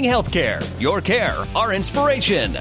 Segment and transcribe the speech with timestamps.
[0.00, 2.56] Healthcare, your care, our inspiration.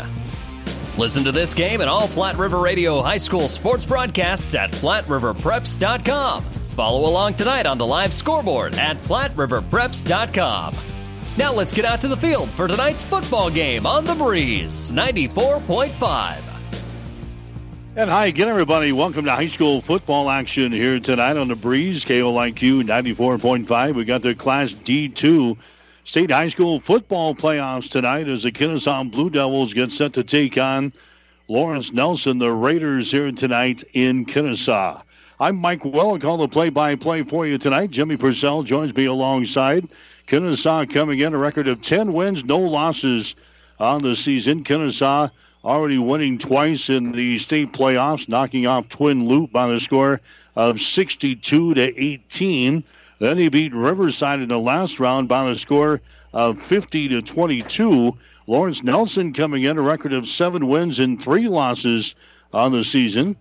[0.98, 6.44] Listen to this game and all Platte River Radio High School sports broadcasts at PlatteRiverPreps.com.
[6.44, 10.76] Follow along tonight on the live scoreboard at PlatteRiverPreps.com.
[11.38, 16.42] Now let's get out to the field for tonight's football game on the Breeze 94.5.
[17.96, 18.94] And hi again, everybody.
[18.94, 23.96] Welcome to high school football action here tonight on the Breeze, KOIQ 94.5.
[23.96, 25.58] We got the Class D2
[26.04, 30.58] State High School football playoffs tonight as the Kenesaw Blue Devils get set to take
[30.58, 30.94] on
[31.48, 35.04] Lawrence Nelson, the Raiders, here tonight in Kenesaw.
[35.40, 37.92] I'm Mike Well, call the play-by-play for you tonight.
[37.92, 39.90] Jimmy Purcell joins me alongside.
[40.26, 43.36] Kenesaw coming in a record of 10 wins, no losses
[43.80, 44.64] on the season.
[44.64, 45.30] Kenesaw
[45.64, 50.20] already winning twice in the state playoffs, knocking off Twin Loup by the score
[50.56, 52.84] of 62 to 18.
[53.22, 56.02] Then he beat Riverside in the last round by the score
[56.34, 58.18] of 50 to 22.
[58.48, 62.16] Lawrence Nelson coming in a record of seven wins and three losses
[62.52, 63.36] on the season.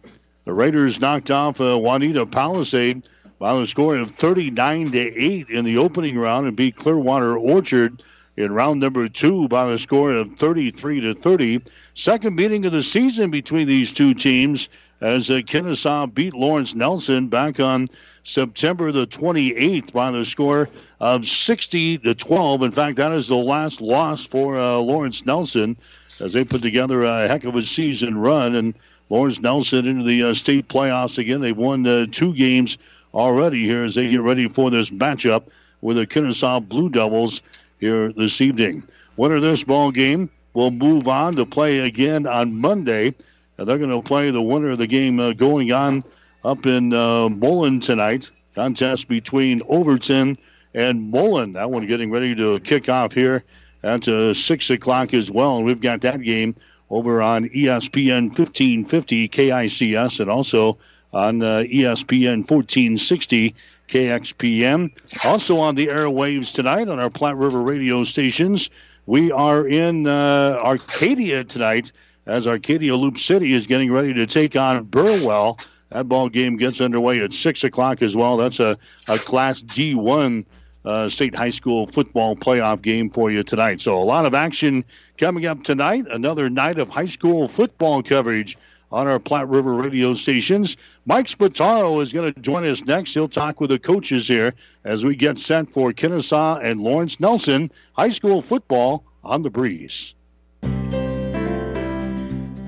[0.45, 3.05] The Raiders knocked off uh, Wauneta Palisade
[3.39, 8.03] by the score of 39 to 8 in the opening round and beat Clearwater Orchard
[8.37, 11.63] in round number two by the score of 33 to 30.
[11.95, 14.69] Second meeting of the season between these two teams
[15.01, 17.89] as uh, Kenesaw beat Lawrence Nelson back on
[18.31, 20.69] September the 28th by the score
[21.01, 22.63] of 60 to 12.
[22.63, 25.77] In fact, that is the last loss for uh, Lawrence Nelson
[26.21, 28.55] as they put together a heck of a season run.
[28.55, 28.75] And
[29.09, 31.41] Lawrence Nelson into the uh, state playoffs again.
[31.41, 32.79] They've won uh, two games
[33.13, 35.43] already here as they get ready for this matchup
[35.81, 37.43] with the Kenesaw Blue Devils
[37.81, 38.85] here this evening.
[39.17, 43.13] Winner of this ball game will move on to play again on Monday.
[43.59, 46.05] And they're going to play the winner of the game uh, going on
[46.45, 48.31] up in uh, Mullen tonight.
[48.55, 50.39] Contest between Overton
[50.75, 51.55] and Mullen.
[51.55, 53.45] That one getting ready to kick off here
[53.83, 55.57] at uh, 6 o'clock as well.
[55.57, 56.57] And we've got that game
[56.91, 60.79] over on ESPN 1550 KICS and also
[61.13, 63.55] on uh, ESPN 1460
[63.89, 64.93] KXPN.
[65.25, 68.71] Also on the airwaves tonight on our Platte River radio stations.
[69.07, 71.93] We are in uh, Arcadia tonight
[72.27, 75.59] as Arcadia Loup City is getting ready to take on Burwell.
[75.91, 78.37] That ball game gets underway at 6 o'clock as well.
[78.37, 78.79] That's a,
[79.09, 80.45] a Class D1
[80.85, 83.81] uh, state high school football playoff game for you tonight.
[83.81, 84.85] So a lot of action
[85.19, 86.07] coming up tonight.
[86.11, 88.57] Another night of high school football coverage
[88.93, 90.77] on our Platte River radio stations.
[91.07, 93.15] Mike Spataro is going to join us next.
[93.15, 97.71] He'll talk with the coaches here as we get set for Kenesaw and Lawrence Nelson
[97.93, 100.15] high school football on the breeze.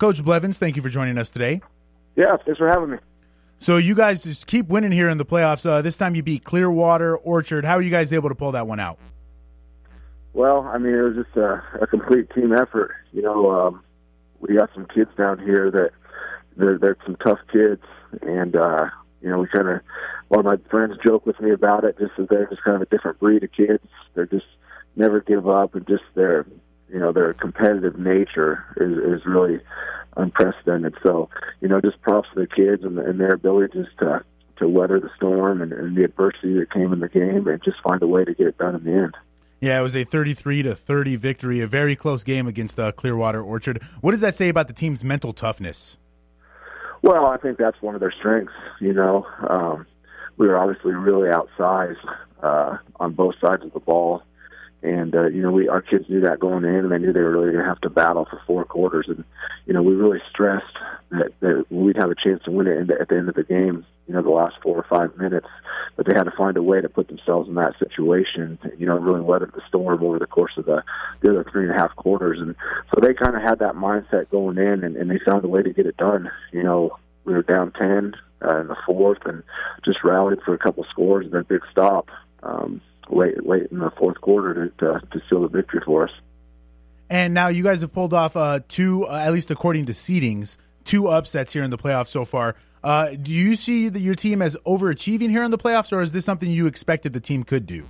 [0.00, 1.60] Coach Blevins, thank you for joining us today.
[2.16, 2.96] Yeah, thanks for having me.
[3.58, 5.66] So you guys just keep winning here in the playoffs.
[5.66, 7.66] Uh, this time you beat Clearwater Orchard.
[7.66, 8.98] How are you guys able to pull that one out?
[10.32, 12.92] Well, I mean, it was just a, a complete team effort.
[13.12, 13.82] You know, um,
[14.38, 15.90] we got some kids down here that
[16.56, 17.82] they're, they're some tough kids,
[18.22, 18.86] and uh,
[19.20, 19.80] you know, we kind of.
[20.28, 22.82] One of my friends joke with me about it, just that they're just kind of
[22.82, 23.84] a different breed of kids.
[24.14, 24.46] They're just
[24.94, 26.46] never give up, and just their,
[26.88, 29.58] you know, their competitive nature is is really
[30.16, 30.94] unprecedented.
[31.02, 31.28] So,
[31.60, 34.24] you know, just props to the kids and, and their ability just to
[34.56, 37.78] to weather the storm and, and the adversity that came in the game, and just
[37.82, 39.16] find a way to get it done in the end.
[39.60, 43.42] Yeah, it was a 33 to 30 victory, a very close game against uh, Clearwater
[43.42, 43.82] Orchard.
[44.00, 45.98] What does that say about the team's mental toughness?
[47.02, 48.52] Well, I think that's one of their strengths.
[48.80, 49.86] You know, um,
[50.36, 52.04] we were obviously really outsized
[52.42, 54.22] uh, on both sides of the ball,
[54.82, 57.20] and uh, you know, we our kids knew that going in, and they knew they
[57.20, 59.06] were really going to have to battle for four quarters.
[59.08, 59.24] And
[59.66, 60.76] you know, we really stressed
[61.10, 63.84] that, that we'd have a chance to win it at the end of the game.
[64.08, 65.46] You know, the last four or five minutes,
[65.96, 68.58] but they had to find a way to put themselves in that situation.
[68.78, 70.82] You know, really weather the storm over the course of the
[71.20, 72.56] the other three and a half quarters, and
[72.92, 75.62] so they kind of had that mindset going in, and, and they found a way
[75.62, 76.30] to get it done.
[76.52, 79.42] You know, we were down ten uh, in the fourth, and
[79.84, 82.08] just rallied for a couple scores and a big stop
[82.42, 82.80] um,
[83.12, 86.12] late late in the fourth quarter to to, to seal the victory for us.
[87.08, 90.56] And now you guys have pulled off uh, two, uh, at least according to seedings,
[90.84, 92.54] two upsets here in the playoffs so far.
[92.82, 96.12] Uh, do you see the, your team as overachieving here in the playoffs, or is
[96.12, 97.88] this something you expected the team could do?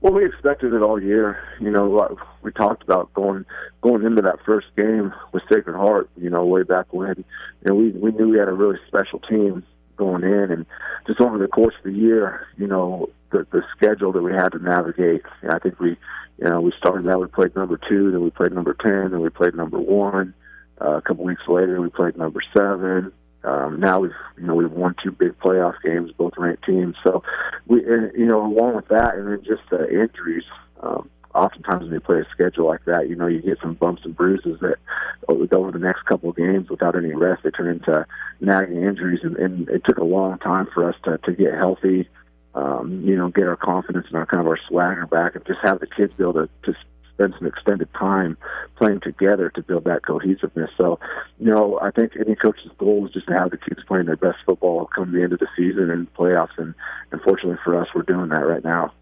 [0.00, 1.42] Well, we expected it all year.
[1.60, 3.44] You know, we talked about going
[3.82, 6.08] going into that first game with Sacred Heart.
[6.16, 7.22] You know, way back when,
[7.64, 9.62] and we we knew we had a really special team
[9.96, 10.66] going in, and
[11.06, 14.50] just over the course of the year, you know, the the schedule that we had
[14.50, 15.22] to navigate.
[15.48, 15.90] I think we,
[16.38, 17.20] you know, we started out.
[17.20, 20.34] We played number two, then we played number ten, then we played number one.
[20.80, 23.12] Uh, a couple weeks later, we played number seven.
[23.42, 26.96] Um, now we've you know we've won two big playoff games, both ranked teams.
[27.02, 27.22] So
[27.66, 30.44] we and, you know along with that, and then just the injuries.
[30.82, 34.02] Um, oftentimes when you play a schedule like that, you know you get some bumps
[34.04, 34.76] and bruises that
[35.52, 38.06] over the next couple of games without any rest, they turn into
[38.40, 42.08] nagging injuries, and, and it took a long time for us to to get healthy.
[42.54, 45.60] Um, you know, get our confidence and our kind of our swagger back, and just
[45.62, 46.74] have the kids be able to to
[47.20, 48.36] spend some extended time
[48.76, 50.70] playing together to build that cohesiveness.
[50.78, 50.98] So,
[51.38, 54.16] you know, I think any coach's goal is just to have the kids playing their
[54.16, 56.56] best football come the end of the season and playoffs.
[56.56, 56.74] And
[57.12, 58.92] unfortunately for us, we're doing that right now.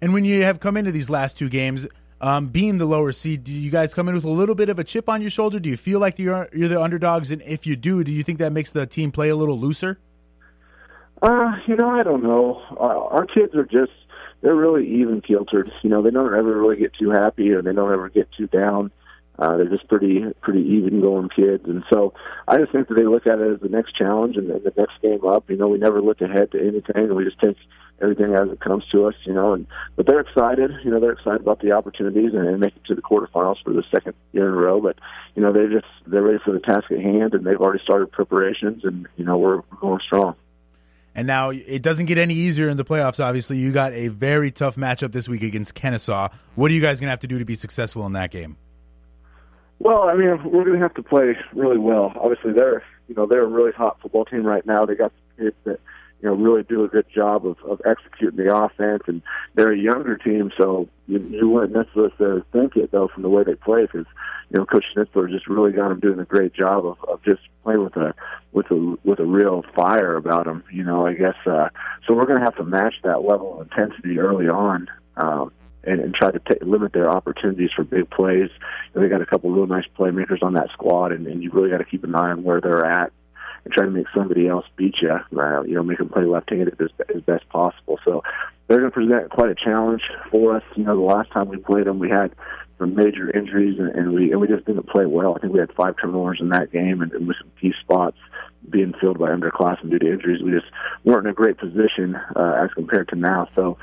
[0.00, 1.86] And when you have come into these last two games,
[2.20, 4.78] um, being the lower seed, do you guys come in with a little bit of
[4.80, 5.60] a chip on your shoulder?
[5.60, 7.30] Do you feel like you're you're the underdogs?
[7.30, 9.98] And if you do, do you think that makes the team play a little looser?
[11.22, 12.60] Uh, you know, I don't know.
[12.72, 13.92] Uh, our kids are just
[14.40, 15.70] they're really even kiltered.
[15.82, 18.48] You know, they don't ever really get too happy or they don't ever get too
[18.48, 18.90] down.
[19.38, 22.12] Uh, they're just pretty pretty even going kids, and so
[22.46, 25.00] I just think that they look at it as the next challenge and the next
[25.00, 25.48] game up.
[25.48, 27.56] You know, we never look ahead to anything, and we just take
[28.02, 29.14] everything as it comes to us.
[29.24, 29.66] You know, and
[29.96, 30.70] but they're excited.
[30.84, 33.72] You know, they're excited about the opportunities and, and make it to the quarterfinals for
[33.72, 34.80] the second year in a row.
[34.82, 34.98] But
[35.34, 38.12] you know, they're just they're ready for the task at hand, and they've already started
[38.12, 40.36] preparations, and you know, we're going strong.
[41.14, 43.22] And now it doesn't get any easier in the playoffs.
[43.22, 46.32] Obviously, you got a very tough matchup this week against Kenesaw.
[46.54, 48.56] What are you guys going to have to do to be successful in that game?
[49.78, 52.12] Well, I mean, we're going to have to play really well.
[52.16, 54.84] Obviously, they're you know they're a really hot football team right now.
[54.84, 55.80] They got kids that
[56.22, 59.22] you know really do a good job of, of executing the offense, and
[59.54, 63.42] they're a younger team, so you, you wouldn't necessarily think it though from the way
[63.42, 64.06] they play because
[64.50, 67.40] you know Coach Schnitzler just really got them doing a great job of, of just
[67.64, 68.14] playing with a
[68.52, 70.62] with a with a real fire about them.
[70.72, 71.68] You know, I guess uh,
[72.06, 72.14] so.
[72.14, 74.88] We're going to have to match that level of intensity early on.
[75.16, 75.52] Um,
[75.84, 78.50] and, and try to t- limit their opportunities for big plays.
[78.94, 81.50] And they got a couple of real nice playmakers on that squad, and, and you
[81.50, 83.12] really got to keep an eye on where they're at
[83.64, 85.10] and try to make somebody else beat you.
[85.10, 87.98] Uh, you know, make them play left-handed as, as best possible.
[88.04, 88.22] So
[88.66, 90.62] they're going to present quite a challenge for us.
[90.76, 92.34] You know, the last time we played them, we had
[92.78, 95.36] some major injuries, and, and we and we just didn't play well.
[95.36, 98.16] I think we had five turnovers in that game, and, and with some key spots
[98.68, 100.66] being filled by underclassmen due to injuries, we just
[101.04, 103.48] weren't in a great position uh, as compared to now.
[103.54, 103.76] So,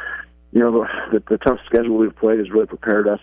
[0.52, 3.20] you know, the, the tough schedule we've played has really prepared us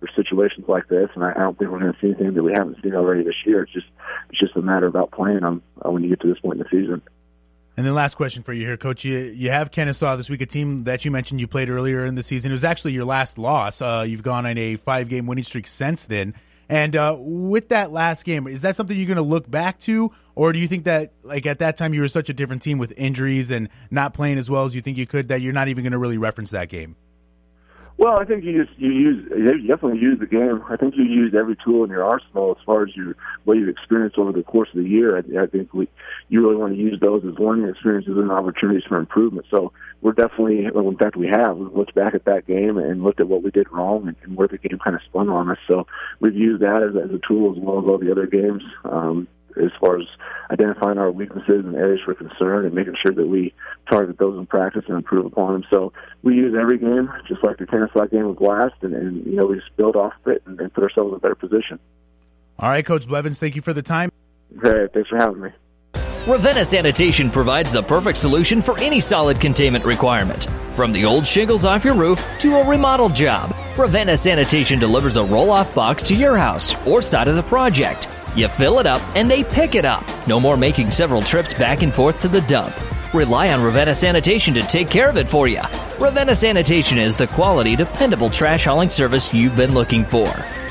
[0.00, 2.42] for situations like this, and I, I don't think we're going to see anything that
[2.42, 3.62] we haven't seen already this year.
[3.62, 3.86] It's just
[4.30, 6.64] it's just a matter about playing them uh, when you get to this point in
[6.64, 7.02] the season.
[7.76, 9.04] And then last question for you here, Coach.
[9.04, 12.14] You you have Kenesaw this week, a team that you mentioned you played earlier in
[12.14, 12.50] the season.
[12.50, 13.80] It was actually your last loss.
[13.80, 16.34] Uh, you've gone on a five game winning streak since then.
[16.68, 20.12] And uh, with that last game, is that something you're going to look back to,
[20.36, 22.78] or do you think that like at that time you were such a different team
[22.78, 25.66] with injuries and not playing as well as you think you could that you're not
[25.66, 26.94] even going to really reference that game?
[28.00, 30.64] Well, I think you just you use you definitely use the game.
[30.70, 33.14] I think you use every tool in your arsenal as far as your
[33.44, 35.18] what you've experienced over the course of the year.
[35.18, 35.86] I, I think we
[36.30, 39.44] you really want to use those as learning experiences and opportunities for improvement.
[39.50, 43.20] So we're definitely, in fact, we have we looked back at that game and looked
[43.20, 45.58] at what we did wrong and, and where the game kind of spun on us.
[45.68, 45.86] So
[46.20, 48.62] we've used that as, as a tool as well as all the other games.
[48.84, 50.06] Um, as far as
[50.50, 53.54] identifying our weaknesses and areas for concern and making sure that we
[53.88, 55.64] target those in practice and improve upon them.
[55.70, 55.92] So
[56.22, 59.46] we use every game, just like the Kenesaw game with last, and, and you know
[59.46, 61.78] we just build off of it and, and put ourselves in a better position.
[62.58, 64.10] All right, Coach Blevins, thank you for the time.
[64.62, 65.50] Hey, thanks for having me.
[66.26, 70.48] Ravenna Sanitation provides the perfect solution for any solid containment requirement.
[70.74, 75.24] From the old shingles off your roof to a remodel job, Ravenna Sanitation delivers a
[75.24, 78.06] roll off box to your house or side of the project
[78.36, 80.04] you fill it up and they pick it up.
[80.26, 82.74] No more making several trips back and forth to the dump.
[83.14, 85.60] Rely on Ravenna Sanitation to take care of it for you.
[85.98, 90.28] Ravenna Sanitation is the quality, dependable trash hauling service you've been looking for.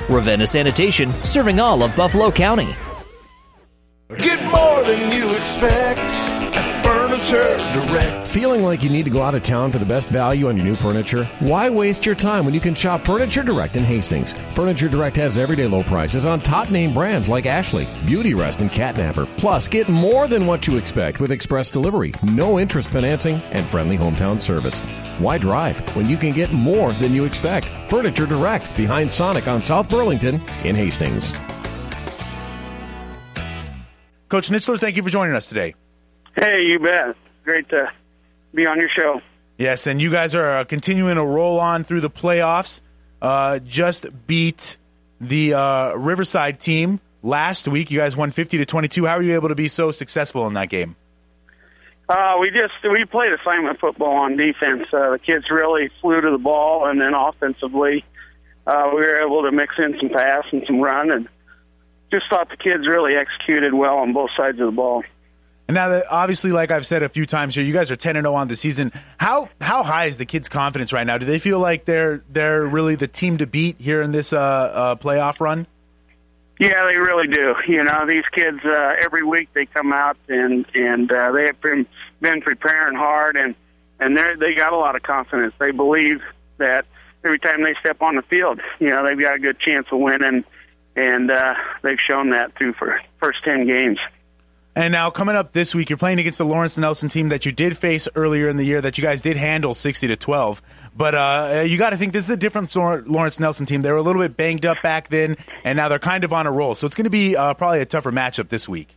[0.09, 2.69] Ravenna Sanitation, serving all of Buffalo County.
[4.17, 6.09] Get more than you expect
[7.29, 8.27] Furniture Direct.
[8.27, 10.65] Feeling like you need to go out of town for the best value on your
[10.65, 11.25] new furniture?
[11.41, 14.33] Why waste your time when you can shop Furniture Direct in Hastings?
[14.55, 18.71] Furniture Direct has everyday low prices on top name brands like Ashley, Beauty Rest, and
[18.71, 19.27] Catnapper.
[19.37, 23.95] Plus, get more than what you expect with express delivery, no interest financing, and friendly
[23.95, 24.79] hometown service.
[25.19, 27.71] Why drive when you can get more than you expect?
[27.91, 31.33] Furniture Direct behind Sonic on South Burlington in Hastings.
[34.29, 35.75] Coach Nitzler, thank you for joining us today.
[36.39, 37.17] Hey, you bet.
[37.43, 37.91] Great to
[38.53, 39.21] be on your show.
[39.57, 42.79] Yes, and you guys are uh, continuing to roll on through the playoffs.
[43.21, 44.77] Uh, just beat
[45.19, 47.91] the uh, Riverside team last week.
[47.91, 49.05] You guys won 50 to 22.
[49.05, 50.95] How were you able to be so successful in that game?
[52.07, 54.85] Uh, we just we played assignment football on defense.
[54.93, 58.05] Uh, the kids really flew to the ball, and then offensively,
[58.65, 61.27] uh, we were able to mix in some pass and some run, and
[62.11, 65.03] just thought the kids really executed well on both sides of the ball.
[65.69, 68.15] And now, that obviously, like I've said a few times here, you guys are ten
[68.15, 68.91] and zero on the season.
[69.19, 71.19] How how high is the kids' confidence right now?
[71.19, 74.39] Do they feel like they're they're really the team to beat here in this uh,
[74.39, 75.67] uh, playoff run?
[76.59, 77.53] Yeah, they really do.
[77.67, 81.61] You know, these kids uh, every week they come out and and uh, they have
[81.61, 81.85] been
[82.19, 83.53] been preparing hard and
[83.99, 85.53] and they they got a lot of confidence.
[85.59, 86.23] They believe
[86.57, 86.87] that
[87.23, 89.99] every time they step on the field, you know, they've got a good chance of
[89.99, 90.45] winning
[90.95, 93.99] and uh, they've shown that through for first ten games.
[94.79, 97.51] And now coming up this week, you're playing against the Lawrence Nelson team that you
[97.51, 100.61] did face earlier in the year that you guys did handle 60 to 12.
[100.95, 103.81] But uh, you got to think this is a different Lawrence Nelson team.
[103.81, 106.47] They were a little bit banged up back then, and now they're kind of on
[106.47, 106.75] a roll.
[106.75, 108.95] So it's going to be uh, probably a tougher matchup this week.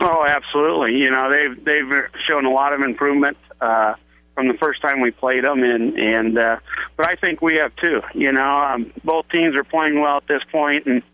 [0.00, 0.96] Oh, absolutely.
[0.96, 3.94] You know they've they've shown a lot of improvement uh,
[4.34, 6.58] from the first time we played them, and and uh,
[6.96, 8.02] but I think we have too.
[8.14, 11.04] You know, um, both teams are playing well at this point, and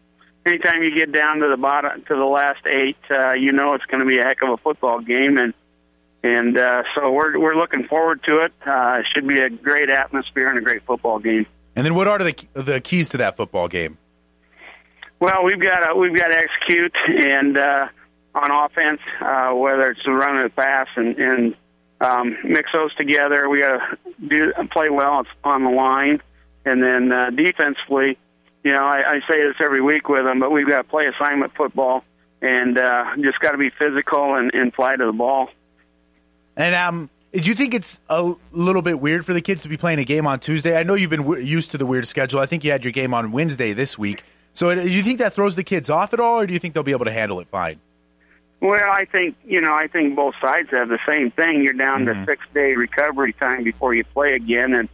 [0.46, 3.84] anytime you get down to the bottom to the last eight, uh, you know it's
[3.86, 5.54] going to be a heck of a football game, and
[6.22, 8.52] and uh, so we're we're looking forward to it.
[8.66, 11.46] Uh, it should be a great atmosphere and a great football game.
[11.76, 13.98] And then, what are the the keys to that football game?
[15.20, 17.88] Well, we've got to we've got to execute and uh,
[18.34, 21.56] on offense, uh, whether it's the run or the pass, and and
[22.00, 23.48] um, mix those together.
[23.48, 26.22] We got to do play well on the line,
[26.64, 28.18] and then uh, defensively
[28.64, 31.06] you know, I, I say this every week with them, but we've got to play
[31.06, 32.02] assignment football
[32.40, 35.50] and uh, just got to be physical and, and fly to the ball.
[36.56, 39.76] And um, do you think it's a little bit weird for the kids to be
[39.76, 40.78] playing a game on Tuesday?
[40.78, 42.40] I know you've been w- used to the weird schedule.
[42.40, 44.24] I think you had your game on Wednesday this week.
[44.54, 46.74] So do you think that throws the kids off at all, or do you think
[46.74, 47.80] they'll be able to handle it fine?
[48.60, 49.74] Well, I think you know.
[49.74, 51.62] I think both sides have the same thing.
[51.62, 52.20] You're down mm-hmm.
[52.20, 54.88] to six day recovery time before you play again, and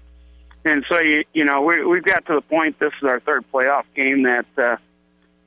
[0.64, 2.78] and so you you know we we've got to the point.
[2.78, 4.76] This is our third playoff game that uh,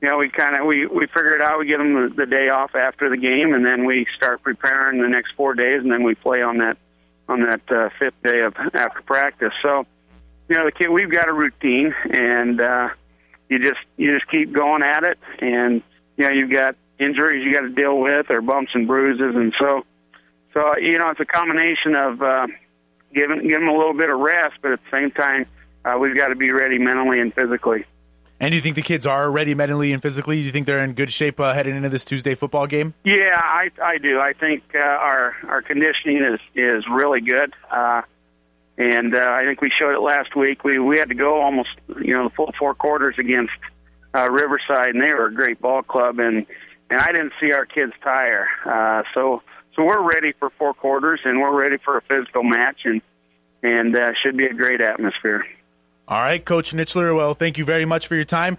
[0.00, 1.58] you know we kind of we we figure it out.
[1.58, 5.00] We get them the, the day off after the game, and then we start preparing
[5.00, 6.76] the next four days, and then we play on that
[7.28, 9.52] on that uh, fifth day of after practice.
[9.62, 9.86] So
[10.48, 12.88] you know the kid we've got a routine, and uh,
[13.48, 15.82] you just you just keep going at it, and
[16.16, 19.54] you know you've got injuries you got to deal with or bumps and bruises, and
[19.58, 19.84] so
[20.52, 22.46] so you know it's a combination of uh,
[23.14, 25.46] give them, give them a little bit of rest, but at the same time,
[25.84, 27.84] uh, we've got to be ready mentally and physically.
[28.40, 30.36] And do you think the kids are ready mentally and physically?
[30.36, 32.92] Do you think they're in good shape uh, heading into this Tuesday football game?
[33.04, 34.20] Yeah, I, I do.
[34.20, 38.02] I think uh, our our conditioning is is really good, uh,
[38.76, 40.64] and uh, I think we showed it last week.
[40.64, 41.70] We we had to go almost
[42.02, 43.52] you know the full four quarters against
[44.14, 46.44] uh, Riverside, and they were a great ball club, and
[46.90, 48.48] and I didn't see our kids tire.
[48.66, 49.42] Uh, so
[49.74, 53.02] so we're ready for four quarters, and we're ready for a physical match, and
[53.62, 55.46] and uh, should be a great atmosphere.
[56.06, 57.16] All right, Coach Nitzler.
[57.16, 58.58] Well, thank you very much for your time.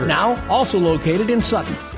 [0.07, 1.90] Now, also located in Sutton.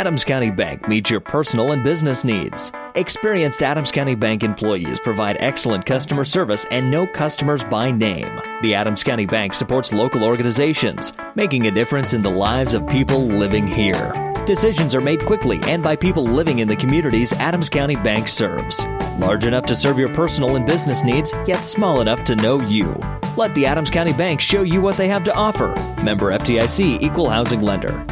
[0.00, 2.72] Adams County Bank meets your personal and business needs.
[2.94, 8.40] Experienced Adams County Bank employees provide excellent customer service and know customers by name.
[8.62, 13.26] The Adams County Bank supports local organizations, making a difference in the lives of people
[13.26, 14.14] living here.
[14.46, 18.82] Decisions are made quickly and by people living in the communities Adams County Bank serves.
[19.18, 22.98] Large enough to serve your personal and business needs, yet small enough to know you.
[23.36, 25.74] Let the Adams County Bank show you what they have to offer.
[26.02, 28.02] Member FDIC Equal Housing Lender.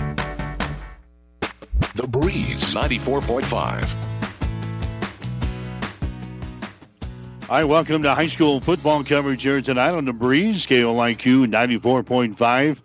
[1.98, 3.82] The Breeze 94.5.
[7.48, 12.76] Hi, welcome to high school football coverage here tonight on the Breeze, KOIQ 94.5.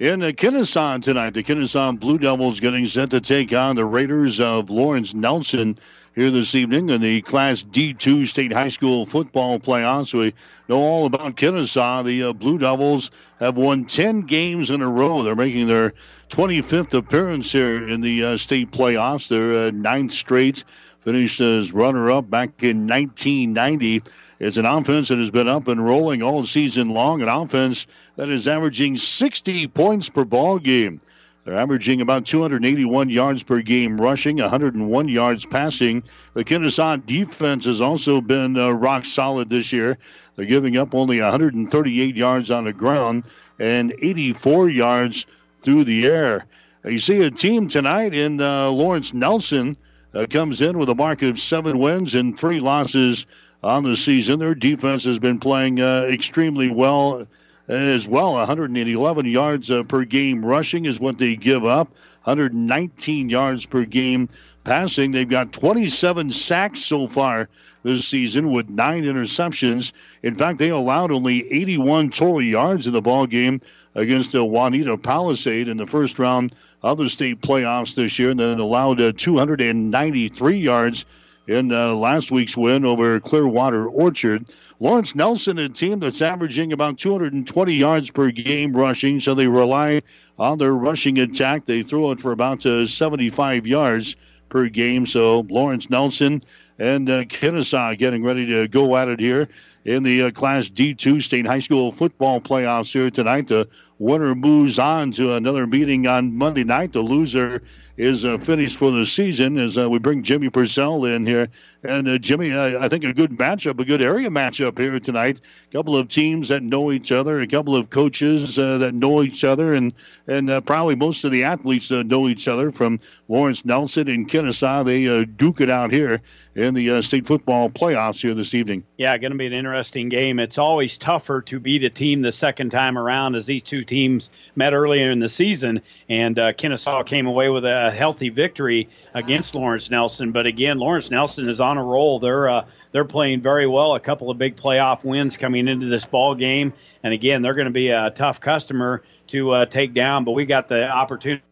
[0.00, 4.38] In the Kenesaw tonight, the Kenesaw Blue Devils getting set to take on the Raiders
[4.38, 5.78] of Lawrence Nelson
[6.14, 10.12] here this evening in the Class D2 State High School football playoffs.
[10.12, 10.34] We
[10.68, 12.04] know all about Kenesaw.
[12.04, 15.22] The uh, Blue Devils have won 10 games in a row.
[15.22, 15.94] They're making their
[16.32, 19.28] 25th appearance here in the uh, state playoffs.
[19.28, 20.64] They're uh, ninth straight
[21.02, 24.02] finished as runner up back in 1990.
[24.40, 27.86] It's an offense that has been up and rolling all season long, an offense
[28.16, 31.02] that is averaging 60 points per ball game.
[31.44, 36.02] They're averaging about 281 yards per game rushing, 101 yards passing.
[36.32, 39.98] The Kenesaw defense has also been uh, rock solid this year.
[40.36, 43.24] They're giving up only 138 yards on the ground
[43.58, 45.26] and 84 yards
[45.62, 46.46] through the air.
[46.84, 49.76] You see a team tonight in uh, Lawrence Nelson
[50.14, 53.24] uh, comes in with a mark of seven wins and three losses
[53.62, 54.40] on the season.
[54.40, 57.26] Their defense has been playing uh, extremely well
[57.68, 58.34] as well.
[58.34, 61.88] 111 yards uh, per game rushing is what they give up.
[62.24, 64.28] 119 yards per game
[64.64, 65.12] passing.
[65.12, 67.48] They've got 27 sacks so far
[67.82, 69.92] this season with nine interceptions.
[70.22, 73.60] In fact, they allowed only 81 total yards in the ball game
[73.94, 78.40] against the Wauneta Palisade in the first round of the state playoffs this year, and
[78.40, 81.04] then allowed uh, 293 yards
[81.46, 84.46] in uh, last week's win over Clearwater Orchard.
[84.80, 90.02] Lawrence Nelson, a team that's averaging about 220 yards per game rushing, so they rely
[90.38, 91.66] on their rushing attack.
[91.66, 94.16] They throw it for about uh, 75 yards
[94.48, 95.06] per game.
[95.06, 96.42] So Lawrence Nelson
[96.78, 99.48] and uh, Kenesaw getting ready to go at it here
[99.84, 103.48] in the uh, Class D2 State High School football playoffs here tonight.
[103.48, 106.92] The winner moves on to another meeting on Monday night.
[106.92, 107.62] The loser
[107.96, 111.48] is uh, finished for the season as uh, we bring Jimmy Purcell in here.
[111.84, 115.40] And uh, Jimmy, I think a good matchup, a good area matchup here tonight.
[115.68, 119.22] A couple of teams that know each other, a couple of coaches uh, that know
[119.22, 119.92] each other, and
[120.28, 124.28] and uh, probably most of the athletes uh, know each other from Lawrence Nelson and
[124.28, 124.84] Kenesaw.
[124.84, 126.20] They duke it out here
[126.54, 128.84] in the uh, state football playoffs here this evening.
[128.98, 130.38] Yeah, going to be an interesting game.
[130.38, 134.30] It's always tougher to beat a team the second time around as these two teams
[134.54, 139.54] met earlier in the season, and uh, Kenesaw came away with a healthy victory against
[139.54, 140.32] Lawrence Nelson.
[140.32, 142.18] But again, Lawrence Nelson is on a roll.
[142.18, 143.94] They're uh, they're playing very well.
[143.94, 147.66] A couple of big playoff wins coming into this ball game, and again, they're going
[147.66, 150.24] to be a tough customer to uh, take down.
[150.24, 151.42] But we got the opportunity.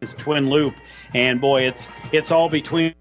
[0.00, 0.74] It's Twin Loup,
[1.14, 2.94] and boy, it's it's all between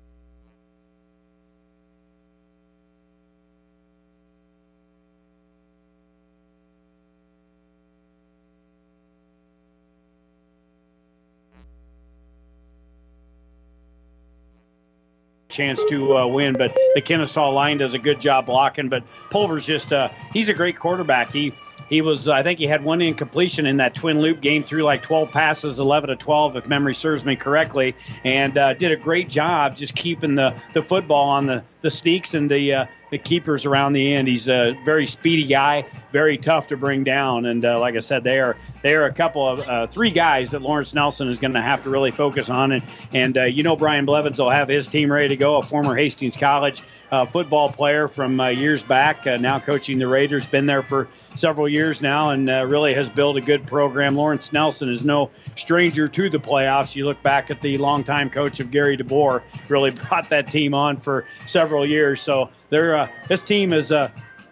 [15.51, 16.53] chance to uh, win.
[16.53, 18.89] But the Kenesaw line does a good job blocking.
[18.89, 21.31] But Pulver's just uh, he's a great quarterback.
[21.31, 21.53] He
[21.89, 25.01] he was I think he had one incompletion in that Twin Loup game through like
[25.01, 29.29] 12 passes, 11 to 12 if memory serves me correctly, and uh, did a great
[29.29, 33.65] job just keeping the the football on the the sneaks and the uh, the keepers
[33.65, 34.27] around the end.
[34.27, 38.23] He's a very speedy guy, very tough to bring down, and uh, like I said,
[38.23, 41.53] they are they are a couple of uh, three guys that Lawrence Nelson is going
[41.53, 44.67] to have to really focus on, and and uh, you know Brian Blevins will have
[44.67, 45.57] his team ready to go.
[45.57, 50.47] A former Hastings College uh, football player from uh, years back, now coaching the Raiders,
[50.47, 54.15] been there for several years now, and really has built a good program.
[54.15, 56.95] Lawrence Nelson is no stranger to the playoffs.
[56.95, 60.97] You look back at the longtime coach of Gary DeBoer, really brought that team on
[60.97, 62.21] for several several years.
[62.21, 64.09] So they're uh, this team is uh,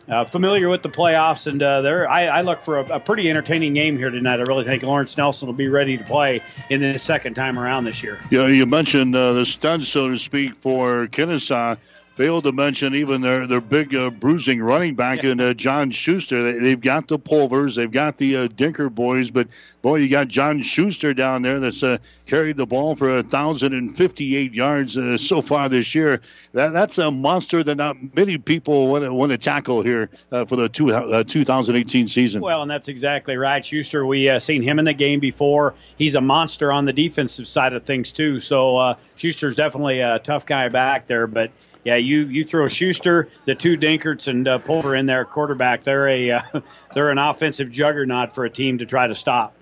[0.09, 3.29] uh, familiar with the playoffs, and uh, they're, I, I, look for a, a, pretty
[3.29, 4.39] entertaining game here tonight.
[4.39, 7.83] I really think Lawrence Nelson will be ready to play in the second time around
[7.83, 8.19] this year.
[8.31, 11.77] Yeah, you mentioned uh, the studs, so to speak, for Kenesaw
[12.19, 16.59] failed to mention even their their big uh, bruising running back in uh, John Schuster.
[16.59, 19.47] They, have got the Pulvers, they've got the uh, Dinkert boys, but
[19.81, 23.95] boy, you got John Schuster down there that's uh, carried the ball for thousand and
[23.95, 26.19] fifty-eight yards uh, so far this year.
[26.51, 30.43] That that's a monster that not many people want to, want to tackle here uh,
[30.43, 30.87] for the two,
[31.23, 32.41] 2018 season.
[32.41, 34.05] Well, and that's exactly right, Schuster.
[34.05, 35.73] We seen him in the game before.
[35.97, 38.41] He's a monster on the defensive side of things too.
[38.41, 41.51] So Schuster's definitely a tough guy back there, but
[41.83, 45.83] yeah, you you throw Schuster, the two Dinkerts, and uh, Pulver in there, quarterback.
[45.83, 46.41] They're a uh,
[46.93, 49.55] they're an offensive juggernaut for a team to try to stop.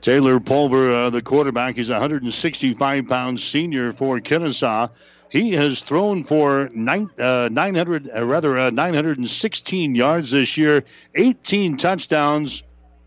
[0.00, 4.90] Taylor Pulver, uh, the quarterback, is 165 pounds senior for Kenesaw.
[5.30, 10.84] He has thrown for nine, uh, 900, uh, rather uh, 916 yards this year,
[11.14, 12.62] 18 touchdowns,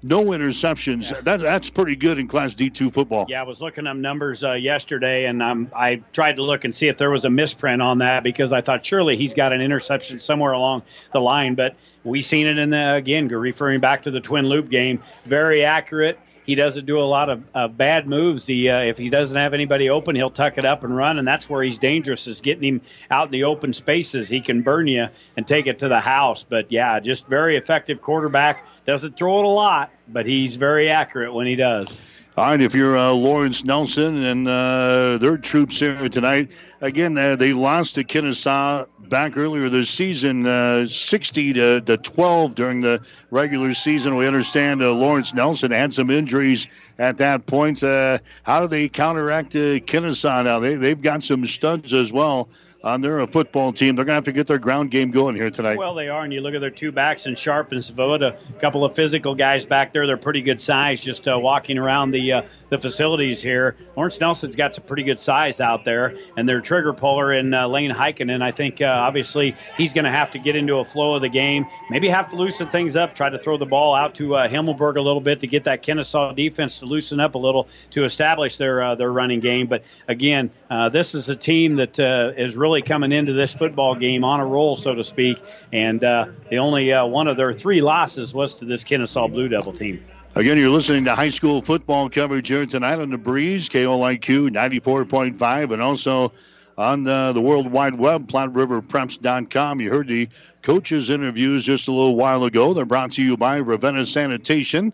[0.08, 1.12] no interceptions.
[1.12, 1.22] Yeah.
[1.22, 3.26] That, that's pretty good in Class D2 football.
[3.28, 6.74] Yeah, I was looking up numbers uh, yesterday, and um, I tried to look and
[6.74, 9.62] see if there was a misprint on that because I thought surely he's got an
[9.62, 11.56] interception somewhere along the line.
[11.56, 15.02] But we seen it in the again referring back to the Twin Loup game.
[15.26, 16.20] Very accurate.
[16.48, 18.48] He doesn't do a lot of uh, bad moves.
[18.48, 21.28] He, uh, if he doesn't have anybody open, he'll tuck it up and run, and
[21.28, 22.26] that's where he's dangerous.
[22.26, 24.30] Is getting him out in the open spaces.
[24.30, 26.46] He can burn you and take it to the house.
[26.46, 28.66] But yeah, just very effective quarterback.
[28.88, 32.00] Doesn't throw it a lot, but he's very accurate when he does.
[32.38, 37.36] All right, if you're uh, Lawrence Nelson and uh, their troops here tonight, again, uh,
[37.36, 43.04] they lost to Kenesaw back earlier this season, uh, 60 to, to 12 during the
[43.30, 44.16] regular season.
[44.16, 47.84] We understand uh, Lawrence Nelson had some injuries at that point.
[47.84, 50.60] Uh, how do they counteract Kenesaw now?
[50.60, 52.48] They, they've got some studs as well
[52.88, 53.96] on their football team.
[53.96, 55.78] They're going to have to get their ground game going here tonight.
[55.78, 58.60] Well, they are, and you look at their two backs and Sharp and Savoda, a
[58.60, 60.08] couple of physical guys back there.
[60.08, 63.76] They're pretty good size just uh, walking around the uh, the facilities here.
[63.96, 67.68] Lawrence Nelson's got some pretty good size out there, and their trigger puller in uh,
[67.68, 68.42] Lane Heikkinen.
[68.42, 71.30] I think uh, obviously he's going to have to get into a flow of the
[71.30, 74.48] game, maybe have to loosen things up, try to throw the ball out to uh,
[74.48, 78.06] Himmelberg a little bit to get that Kenesaw defense to loosen up a little to
[78.06, 79.68] establish their uh, their running game.
[79.68, 80.52] But again,
[80.92, 82.00] this is a team that
[82.38, 85.42] is really really coming into this football game on a roll, so to speak.
[85.74, 89.48] And uh, the only uh, one of their three losses was to this Kenesaw Blue
[89.48, 90.06] Devil team.
[90.36, 95.74] Again, you're listening to high school football coverage here tonight on the Breeze, KOIQ 94.5,
[95.74, 96.32] and also
[96.78, 99.82] on the, the World Wide Web, PlatteRiverPreps.com.
[99.82, 100.30] You heard the
[100.62, 102.76] coaches' interviews just a little while ago.
[102.76, 104.94] They're brought to you by Ravenna Sanitation.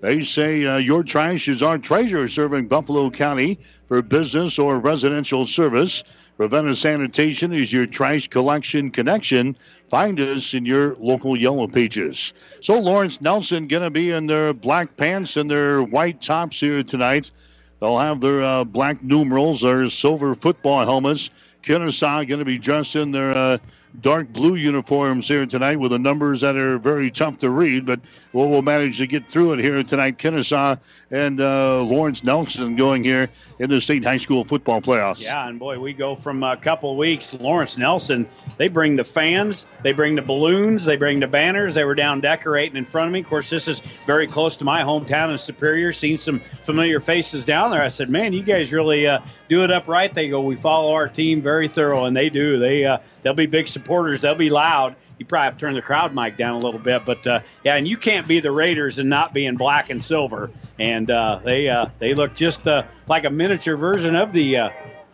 [0.00, 5.46] They say uh, your trash is our treasure, serving Buffalo County for business or residential
[5.46, 6.04] service.
[6.36, 9.56] Ravenna Sanitation is your trash collection connection.
[9.88, 12.32] Find us in your local yellow pages.
[12.60, 16.82] So Lawrence Nelson going to be in their black pants and their white tops here
[16.82, 17.30] tonight.
[17.78, 21.30] They'll have their uh, black numerals, their silver football helmets.
[21.62, 23.58] Kenesaw going to be dressed in their uh,
[24.00, 28.00] dark blue uniforms here tonight with the numbers that are very tough to read, but
[28.34, 30.18] we'll, we'll manage to get through it here tonight.
[30.18, 30.78] Kenesaw
[31.10, 35.22] and uh, Lawrence Nelson going here in the state high school football playoffs.
[35.22, 37.32] Yeah, and boy, we go from a couple weeks.
[37.32, 41.74] Lawrence Nelson, they bring the fans, they bring the balloons, they bring the banners.
[41.74, 43.20] They were down decorating in front of me.
[43.20, 45.92] Of course, this is very close to my hometown in Superior.
[45.92, 47.82] Seen some familiar faces down there.
[47.82, 50.12] I said, man, you guys really uh, do it up right.
[50.12, 52.58] They go, we follow our team very thorough, and they do.
[52.58, 54.20] They uh, they'll be big supporters.
[54.20, 57.04] They'll be loud you probably have to turn the crowd mic down a little bit.
[57.04, 60.02] But uh, yeah, and you can't be the Raiders and not be in black and
[60.02, 60.50] silver.
[60.78, 64.70] And uh, they uh, they look just uh, like a miniature version of the uh,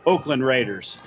[0.06, 0.98] Oakland Raiders.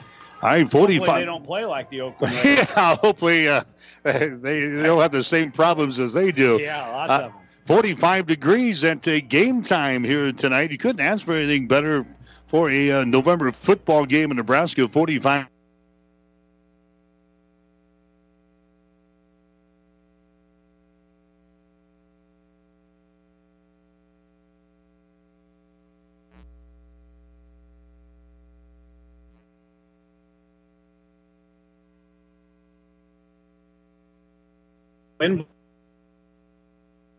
[0.41, 0.99] I mean, 45.
[0.99, 2.67] Hopefully they don't play like the Oakland Raiders.
[2.69, 3.63] yeah, hopefully uh,
[4.03, 6.59] they, they don't have the same problems as they do.
[6.61, 7.41] Yeah, lots of them.
[7.65, 10.69] 45 degrees at game time here tonight.
[10.69, 12.05] You couldn't ask for anything better
[12.47, 14.85] for a November football game in Nebraska.
[14.89, 15.47] 45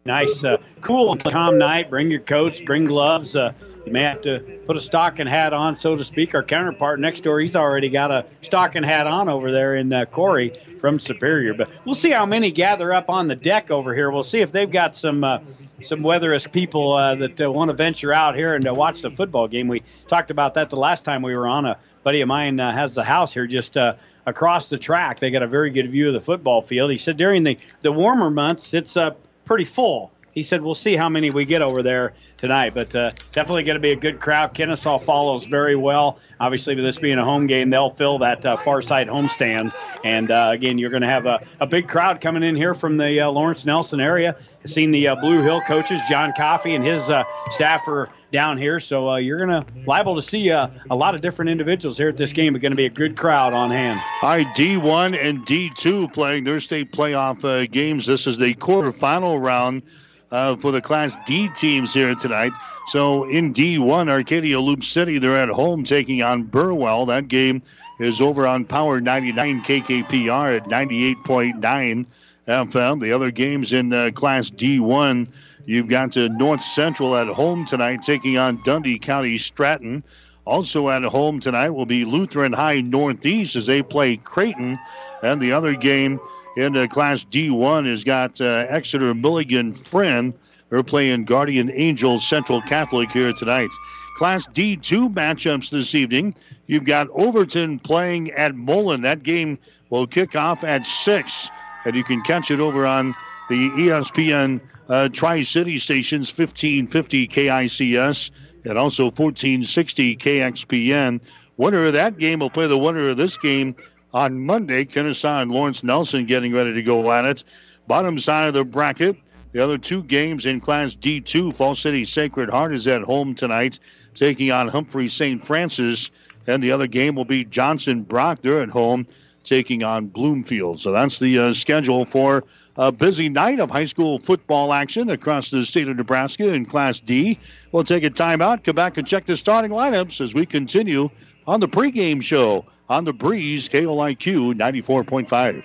[0.07, 1.89] Nice, uh, cool calm night.
[1.89, 3.35] Bring your coats, bring gloves.
[3.35, 3.55] Uh,
[3.87, 6.35] you may have to put a stocking hat on, so to speak.
[6.35, 10.05] Our counterpart next door, he's already got a stocking hat on over there in uh,
[10.05, 11.55] Corey from Superior.
[11.55, 14.11] But we'll see how many gather up on the deck over here.
[14.11, 15.39] We'll see if they've got some uh,
[15.83, 19.11] some weatherist people uh, that uh, want to venture out here and uh, watch the
[19.11, 19.69] football game.
[19.69, 21.65] We talked about that the last time we were on.
[21.65, 23.79] A buddy of mine uh, has the house here just
[24.27, 25.19] across the track.
[25.19, 26.91] They got a very good view of the football field.
[26.91, 29.11] He said during the, the warmer months, it's uh,
[29.45, 33.13] pretty full he said, "We'll see how many we get over there tonight, but uh,
[33.33, 36.19] definitely going to be a good crowd." Kenesaw follows very well.
[36.41, 39.73] Obviously, with this being a home game, they'll fill that uh, far side homestand,
[40.05, 42.97] and uh, again, you're going to have a, a, big crowd coming in here from
[42.97, 44.37] the uh, Lawrence Nelson area.
[44.63, 48.59] I've seen the uh, Blue Hill coaches, John Coffey and his uh, staff are down
[48.59, 52.17] here, so you're going to liable to see a lot of different individuals here at
[52.17, 52.57] this game.
[52.57, 54.01] It's going to be a good crowd on hand.
[54.03, 58.07] Hi, D1 and D2 playing their state playoff games.
[58.07, 59.83] This is the quarterfinal round
[60.31, 62.53] uh, for the Class D teams here tonight.
[62.89, 67.07] So in D1, Arcadia Loup City, they're at home taking on Burwell.
[67.07, 67.63] That game
[67.99, 72.07] is over on Power 99 KKPR at 98.9
[72.47, 73.01] FM.
[73.01, 75.29] The other games in uh, Class D1,
[75.65, 80.05] you've got to North Central at home tonight taking on Dundy County Stratton.
[80.45, 84.79] Also at home tonight will be Lutheran High Northeast as they play Creighton.
[85.23, 86.21] And the other game
[86.57, 90.35] in Class D1 has got uh, Exeter Milligan Friend.
[90.71, 93.71] They're playing Guardian Angel Central Catholic here tonight.
[94.17, 96.35] Class D2 matchups this evening.
[96.67, 99.03] You've got Overton playing at Mullen.
[99.03, 99.59] That game
[99.91, 101.49] will kick off at 6,
[101.85, 103.15] and you can catch it over on
[103.49, 108.31] the ESPN uh, Tri City stations 1550 KICS
[108.65, 111.21] and also 1460 KXPN.
[111.57, 113.77] Winner of that game will play the winner of this game
[114.15, 114.85] on Monday.
[114.85, 117.45] Kenesaw and Lawrence Nelson getting ready to go at it.
[117.87, 119.17] Bottom side of the bracket.
[119.53, 123.79] The other two games in Class D2, Falls City Sacred Heart is at home tonight,
[124.15, 125.45] taking on Humphrey St.
[125.45, 126.11] Francis.
[126.47, 128.41] And the other game will be Johnson Brock.
[128.41, 129.07] They're at home,
[129.45, 130.81] taking on Bloomfield.
[130.81, 132.45] So that's the uh, schedule for
[132.77, 136.99] a busy night of high school football action across the state of Nebraska in Class
[136.99, 137.39] D.
[137.71, 141.11] We'll take a timeout, come back and check the starting lineups as we continue
[141.47, 145.65] on the pregame show on the Breeze KOIQ 94.5.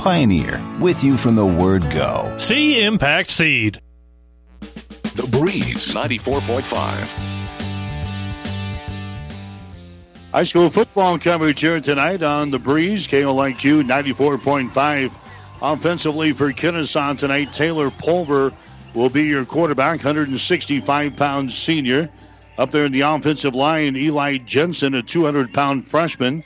[0.00, 2.34] Pioneer, with you from the word go.
[2.38, 3.82] See Impact Seed.
[4.60, 6.72] The Breeze 94.5.
[10.32, 15.12] High school football coverage here tonight on the Breeze, KOIQ 94.5.
[15.60, 18.54] Offensively for Kenesaw tonight, Taylor Pulver
[18.94, 22.08] will be your quarterback, 165 pound senior.
[22.56, 26.42] Up there in the offensive line, Eli Jensen, a 200 pound freshman.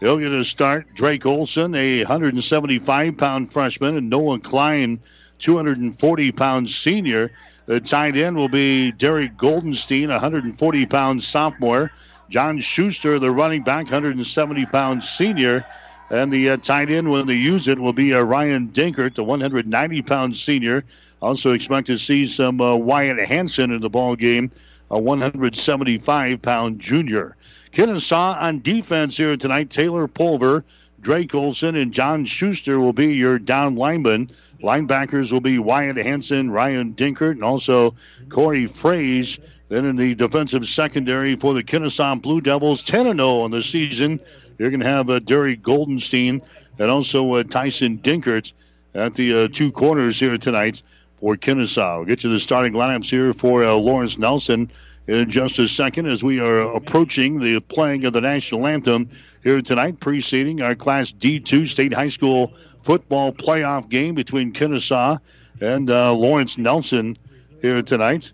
[0.00, 0.94] He'll get a start.
[0.94, 5.00] Drake Olson, a 175 pound freshman, and Noah Klein,
[5.38, 7.32] 240 pound senior.
[7.64, 11.90] The tight end will be Derek Goldenstein, 140 pound sophomore.
[12.28, 15.64] John Schuster, the running back, 170 pound senior.
[16.10, 19.24] And the uh, tight end, when they use it, will be uh, Ryan Dinkert, the
[19.24, 20.84] 190 pound senior.
[21.22, 24.50] Also expect to see some uh, Wyatt Hanson in the ball game,
[24.90, 27.34] a 175 pound junior.
[27.76, 29.68] Kenesaw on defense here tonight.
[29.68, 30.64] Taylor Pulver,
[30.98, 34.30] Drake Olson, and John Schuster will be your down linemen.
[34.62, 37.94] Linebackers will be Wyatt Hanson, Ryan Dinkert, and also
[38.30, 39.38] Corey Fraze.
[39.68, 44.20] Then in the defensive secondary for the Kenesaw Blue Devils, 10 0 on the season.
[44.56, 46.42] You're going to have uh, Derry Goldenstein
[46.78, 48.54] and also uh, Tyson Dinkert
[48.94, 50.80] at the uh, two corners here tonight
[51.20, 51.98] for Kenesaw.
[51.98, 54.70] We'll get you the starting lineups here for uh, Lawrence Nelson
[55.06, 59.10] in just a second as we are approaching the playing of the national anthem
[59.42, 65.18] here tonight, preceding our Class D2 State High School football playoff game between Kenesaw
[65.60, 67.16] and uh, Lawrence Nelson
[67.62, 68.32] here tonight.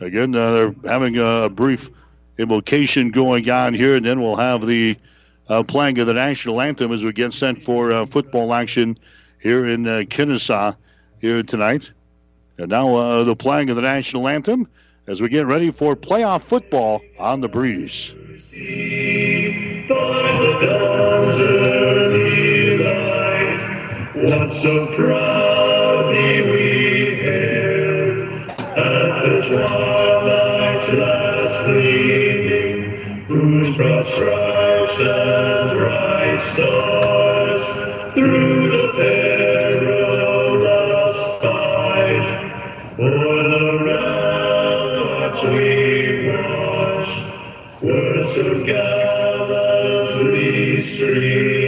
[0.00, 1.90] Again, uh, they're having a brief
[2.38, 4.96] invocation going on here, and then we'll have the
[5.48, 8.96] uh, playing of the national anthem as we get sent for uh, football action
[9.40, 10.76] here in uh, Kenesaw
[11.20, 11.92] here tonight.
[12.56, 14.68] And now uh, the playing of the national anthem
[15.10, 18.14] as we get ready for playoff football on the breeze.
[33.26, 39.19] Whose broad stripes and bright stars through the perilous
[48.34, 50.30] so gallantly
[50.76, 51.59] streaming.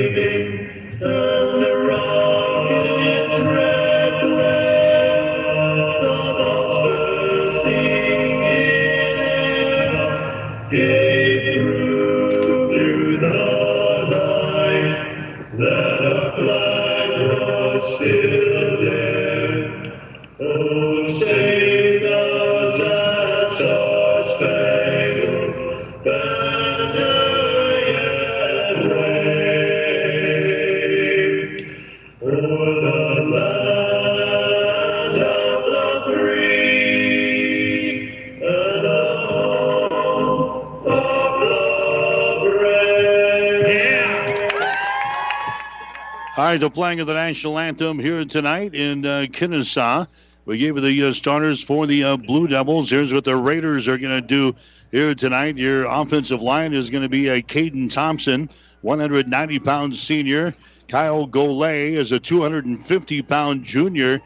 [46.59, 50.07] The playing of the national anthem here tonight in uh, Kenesaw.
[50.45, 52.91] We gave you the uh, starters for the uh, Blue Devils.
[52.91, 54.55] Here's what the Raiders are going to do
[54.91, 55.57] here tonight.
[55.57, 58.51] Your offensive line is going to be a Caden Thompson,
[58.83, 60.55] 190 pound senior.
[60.89, 64.21] Kyle Golay is a 250 pound junior.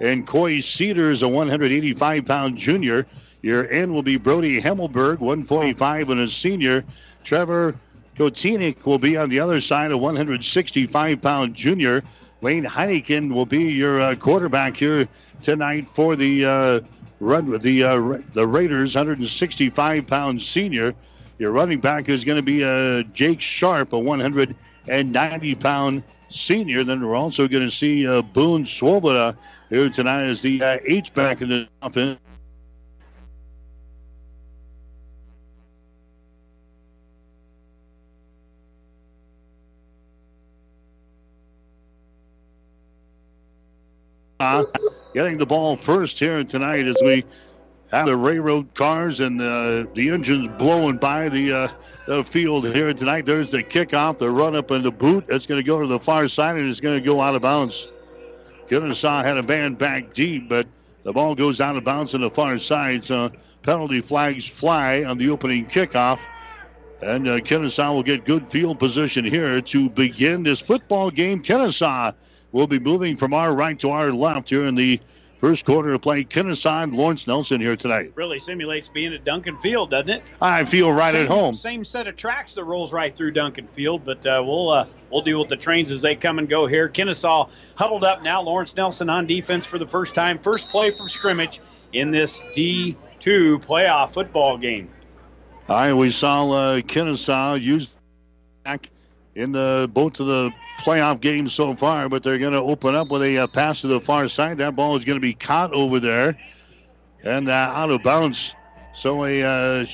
[0.00, 3.06] And Coy Cedar is a 185 pound junior.
[3.42, 6.84] Your end will be Brody Hemmelberg, 145 and a senior.
[7.22, 7.76] Trevor
[8.20, 12.04] Kotinik will be on the other side, a 165 pound junior.
[12.42, 15.08] Lane Heineken will be your uh, quarterback here
[15.40, 16.80] tonight for the uh,
[17.20, 20.94] run with the uh, the Raiders, 165 pound senior.
[21.38, 26.84] Your running back is going to be uh, Jake Sharp, a 190 pound senior.
[26.84, 29.34] Then we're also going to see uh, Boone Swoboda
[29.70, 32.20] here tonight as the uh, H back in the offense.
[45.12, 47.26] Getting the ball first here tonight as we
[47.90, 51.68] have the railroad cars and uh, the engines blowing by the, uh,
[52.06, 53.26] the field here tonight.
[53.26, 55.26] There's the kickoff, the run up and the boot.
[55.28, 57.42] It's going to go to the far side and it's going to go out of
[57.42, 57.88] bounds.
[58.68, 60.66] Kenesaw had a man back deep, but
[61.02, 63.04] the ball goes out of bounds on the far side.
[63.04, 63.30] So
[63.62, 66.18] penalty flags fly on the opening kickoff.
[67.02, 71.42] And uh, Kenesaw will get good field position here to begin this football game.
[71.42, 72.14] Kenesaw
[72.52, 75.00] will be moving from our right to our left here in the
[75.40, 76.24] first quarter of play.
[76.24, 78.12] Kenesaw and Lawrence Nelson here tonight.
[78.14, 80.22] Really simulates being at Duncan Field, doesn't it?
[80.40, 81.54] I feel right same, at home.
[81.54, 85.22] Same set of tracks that rolls right through Duncan Field, but uh, we'll uh, we'll
[85.22, 86.88] deal with the trains as they come and go here.
[86.88, 88.42] Kenesaw huddled up now.
[88.42, 90.38] Lawrence Nelson on defense for the first time.
[90.38, 91.60] First play from scrimmage
[91.92, 92.96] in this D2
[93.64, 94.90] playoff football game.
[95.68, 97.88] All right, we saw uh, Kenesaw use
[98.64, 98.90] back
[99.34, 103.10] in the both of the playoff games so far, but they're going to open up
[103.10, 104.58] with a uh, pass to the far side.
[104.58, 106.38] That ball is going to be caught over there
[107.22, 108.54] and uh, out of bounds.
[108.92, 109.86] So a uh,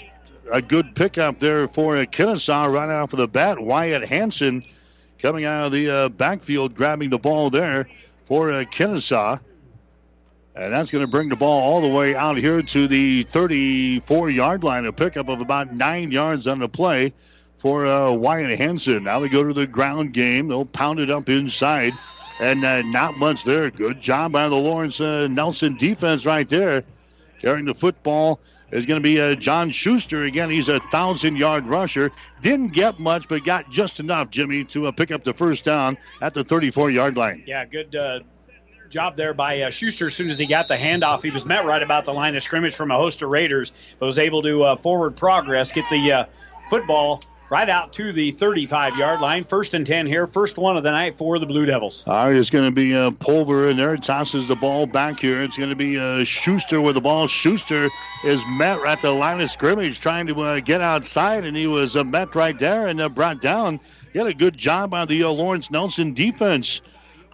[0.52, 3.58] a good pickup there for Kenesaw right off of the bat.
[3.58, 4.64] Wyatt Hanson
[5.18, 7.88] coming out of the uh, backfield, grabbing the ball there
[8.26, 9.40] for uh, Kenesaw.
[10.54, 14.30] And that's going to bring the ball all the way out here to the 34
[14.30, 14.86] yard line.
[14.86, 17.12] A pickup of about nine yards on the play
[17.58, 19.04] for uh, Wyatt Hanson.
[19.04, 20.48] Now they go to the ground game.
[20.48, 21.92] They'll pound it up inside.
[22.38, 23.70] And uh, not much there.
[23.70, 26.84] Good job by the Lawrence uh, Nelson defense right there.
[27.40, 28.40] Carrying the football
[28.70, 30.24] is going to be uh, John Schuster.
[30.24, 32.10] Again, he's a 1,000 yard rusher.
[32.42, 35.96] Didn't get much, but got just enough, Jimmy, to uh, pick up the first down
[36.20, 37.42] at the 34 yard line.
[37.46, 38.20] Yeah, good uh,
[38.90, 40.08] job there by uh, Schuster.
[40.08, 42.42] As soon as he got the handoff, he was met right about the line of
[42.42, 46.12] scrimmage from a host of Raiders, but was able to uh, forward progress, get the
[46.12, 46.24] uh,
[46.68, 49.44] football right out to the 35 yard line.
[49.44, 50.26] First and 10 here.
[50.26, 52.02] First one of the night for the Blue Devils.
[52.06, 53.96] All right, it's going to be uh, Pulver in there.
[53.96, 55.42] Tosses the ball back here.
[55.42, 57.28] It's going to be uh, Schuster with the ball.
[57.28, 57.88] Schuster
[58.24, 61.66] is met right at the line of scrimmage trying to uh, get outside, and he
[61.66, 63.78] was uh, met right there and uh, brought down.
[64.12, 66.80] He had a good job on the uh, Lawrence Nelson defense.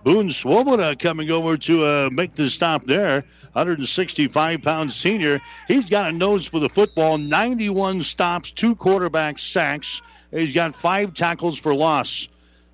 [0.02, 3.24] Boone Swoboda coming over to uh, make the stop there.
[3.52, 5.40] 165 pound senior.
[5.68, 7.18] He's got a nose for the football.
[7.18, 10.00] 91 stops, two quarterback sacks.
[10.30, 12.28] He's got five tackles for loss.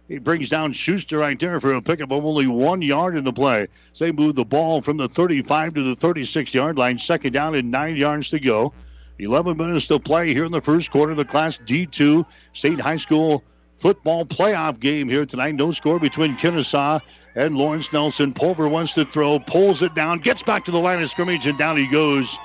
[0.09, 3.33] He brings down Schuster right there for a pickup of only one yard in the
[3.33, 3.67] play.
[3.93, 6.99] So they move the ball from the 35 to the 36 yard line.
[6.99, 8.73] Second down and nine yards to go.
[9.19, 12.97] 11 minutes to play here in the first quarter of the Class D2 State High
[12.97, 13.43] School
[13.79, 15.55] football playoff game here tonight.
[15.55, 17.01] No score between Kenesaw
[17.39, 18.35] and Lawrence Nelson.
[18.35, 21.57] Pulver wants to throw, pulls it down, gets back to the line of scrimmage, and
[21.57, 22.37] down he goes.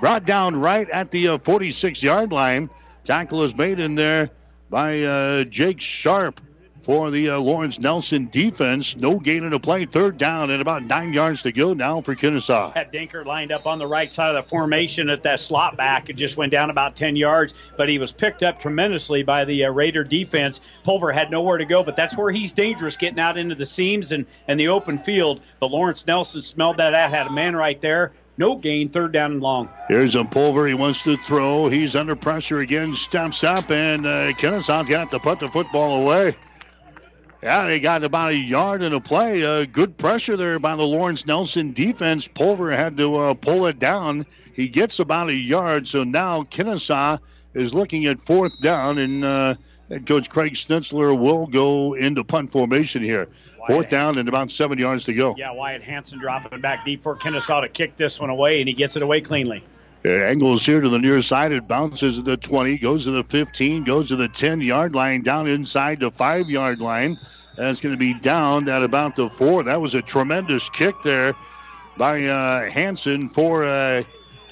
[0.00, 2.70] Brought down right at the 46 uh, yard line.
[3.04, 4.30] Tackle is made in there
[4.70, 6.40] by uh, Jake Sharp
[6.86, 8.94] for the uh, Lawrence Nelson defense.
[8.94, 9.86] No gain in the play.
[9.86, 12.72] Third down and about nine yards to go now for Kenesaw.
[12.74, 16.08] Had Dinkert lined up on the right side of the formation at that slot back.
[16.08, 19.64] It just went down about 10 yards, but he was picked up tremendously by the
[19.64, 20.60] uh, Raider defense.
[20.84, 24.12] Pulver had nowhere to go, but that's where he's dangerous, getting out into the seams
[24.12, 25.40] and, and the open field.
[25.58, 28.12] But Lawrence Nelson smelled that out, had a man right there.
[28.38, 29.70] No gain, third down and long.
[29.88, 30.68] Here's a Pulver.
[30.68, 31.68] He wants to throw.
[31.68, 35.48] He's under pressure again, steps up, and uh, Kenesaw's going to have to put the
[35.48, 36.36] football away.
[37.42, 39.44] Yeah, they got about a yard in a play.
[39.44, 42.26] Uh, good pressure there by the Lawrence Nelson defense.
[42.26, 44.26] Pulver had to uh, pull it down.
[44.54, 47.18] He gets about a yard, so now Kenesaw
[47.54, 49.54] is looking at fourth down, and uh,
[49.90, 53.28] head coach Craig Schnitzler will go into punt formation here.
[53.66, 55.34] Fourth down and about seven yards to go.
[55.36, 58.74] Yeah, Wyatt Hanson dropping back deep for Kenesaw to kick this one away, and he
[58.74, 59.64] gets it away cleanly.
[60.06, 61.50] It angles here to the near side.
[61.50, 65.22] It bounces to the 20, goes to the 15, goes to the 10 yard line,
[65.22, 67.18] down inside the 5 yard line.
[67.58, 69.64] It's going to be down at about the four.
[69.64, 71.34] That was a tremendous kick there
[71.96, 74.04] by uh, Hanson for uh,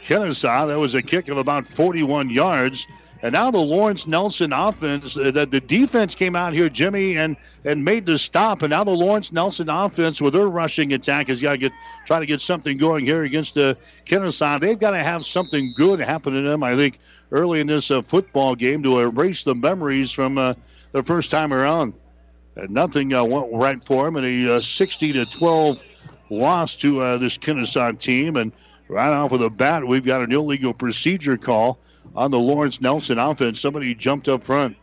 [0.04, 0.66] Kenesaw.
[0.66, 2.84] That was a kick of about 41 yards.
[3.24, 7.38] And now the Lawrence Nelson offense, uh, the, the defense came out here, Jimmy, and
[7.64, 8.60] and made the stop.
[8.60, 11.72] And now the Lawrence Nelson offense, with their rushing attack, has got to get
[12.04, 14.60] try to get something going here against the uh, Kenesaw.
[14.60, 16.98] They've got to have something good happen to them, I think,
[17.32, 20.52] early in this uh, football game to erase the memories from uh,
[20.92, 21.94] the first time around.
[22.56, 25.82] And nothing uh, went right for them, and a uh, 60 to 12
[26.28, 28.36] loss to this Kenesaw team.
[28.36, 28.52] And
[28.86, 31.78] right off of the bat, we've got an illegal procedure call
[32.14, 33.60] on the Lawrence Nelson offense.
[33.60, 34.76] Somebody jumped up front.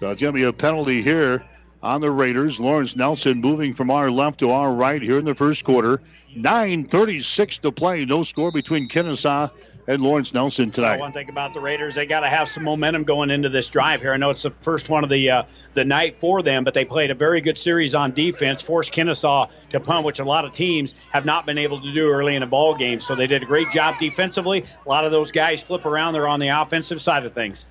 [0.00, 1.44] So it's going to be a penalty here
[1.82, 2.58] on the Raiders.
[2.58, 6.02] Lawrence Nelson moving from our left to our right here in the first quarter.
[6.36, 8.04] 9.36 to play.
[8.04, 9.50] No score between Kenesaw
[9.86, 11.00] and Lawrence Nelson tonight.
[11.00, 14.00] One thing about the Raiders, they got to have some momentum going into this drive
[14.00, 14.12] here.
[14.12, 15.42] I know it's the first one of the uh,
[15.74, 19.50] the night for them, but they played a very good series on defense, forced Kenesaw
[19.70, 22.42] to punt, which a lot of teams have not been able to do early in
[22.42, 23.00] a ball game.
[23.00, 24.64] So they did a great job defensively.
[24.84, 27.66] A lot of those guys flip around; they're on the offensive side of things.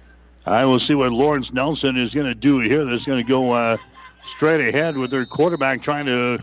[0.46, 2.84] I will see what Lawrence Nelson is going to do here.
[2.84, 3.78] They're going to go uh,
[4.24, 6.40] straight ahead with their quarterback trying to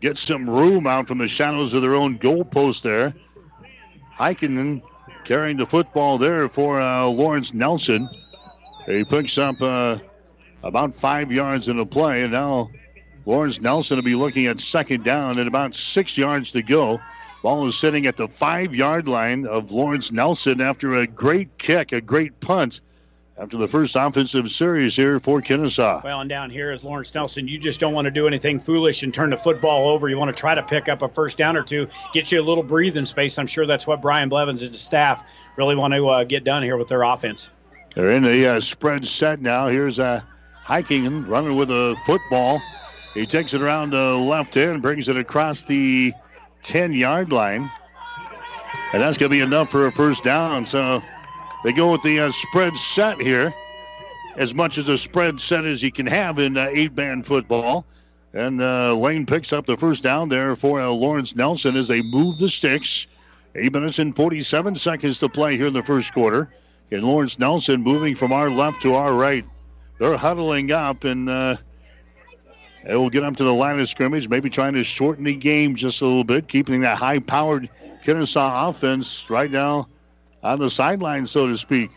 [0.00, 3.14] get some room out from the shadows of their own goalpost there.
[4.18, 4.82] Heikkinen
[5.24, 8.08] carrying the football there for uh, Lawrence Nelson.
[8.86, 9.98] He picks up uh,
[10.62, 12.70] about five yards in the play, and now
[13.26, 17.00] Lawrence Nelson will be looking at second down and about six yards to go.
[17.42, 21.92] Ball is sitting at the five yard line of Lawrence Nelson after a great kick,
[21.92, 22.80] a great punt
[23.42, 26.04] after the first offensive series here for Kenesaw.
[26.04, 27.48] Well, and down here is Lawrence Nelson.
[27.48, 30.08] You just don't want to do anything foolish and turn the football over.
[30.08, 32.44] You want to try to pick up a first down or two, get you a
[32.44, 33.40] little breathing space.
[33.40, 36.62] I'm sure that's what Brian Blevins and his staff really want to uh, get done
[36.62, 37.50] here with their offense.
[37.96, 39.66] They're in the uh, spread set now.
[39.66, 40.20] Here's uh,
[40.64, 42.62] Heikkinen running with a football.
[43.12, 46.12] He takes it around the left end, brings it across the
[46.62, 47.68] 10 yard line.
[48.92, 50.64] And that's going to be enough for a first down.
[50.64, 51.02] So
[51.64, 53.54] they go with the uh, spread set here,
[54.36, 57.86] as much as a spread set as you can have in uh, eight man football.
[58.32, 62.02] And uh, Lane picks up the first down there for uh, Lawrence Nelson as they
[62.02, 63.06] move the sticks.
[63.54, 66.52] Eight minutes and 47 seconds to play here in the first quarter.
[66.90, 69.44] And Lawrence Nelson moving from our left to our right.
[69.98, 71.56] They're huddling up and uh,
[72.86, 76.00] will get up to the line of scrimmage, maybe trying to shorten the game just
[76.00, 77.68] a little bit, keeping that high powered
[78.04, 79.88] Kenesaw offense right now
[80.42, 81.90] on the sideline, so to speak.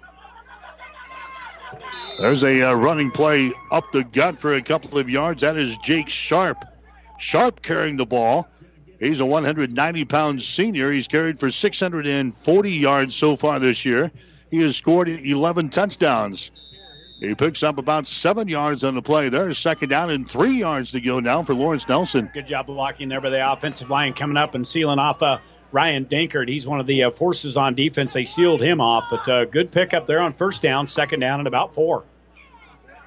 [2.20, 5.42] There's a uh, running play up the gut for a couple of yards.
[5.42, 6.58] That is Jake Sharp.
[7.18, 8.48] Sharp carrying the ball.
[9.00, 10.92] He's a 190 pound senior.
[10.92, 14.12] He's carried for 640 yards so far this year.
[14.50, 16.52] He has scored 11 touchdowns.
[17.20, 19.30] He picks up about seven yards on the play.
[19.30, 22.30] There's second down and three yards to go now for Lawrence Nelson.
[22.34, 25.40] Good job blocking there by the offensive line coming up and sealing off uh,
[25.72, 26.48] Ryan Dinkert.
[26.48, 28.14] He's one of the uh, forces on defense.
[28.14, 31.48] They sealed him off, but uh, good pickup there on first down, second down, and
[31.48, 32.04] about four.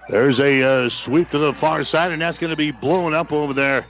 [0.09, 3.33] There's a uh, sweep to the far side, and that's going to be blown up
[3.33, 3.87] over there.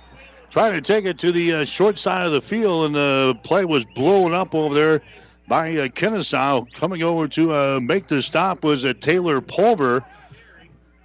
[0.50, 3.64] Trying to take it to the uh, short side of the field, and the play
[3.64, 5.02] was blown up over there
[5.46, 6.72] by uh, Kenesaw.
[6.72, 10.04] Coming over to uh, make the stop was a Taylor Pulver.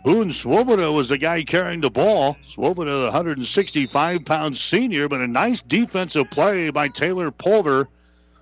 [0.03, 2.35] Boone Swoboda was the guy carrying the ball.
[2.45, 7.87] Swoboda, the 165 pound senior, but a nice defensive play by Taylor Pulver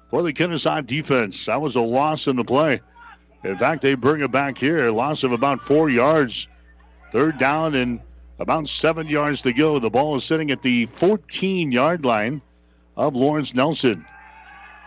[0.10, 1.46] for the Kenesaw defense.
[1.46, 2.82] That was a loss in the play.
[3.44, 4.90] In fact, they bring it back here.
[4.90, 6.48] Loss of about four yards.
[7.12, 8.00] Third down and
[8.40, 9.78] about seven yards to go.
[9.78, 12.42] The ball is sitting at the 14 yard line
[12.98, 14.04] of Lawrence Nelson.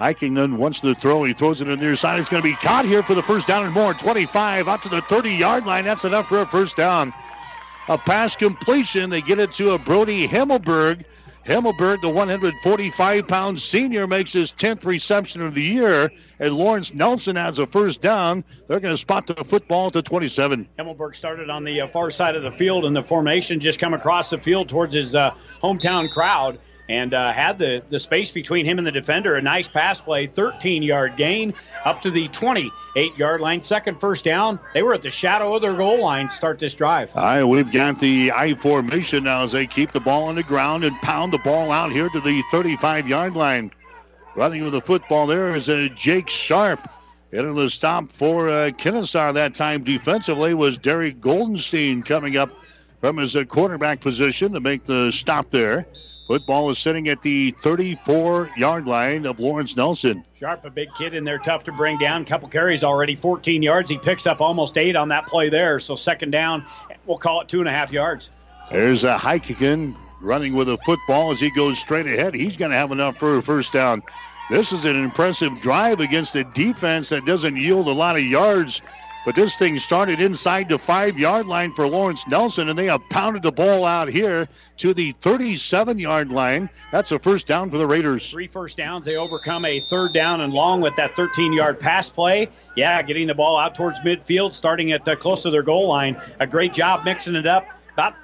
[0.01, 1.23] Heikkinen wants the throw.
[1.25, 2.19] He throws it in the near side.
[2.19, 3.95] It's going to be caught here for the first down and more.
[3.95, 5.85] 25 out to the 30 yard line.
[5.85, 7.13] That's enough for a first down.
[7.89, 9.11] A pass completion.
[9.11, 11.05] They get it to a Brody Himmelberg.
[11.47, 16.11] Himmelberg, the 145 pound senior, makes his 10th reception of the year.
[16.41, 18.43] And Lawrence Nelson has a first down.
[18.67, 20.67] They're going to spot the football to 27.
[20.79, 23.93] Himmelberg started on the uh, far side of the field, and the formation just come
[23.93, 26.59] across the field towards his uh, hometown crowd
[26.89, 29.37] and uh, had the, the space between him and the defender.
[29.37, 31.55] A nice pass play, 13 yard gain
[31.85, 33.61] up to the 28 yard line.
[33.61, 34.59] Second first down.
[34.75, 37.15] They were at the shadow of their goal line to start this drive.
[37.17, 40.43] All right, we've got the I formation now as they keep the ball on the
[40.43, 43.71] ground and pound the ball out here to the 35 yard line.
[44.35, 46.91] Running with the football there is uh, Jake Sharp.
[47.33, 52.51] Into the stop for uh, Kenesaw that time defensively was Derek Goldenstein coming up
[53.01, 55.85] from his uh, quarterback position to make the stop there.
[56.27, 60.25] Football is sitting at the 34 yard line of Lawrence Nelson.
[60.41, 62.25] Sharp, a big kid in there, tough to bring down.
[62.25, 63.91] Couple carries already, 14 yards.
[63.91, 65.79] He picks up almost eight on that play there.
[65.81, 66.65] So second down,
[67.05, 68.31] we'll call it two and a half yards.
[68.71, 72.35] There's a Heikkinen running with a football as he goes straight ahead.
[72.35, 74.03] He's going to have enough for a first down.
[74.51, 78.81] This is an impressive drive against a defense that doesn't yield a lot of yards.
[79.25, 83.01] But this thing started inside the five yard line for Lawrence Nelson, and they have
[83.09, 84.49] pounded the ball out here
[84.79, 86.69] to the 37 yard line.
[86.93, 88.31] That's a first down for the Raiders.
[88.31, 89.07] Three first downs.
[89.07, 92.49] They overcome a third down and long with that 13 yard pass play.
[92.77, 96.21] Yeah, getting the ball out towards midfield, starting at uh, close to their goal line.
[96.41, 97.67] A great job mixing it up.
[97.95, 98.15] About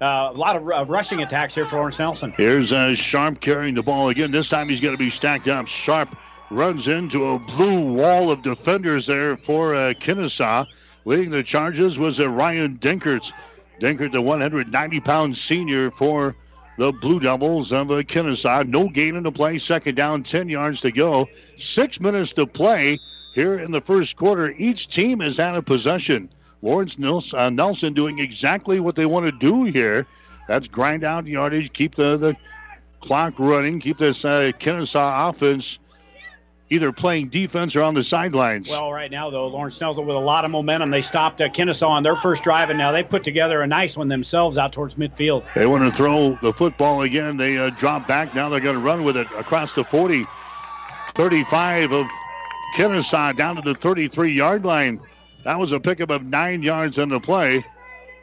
[0.00, 2.32] uh, a lot of uh, rushing attacks here for Lawrence Nelson.
[2.36, 4.30] Here's uh, Sharp carrying the ball again.
[4.30, 5.66] This time he's going to be stacked up.
[5.66, 6.14] Sharp
[6.50, 10.66] runs into a blue wall of defenders there for uh, Kenesaw.
[11.04, 13.32] Leading the charges was uh, Ryan Dinkert.
[13.80, 16.36] Dinkert, the 190 pound senior for
[16.78, 18.66] the Blue Devils of uh, Kenesaw.
[18.66, 19.58] No gain in the play.
[19.58, 21.28] Second down, 10 yards to go.
[21.58, 22.98] Six minutes to play
[23.34, 24.54] here in the first quarter.
[24.56, 26.28] Each team is out of possession.
[26.62, 30.06] Lawrence Nelson, uh, Nelson doing exactly what they want to do here.
[30.48, 32.36] That's grind out yardage, keep the, the
[33.00, 35.78] clock running, keep this uh, Kenesaw offense
[36.68, 38.68] either playing defense or on the sidelines.
[38.68, 40.90] Well, right now, though, Lawrence Nelson with a lot of momentum.
[40.90, 43.96] They stopped uh, Kenesaw on their first drive, and now they put together a nice
[43.96, 45.44] one themselves out towards midfield.
[45.54, 47.36] They want to throw the football again.
[47.36, 48.34] They uh, drop back.
[48.34, 50.26] Now they're going to run with it across the 40,
[51.14, 52.06] 35 of
[52.76, 55.00] Kenesaw down to the 33 yard line.
[55.44, 57.64] That was a pickup of nine yards on the play.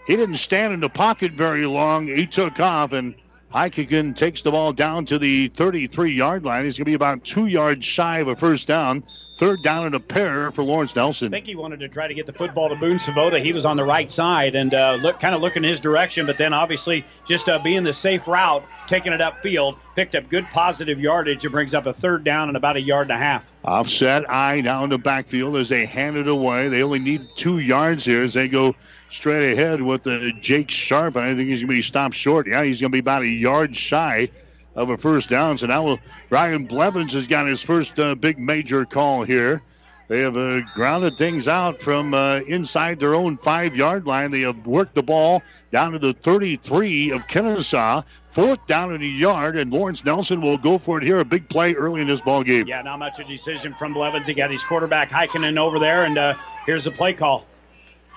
[0.05, 2.07] He didn't stand in the pocket very long.
[2.07, 3.15] He took off, and
[3.53, 6.65] Heikkinen takes the ball down to the 33 yard line.
[6.65, 9.03] He's going to be about two yards shy of a first down.
[9.35, 11.27] Third down and a pair for Lawrence Nelson.
[11.27, 13.39] I think he wanted to try to get the football to Boone Swoboda.
[13.39, 16.37] He was on the right side and uh, look, kind of looking his direction, but
[16.37, 20.99] then obviously just uh, being the safe route, taking it upfield, picked up good positive
[20.99, 21.45] yardage.
[21.45, 23.51] It brings up a third down and about a yard and a half.
[23.65, 26.67] Offset eye down the backfield as they hand it away.
[26.67, 28.75] They only need two yards here as they go
[29.09, 32.47] straight ahead with uh, Jake Sharp, and I think he's going to be stopped short.
[32.47, 34.29] Yeah, he's going to be about a yard shy
[34.75, 35.57] of a first down.
[35.57, 35.97] So now
[36.29, 39.61] Ryan Blevins has got his first uh, big major call here.
[40.09, 44.31] They have uh, grounded things out from uh, inside their own five yard line.
[44.31, 48.03] They have worked the ball down to the 33 of Kenesaw.
[48.31, 51.19] Fourth down in a yard, and Lawrence Nelson will go for it here.
[51.19, 52.67] A big play early in this ball game.
[52.67, 54.27] Yeah, not much of a decision from Blevins.
[54.27, 56.33] He got his quarterback Heikkinen over there, and uh,
[56.65, 57.45] here's the play call.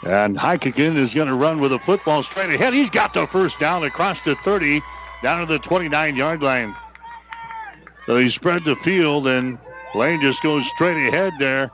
[0.04, 2.72] And Heikkinen is going to run with a football straight ahead.
[2.72, 4.80] He's got the first down across the 30
[5.23, 6.75] down to the 29 yard line.
[8.07, 9.59] So he spread the field, and
[9.95, 11.71] Lane just goes straight ahead there.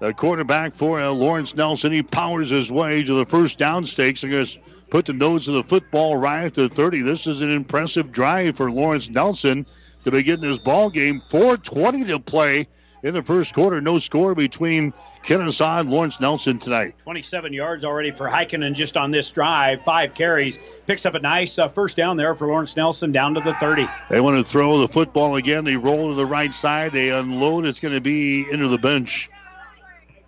[0.00, 4.22] The quarterback for uh, Lawrence Nelson, he powers his way to the first down stakes
[4.22, 4.58] and just
[4.88, 7.02] put the nose of the football right at the 30.
[7.02, 9.66] This is an impressive drive for Lawrence Nelson
[10.04, 11.22] to begin this ball game.
[11.30, 12.66] 4:20 to play
[13.02, 13.80] in the first quarter.
[13.80, 14.92] No score between
[15.24, 16.94] Kenesaw and Lawrence Nelson tonight.
[17.02, 19.82] 27 yards already for Heikkinen just on this drive.
[19.82, 20.58] Five carries.
[20.86, 23.88] Picks up a nice uh, first down there for Lawrence Nelson down to the 30.
[24.08, 25.64] They want to throw the football again.
[25.64, 26.92] They roll to the right side.
[26.92, 27.66] They unload.
[27.66, 29.30] It's going to be into the bench.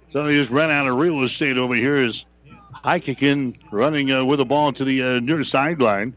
[0.08, 2.24] So they just ran out of real estate over here as
[2.84, 6.14] Heikkinen running uh, with the ball to the uh, near sideline.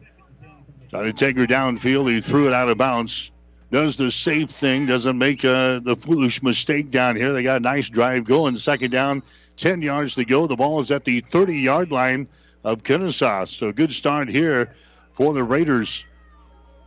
[0.90, 2.12] Trying to take her downfield.
[2.12, 3.32] He threw it out of bounds
[3.76, 7.34] does the safe thing, doesn't make uh, the foolish mistake down here.
[7.34, 8.56] They got a nice drive going.
[8.56, 9.22] Second down,
[9.58, 10.48] 10 yards to go.
[10.48, 12.30] The ball is at the 30 yard line
[12.64, 13.50] of Kenesaw.
[13.50, 14.74] So good start here
[15.12, 16.06] for the Raiders.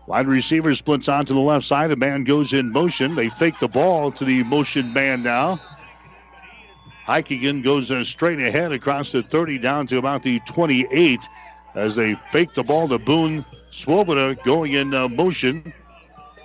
[0.06, 1.90] Wide receiver splits onto the left side.
[1.90, 3.16] A man goes in motion.
[3.16, 5.60] They fake the ball to the motion man now.
[7.06, 11.20] Heikkinen goes straight ahead across the 30 down to about the 28
[11.74, 15.74] as they fake the ball to Boone Swoboda going in uh, motion.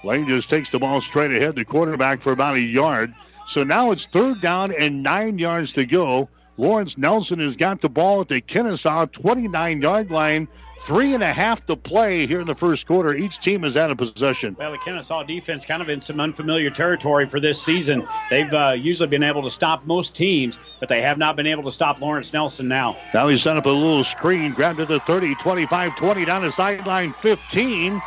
[0.04, 3.14] Lane just takes the ball straight ahead, the quarterback for about a yard.
[3.47, 6.30] So now it's third down and nine yards to go.
[6.58, 10.47] Lawrence Nelson has got the ball at the Kenesaw 29 yard line.
[10.82, 13.16] Three and a half to play here in the first quarter.
[13.16, 14.56] Each team is out of possession.
[14.60, 18.06] Well, the Kenesaw defense kind of in some unfamiliar territory for this season.
[18.30, 21.64] They've uh, usually been able to stop most teams, but they have not been able
[21.64, 22.97] to stop Lawrence Nelson now.
[23.14, 26.51] Now he set up a little screen, grabbed it to 30, 25, 20, down the
[26.51, 28.01] sideline 15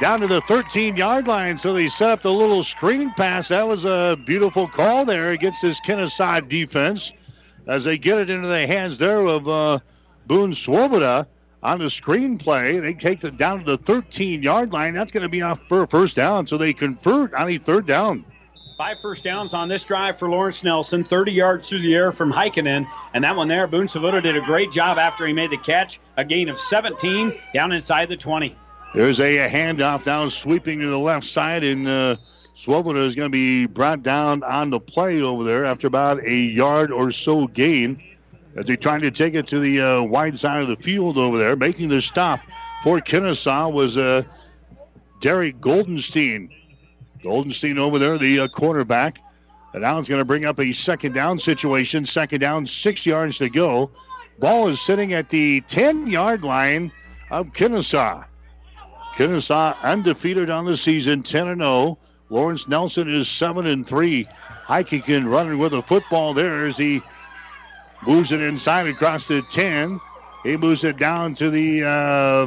[0.00, 1.56] down to the 13 yard line.
[1.58, 3.48] So they set up the little screen pass.
[3.48, 7.12] That was a beautiful call there against this Kenesaw defense
[7.66, 9.78] as they get it into the hands there of uh,
[10.26, 11.26] Boone Swoboda
[11.62, 12.78] on the screen play.
[12.78, 14.94] They take it down to the 13 yard line.
[14.94, 16.46] That's going to be off for a first down.
[16.46, 18.24] So they convert on a third down.
[18.78, 22.30] Five first downs on this drive for Lawrence Nelson, 30 yards through the air from
[22.30, 22.86] Heikkinen.
[23.14, 25.98] And that one there, Boone Swoboda did a great job after he made the catch.
[26.18, 28.54] A gain of 17 down inside the 20.
[28.96, 32.16] There's a, handoff down, sweeping to the left side, and uh,
[32.54, 36.34] Swoboda is going to be brought down on the play over there after about a
[36.34, 38.02] yard or so gain.
[38.56, 41.36] as they try to take it to the uh, wide side of the field over
[41.36, 41.54] there.
[41.56, 42.40] Making the stop
[42.82, 44.22] for Kenesaw was uh,
[45.20, 46.50] Derek Goldenstein.
[47.22, 49.18] Goldenstein over there, the uh, quarterback.
[49.74, 52.06] And now it's going to bring up a second down situation.
[52.06, 53.90] Second down, six yards to go.
[54.38, 56.90] Ball is sitting at the 10 yard line
[57.30, 58.24] of Kenesaw.
[59.16, 61.98] Kenesaw undefeated on the season, 10 and 0.
[62.28, 64.28] Lawrence Nelson is 7 and 3.
[64.66, 67.00] Heikkinen running with the football there as he
[68.06, 69.98] moves it inside across the 10.
[70.42, 72.46] He moves it down to the uh,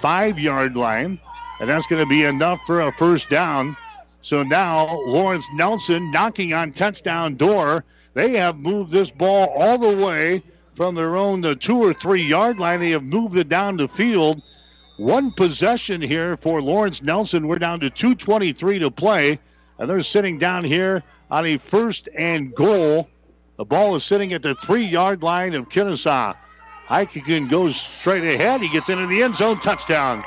[0.00, 1.18] five yard line,
[1.60, 3.74] and that's going to be enough for a first down.
[4.20, 7.84] So now Lawrence Nelson knocking on touchdown door.
[8.12, 10.42] They have moved this ball all the way
[10.74, 12.80] from their own uh, two or three yard line.
[12.80, 14.42] They have moved it down the field.
[15.02, 17.48] One possession here for Lawrence Nelson.
[17.48, 19.40] We're down to 2.23 to play,
[19.76, 23.08] and they're sitting down here on a first and goal.
[23.56, 26.36] The ball is sitting at the three yard line of Kenesaw.
[26.86, 28.60] Heikkinen goes straight ahead.
[28.60, 29.58] He gets into the end zone.
[29.58, 30.22] Touchdown.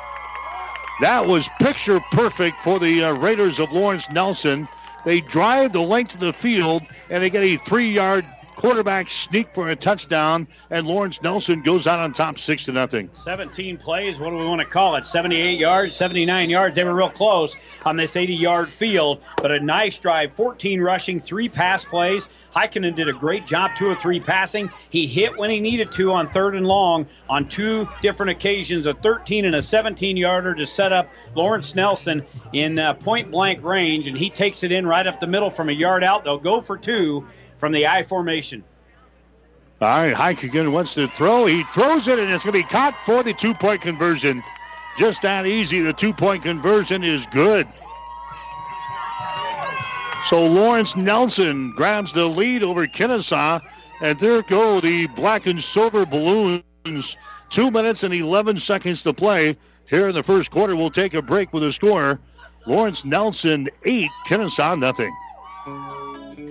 [0.99, 4.67] That was picture perfect for the uh, Raiders of Lawrence Nelson.
[5.05, 9.53] They drive the length of the field and they get a three yard quarterback sneak
[9.53, 13.10] for a touchdown, and Lawrence Nelson goes out on top six to nothing.
[13.14, 14.20] 17 plays.
[14.20, 15.06] What do we want to call it?
[15.06, 16.76] 78 yards, 79 yards.
[16.76, 20.34] They were real close on this 80 yard field, but a nice drive.
[20.34, 22.28] 14 rushing, three pass plays.
[22.56, 24.70] Heikkinen did a great job, two or three passing.
[24.89, 28.93] He hit when he needed to on third and long on two different occasions, a
[28.93, 34.08] 13 and a 17 yarder to set up Lawrence Nelson in uh, point blank range,
[34.08, 36.24] and he takes it in right up the middle from a yard out.
[36.24, 37.26] They'll go for two
[37.66, 38.63] from the I formation.
[39.82, 41.47] All right, Heikkinen wants to throw.
[41.47, 44.43] He throws it, and it's going to be caught for the two point conversion.
[44.99, 45.82] Just that easy.
[45.82, 47.68] The two point conversion is good.
[50.30, 53.61] So Lawrence Nelson grabs the lead over Kenesaw,
[53.99, 57.18] and there go the black and silver balloons.
[57.49, 59.57] Two minutes and 11 seconds to play
[59.89, 60.76] here in the first quarter.
[60.76, 62.20] We'll take a break with a score.
[62.68, 65.11] Lawrence Nelson, eight, Kenesaw, nothing.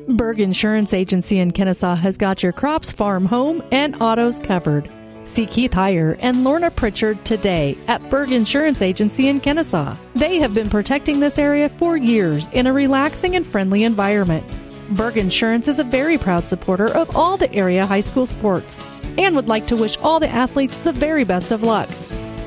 [0.08, 4.90] Berg Insurance Agency in Kenesaw has got your crops, farm, home, and autos covered.
[5.24, 9.96] See Keith Heyer and Lorna Pritchard today at Berg Insurance Agency in Kenesaw.
[10.14, 14.46] They have been protecting this area for years in a relaxing and friendly environment.
[14.90, 18.82] Berg Insurance is a very proud supporter of all the area high school sports
[19.16, 21.88] and would like to wish all the athletes the very best of luck.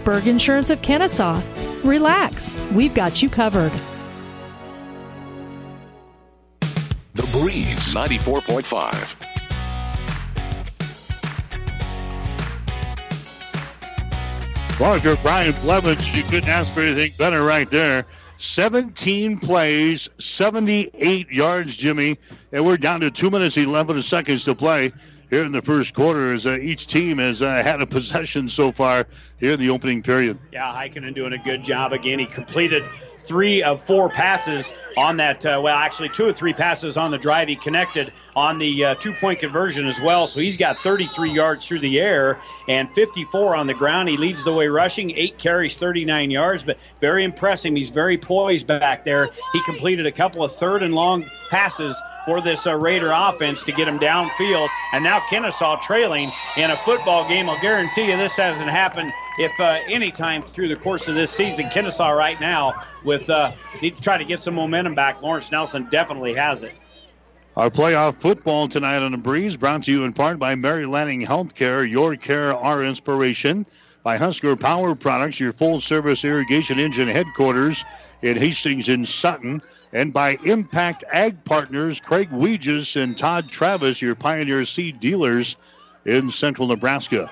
[0.04, 1.42] Berg Insurance of Kenesaw.
[1.84, 3.72] Relax, we've got you covered.
[7.32, 9.28] Breeze 94.5.
[14.78, 18.06] Parker, Brian Blevins, you couldn't ask for anything better right there.
[18.38, 22.18] 17 plays, 78 yards, Jimmy,
[22.52, 24.94] and we're down to 2 minutes 11 seconds to play
[25.30, 28.72] here in the first quarter as uh, each team has uh, had a possession so
[28.72, 29.08] far
[29.40, 30.38] here in the opening period.
[30.52, 32.20] Yeah, Heikkinen doing a good job again.
[32.20, 32.84] He completed
[33.28, 35.46] three of four passes on that.
[35.46, 37.50] Uh, well, actually, two or three passes on the drive.
[37.50, 40.28] He connected on the uh, two point conversion as well.
[40.28, 44.08] So he's got 33 yards through the air and 54 on the ground.
[44.08, 47.74] He leads the way rushing, eight carries, 39 yards, but very impressive.
[47.74, 49.30] He's very poised back there.
[49.52, 53.72] He completed a couple of third and long passes for this uh, Raider offense to
[53.72, 54.68] get him downfield.
[54.92, 57.50] And now Kenesaw trailing in a football game.
[57.50, 61.32] I'll guarantee you this hasn't happened if uh, any time through the course of this
[61.32, 61.68] season.
[61.68, 65.22] Kenesaw right now with uh, need to try to get some momentum back.
[65.22, 66.74] Lawrence Nelson definitely has it.
[67.56, 71.26] Our playoff football tonight on the breeze brought to you in part by Mary Lanning
[71.26, 73.66] Healthcare, your care, our inspiration.
[74.04, 77.84] By Husker Power Products, your full service irrigation engine headquarters
[78.22, 79.62] in Hastings and Sutton
[79.98, 85.56] and by Impact Ag Partners, Craig Weegis and Todd Travis, your Pioneer Seed dealers
[86.06, 87.32] in central Nebraska.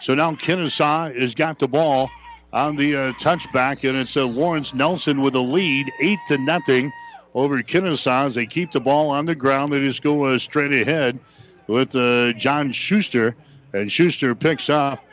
[0.00, 2.08] So now Kenesaw has got the ball
[2.54, 6.90] on the uh, touchback, and it's uh, Lawrence Nelson with a lead, eight to nothing
[7.34, 9.74] over Kenesaw as they keep the ball on the ground.
[9.74, 11.18] They just go uh, straight ahead
[11.66, 13.36] with uh, John Schuster,
[13.74, 15.04] and Schuster picks up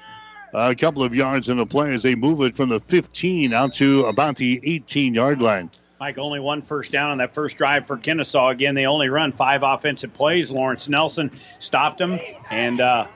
[0.54, 3.74] a couple of yards in the play as they move it from the 15 out
[3.74, 5.70] to about the 18 yard line.
[6.00, 8.52] Mike, only one first down on that first drive for Kenesaw.
[8.52, 10.52] Again, they only run five offensive plays.
[10.52, 12.20] Lawrence Nelson stopped them,
[12.50, 13.08] and uh,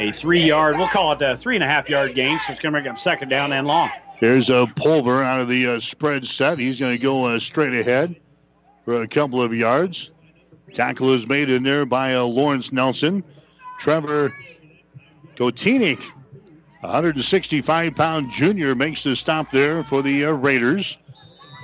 [0.00, 2.60] a three yard, we'll call it a three and a half yard gain, so it's
[2.60, 3.90] going to make them second down and long.
[4.16, 6.58] Here's a Pulver out of the uh, spread set.
[6.58, 8.16] He's going to go uh, straight ahead
[8.84, 10.10] for a couple of yards.
[10.74, 13.22] Tackle is made in there by uh, Lawrence Nelson.
[13.78, 14.34] Trevor
[15.36, 16.00] Kotinik,
[16.80, 20.96] 165 pound junior, makes the stop there for the uh, Raiders.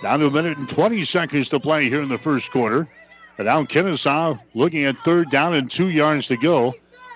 [0.03, 2.88] Down to a minute and 20 seconds to play here in the first quarter.
[3.36, 6.74] And now Kenesaw looking at third down and two yards to go.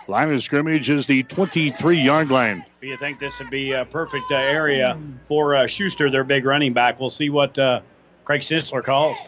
[0.09, 2.65] Line of scrimmage is the 23 yard line.
[2.81, 6.45] Do you think this would be a perfect uh, area for uh, Schuster, their big
[6.45, 6.99] running back?
[6.99, 7.81] We'll see what uh,
[8.25, 9.19] Craig Snitzler calls.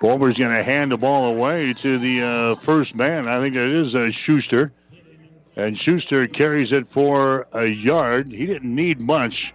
[0.00, 3.28] Pulver's going to hand the ball away to the uh, first man.
[3.28, 4.72] I think it is uh, Schuster.
[5.54, 8.28] And Schuster carries it for a yard.
[8.30, 9.54] He didn't need much.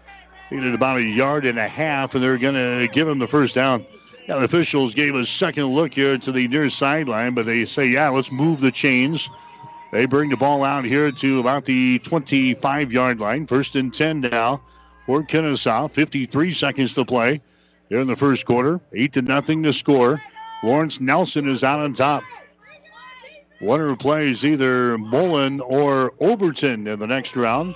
[0.50, 3.56] Needed about a yard and a half, and they're going to give him the first
[3.56, 3.86] down.
[4.28, 7.88] Yeah, the officials gave a second look here to the near sideline, but they say,
[7.88, 9.30] yeah, let's move the chains.
[9.92, 13.48] They bring the ball out here to about the 25 yard line.
[13.48, 14.62] First and 10 now
[15.06, 15.92] for Kenesaw.
[15.92, 17.42] 53 seconds to play
[17.90, 18.82] here in the first quarter.
[18.94, 20.22] 8 to nothing to score.
[20.64, 22.24] Lawrence Nelson is out on top.
[23.60, 27.76] One Winner plays either Mullen or Overton in the next round.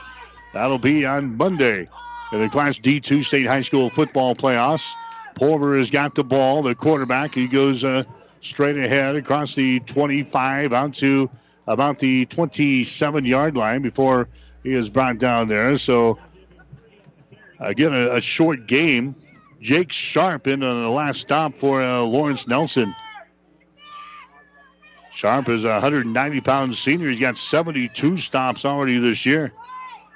[0.53, 1.87] That'll be on Monday
[2.31, 4.89] in the Class D2 State High School football playoffs.
[5.35, 6.61] Pulver has got the ball.
[6.63, 8.03] The quarterback, he goes uh,
[8.41, 11.29] straight ahead across the 25 out to
[11.67, 14.27] about the 27 yard line before
[14.63, 15.77] he is brought down there.
[15.77, 16.19] So,
[17.59, 19.15] again, a, a short game.
[19.61, 22.95] Jake Sharp in on the last stop for uh, Lawrence Nelson.
[25.13, 27.09] Sharp is a 190 pound senior.
[27.09, 29.53] He's got 72 stops already this year.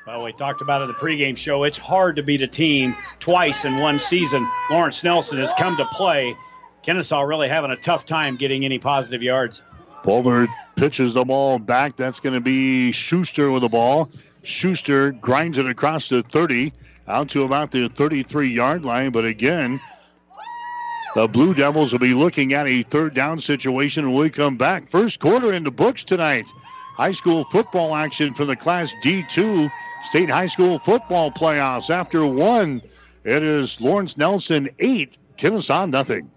[0.06, 1.64] Well, we talked about it in the pregame show.
[1.64, 4.48] It's hard to beat a team twice in one season.
[4.70, 6.36] Lawrence Nelson has come to play.
[6.84, 9.64] Kenesaw really having a tough time getting any positive yards.
[10.04, 11.96] Pulver pitches the ball back.
[11.96, 14.12] That's going to be Schuster with the ball.
[14.44, 16.72] Schuster grinds it across the 30
[17.08, 19.10] out to about the 33 yard line.
[19.10, 19.82] But again,
[21.16, 24.92] the Blue Devils will be looking at a third down situation when we come back.
[24.92, 26.48] First quarter in the books tonight.
[26.96, 29.72] High school football action for the Class D2
[30.10, 31.90] State High School football playoffs.
[31.90, 32.82] After one,
[33.24, 36.30] it is Lawrence Nelson 8, Kenesaw nothing.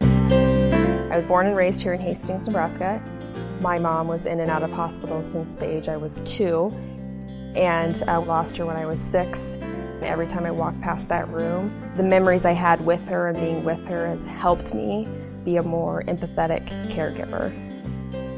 [0.00, 3.02] I was born and raised here in Hastings, Nebraska.
[3.60, 6.72] My mom was in and out of hospitals since the age I was two,
[7.54, 9.38] and I lost her when I was six.
[10.00, 13.62] Every time I walk past that room, the memories I had with her and being
[13.64, 15.06] with her has helped me
[15.44, 17.69] be a more empathetic caregiver.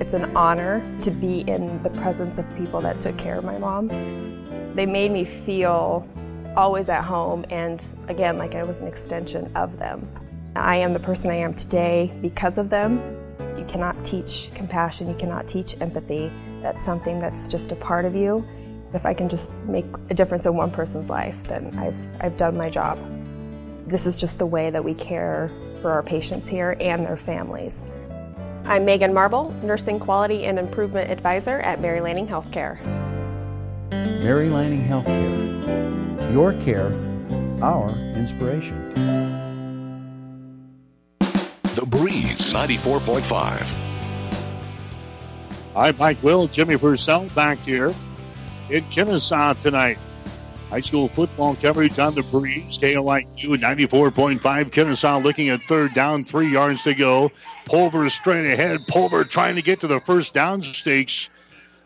[0.00, 3.58] It's an honor to be in the presence of people that took care of my
[3.58, 3.88] mom.
[4.74, 6.08] They made me feel
[6.56, 10.08] always at home and, again, like I was an extension of them.
[10.56, 13.00] I am the person I am today because of them.
[13.56, 16.30] You cannot teach compassion, you cannot teach empathy.
[16.62, 18.46] That's something that's just a part of you.
[18.94, 22.56] If I can just make a difference in one person's life, then I've, I've done
[22.56, 22.98] my job.
[23.86, 27.84] This is just the way that we care for our patients here and their families.
[28.64, 32.80] I'm Megan Marble, Nursing Quality and Improvement Advisor at Mary Lanning Healthcare.
[33.90, 36.32] Mary Lanning Healthcare.
[36.32, 36.92] Your care,
[37.60, 38.94] our inspiration.
[41.74, 43.68] The Breeze 94.5.
[45.74, 47.92] I'm Mike Will, Jimmy Purcell back here
[48.70, 49.98] in Kenesaw tonight.
[50.70, 52.78] High school football coverage on the breeze.
[52.78, 54.40] KOIQ 94.5.
[54.40, 57.30] Kenesaw looking at third down, three yards to go.
[57.64, 58.86] Pulver is straight ahead.
[58.86, 61.28] Pulver trying to get to the first down stakes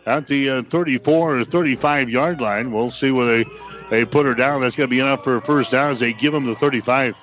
[0.06, 2.72] at the uh, 34 or 35 yard line.
[2.72, 3.50] We'll see where they,
[3.90, 4.60] they put her down.
[4.60, 7.16] That's going to be enough for a first down as they give them the 35.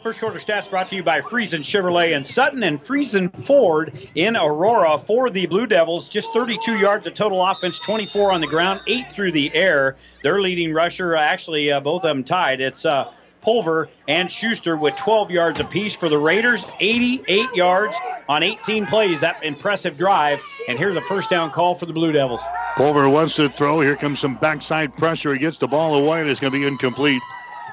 [0.00, 4.36] First quarter stats brought to you by Friesen Chevrolet and Sutton and Friesen Ford in
[4.36, 6.08] Aurora for the Blue Devils.
[6.08, 9.96] Just 32 yards of total offense, 24 on the ground, 8 through the air.
[10.22, 12.60] Their leading rusher, uh, actually, uh, both of them tied.
[12.60, 18.42] It's uh, Pulver and Schuster with 12 yards apiece for the Raiders, 88 yards on
[18.42, 19.20] 18 plays.
[19.20, 20.40] That impressive drive.
[20.68, 22.42] And here's a first down call for the Blue Devils.
[22.76, 23.80] Pulver wants to throw.
[23.80, 25.32] Here comes some backside pressure.
[25.32, 27.22] He gets the ball away, and it's going to be incomplete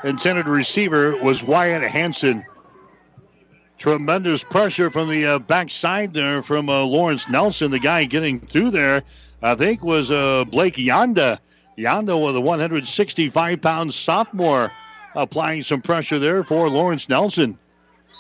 [0.05, 2.45] intended receiver was Wyatt Hanson.
[3.77, 7.71] Tremendous pressure from the uh, backside there from uh, Lawrence Nelson.
[7.71, 9.03] The guy getting through there,
[9.41, 11.39] I think, was uh, Blake Yonda.
[11.77, 14.71] Yonda with a 165 pound sophomore
[15.15, 17.57] applying some pressure there for Lawrence Nelson.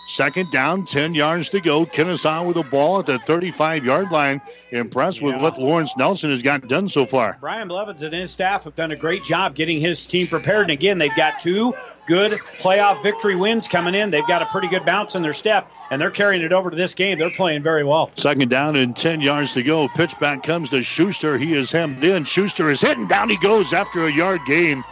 [0.07, 1.83] Second down, 10 yards to go.
[1.83, 4.39] Kenesaw with the ball at the 35 yard line.
[4.69, 7.37] Impressed with what Lawrence Nelson has got done so far.
[7.41, 10.63] Brian Blevins and his staff have done a great job getting his team prepared.
[10.63, 11.73] And again, they've got two
[12.05, 14.11] good playoff victory wins coming in.
[14.11, 16.77] They've got a pretty good bounce in their step, and they're carrying it over to
[16.77, 17.17] this game.
[17.17, 18.11] They're playing very well.
[18.15, 19.87] Second down and 10 yards to go.
[19.87, 21.39] Pitch back comes to Schuster.
[21.39, 22.25] He is hemmed in.
[22.25, 23.07] Schuster is hitting.
[23.07, 24.83] Down he goes after a yard gain.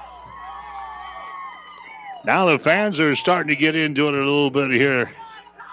[2.26, 5.12] Now the fans are starting to get into it a little bit here.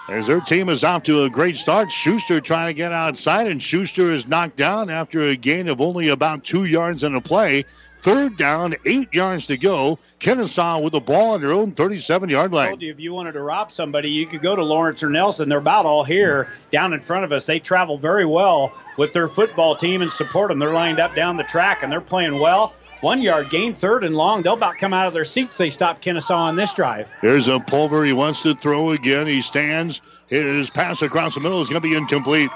[0.09, 1.91] as their team is off to a great start.
[1.91, 6.09] Schuster trying to get outside, and Schuster is knocked down after a gain of only
[6.09, 7.63] about two yards in a play.
[8.01, 9.99] Third down, eight yards to go.
[10.19, 12.69] Kenesaw with the ball on their own 37 yard I line.
[12.69, 15.47] told you if you wanted to rob somebody, you could go to Lawrence or Nelson.
[15.47, 17.45] They're about all here down in front of us.
[17.45, 20.57] They travel very well with their football team and support them.
[20.57, 22.73] They're lined up down the track and they're playing well.
[23.01, 24.43] One yard gain, third and long.
[24.43, 25.57] They'll about come out of their seats.
[25.57, 27.11] They stop Kenesaw on this drive.
[27.21, 28.05] Here's a Pulver.
[28.05, 29.25] He wants to throw again.
[29.25, 30.01] He stands.
[30.27, 32.51] His pass across the middle is going to be incomplete.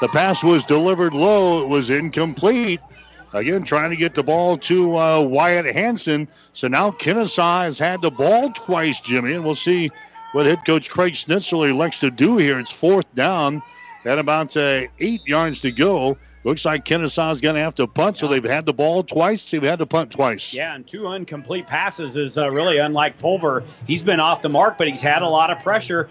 [0.00, 1.62] The pass was delivered low.
[1.62, 2.80] It was incomplete.
[3.32, 6.26] Again, trying to get the ball to uh, Wyatt Hanson.
[6.52, 9.90] So now Kenesaw has had the ball twice, Jimmy, and we'll see
[10.32, 12.58] what head coach Craig Schnitzel elects to do here.
[12.58, 13.62] It's fourth down
[14.04, 16.16] at about uh, eight yards to go.
[16.46, 19.50] Looks like Kenesaw is going to have to punt, so they've had the ball twice.
[19.50, 20.54] They've had to punt twice.
[20.54, 23.64] Yeah, and two incomplete passes is uh, really unlike Pulver.
[23.84, 26.08] He's been off the mark, but he's had a lot of pressure.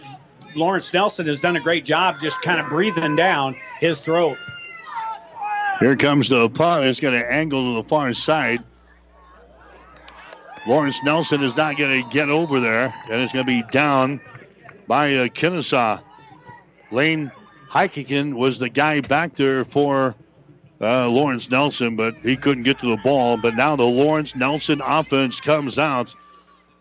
[0.54, 4.38] Lawrence Nelson has done a great job just kind of breathing down his throat.
[5.80, 6.84] Here comes the punt.
[6.84, 8.62] It's going to angle to the far side.
[10.68, 14.20] Lawrence Nelson is not going to get over there, and it's going to be down
[14.86, 16.02] by uh, Kenesaw.
[16.92, 17.32] Lane
[17.70, 20.14] Heikkinen was the guy back there for
[20.82, 23.38] uh, Lawrence Nelson, but he couldn't get to the ball.
[23.38, 26.16] But now the Lawrence Nelson offense comes out.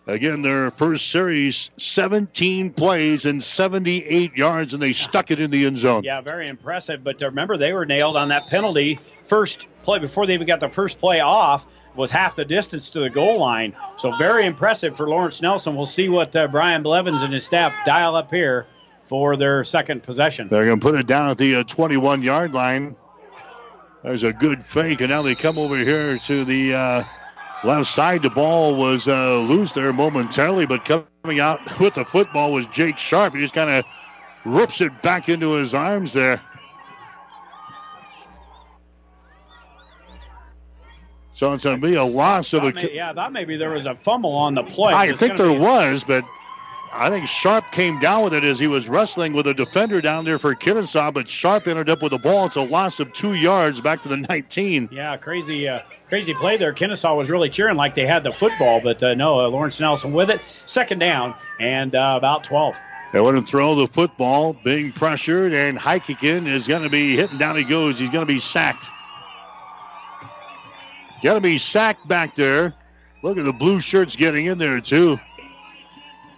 [0.07, 5.65] Again, their first series, 17 plays and 78 yards, and they stuck it in the
[5.65, 6.03] end zone.
[6.05, 7.03] Yeah, very impressive.
[7.03, 8.99] But uh, remember, they were nailed on that penalty.
[9.25, 11.67] First play, before they even got the first play off,
[11.97, 13.75] was half the distance to the goal line.
[13.97, 15.75] So very impressive for Lawrence Nelson.
[15.75, 18.67] We'll see what uh, Brian Blevins and his staff dial up here
[19.07, 20.49] for their second possession.
[20.49, 22.95] They're going to put it down at the 21 yard line.
[24.05, 27.05] There's a good fake, and now they come over here to the uh,
[27.65, 28.23] left side.
[28.23, 32.99] The ball was uh, loose there momentarily, but coming out with the football was Jake
[32.99, 33.35] Sharp.
[33.35, 33.85] He just kind of
[34.45, 36.39] rips it back into his arms there.
[41.33, 42.73] So it's going to be a loss of a.
[42.73, 44.93] May- yeah, I thought maybe there was a fumble on the play.
[44.93, 46.25] I think there was, but
[46.97, 50.25] I think Sharp came down with it as he was wrestling with a defender down
[50.25, 52.47] there for Kenesaw, but Sharp ended up with the ball.
[52.47, 54.91] It's a loss of two yards back to the 19.
[54.93, 56.73] Yeah, crazy, uh, crazy play there.
[56.73, 60.13] Kenesaw was really cheering like they had the football, but uh, no, uh, Lawrence Nelson
[60.13, 60.41] with it.
[60.67, 62.81] Second down and uh, about 12.
[63.13, 67.57] They to throw the football, being pressured, and Heikkinen is going to be hitting down.
[67.57, 67.99] He goes.
[67.99, 68.89] He's going to be sacked.
[71.23, 72.75] Got to be sacked back there.
[73.23, 75.21] Look at the blue shirts getting in there too.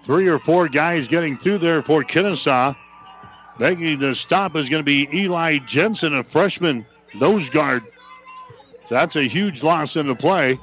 [0.06, 2.76] Three or four guys getting through there for Kenesaw.
[3.58, 7.82] Making the stop is going to be Eli Jensen, a freshman nose guard.
[8.86, 10.60] So that's a huge loss in the play.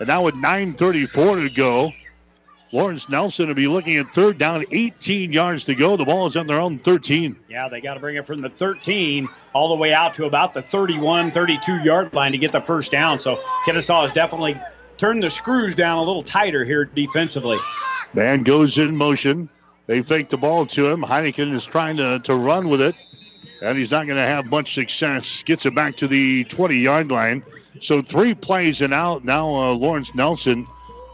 [0.00, 1.92] And now with 9.34 to go,
[2.72, 5.96] Lawrence Nelson will be looking at third down, 18 yards to go.
[5.96, 7.38] The ball is on their own 13.
[7.48, 10.54] Yeah, they got to bring it from the 13 all the way out to about
[10.54, 13.20] the 31, 32 yard line to get the first down.
[13.20, 14.60] So Kenesaw has definitely
[14.96, 17.58] turned the screws down a little tighter here defensively.
[18.14, 19.48] Man goes in motion.
[19.86, 21.02] They fake the ball to him.
[21.02, 22.94] Heineken is trying to, to run with it,
[23.62, 25.42] and he's not going to have much success.
[25.42, 27.42] Gets it back to the 20 yard line.
[27.80, 29.24] So three plays and out.
[29.24, 30.66] Now uh, Lawrence Nelson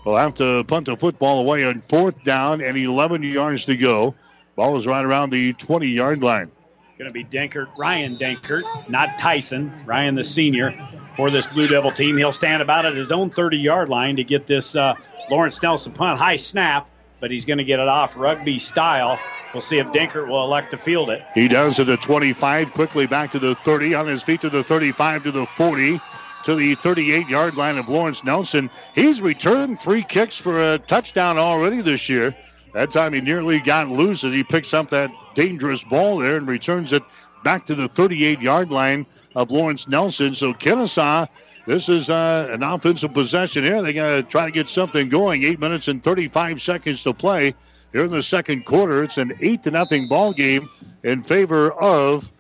[0.04, 4.14] will have to punt the football away on fourth down and 11 yards to go.
[4.56, 6.50] Ball is right around the 20 yard line.
[6.98, 10.74] Going to be Dinkert, Ryan Dinkert, not Tyson, Ryan the senior
[11.16, 12.16] for this Blue Devil team.
[12.16, 14.94] He'll stand about at his own 30 yard line to get this uh,
[15.30, 16.18] Lawrence Nelson punt.
[16.18, 16.88] High snap,
[17.20, 19.18] but he's going to get it off rugby style.
[19.52, 21.22] We'll see if Dinkert will elect to field it.
[21.34, 24.62] He does to the 25, quickly back to the 30, on his feet to the
[24.62, 26.00] 35, to the 40,
[26.44, 28.70] to the 38 yard line of Lawrence Nelson.
[28.94, 32.34] He's returned three kicks for a touchdown already this year.
[32.74, 36.46] That time he nearly got loose as he picks up that dangerous ball there and
[36.46, 37.02] returns it
[37.42, 40.34] back to the 38 yard line of Lawrence Nelson.
[40.34, 41.28] So Kenesaw,
[41.68, 43.82] this is uh, an offensive possession here.
[43.82, 45.44] They got to try to get something going.
[45.44, 47.54] Eight minutes and 35 seconds to play
[47.92, 49.04] here in the second quarter.
[49.04, 50.70] It's an eight to nothing ball game
[51.02, 52.32] in favor of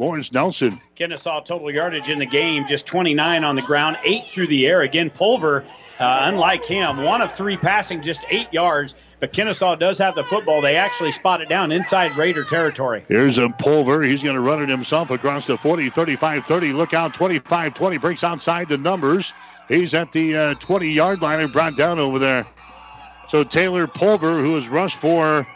[0.00, 0.80] Lawrence Nelson.
[0.96, 4.80] Kenesaw total yardage in the game, just 29 on the ground, eight through the air.
[4.80, 5.62] Again, Pulver,
[5.98, 8.94] uh, unlike him, one of three passing, just eight yards.
[9.20, 10.62] But Kenesaw does have the football.
[10.62, 13.04] They actually spot it down inside Raider territory.
[13.08, 14.00] Here's a Pulver.
[14.00, 16.72] He's going to run it himself across the 40, 35, 30.
[16.72, 17.98] Look out, 25, 20.
[17.98, 19.34] Breaks outside the numbers.
[19.68, 22.46] He's at the uh, 20 yard line and brought down over there.
[23.28, 25.46] So Taylor Pulver, who has rushed for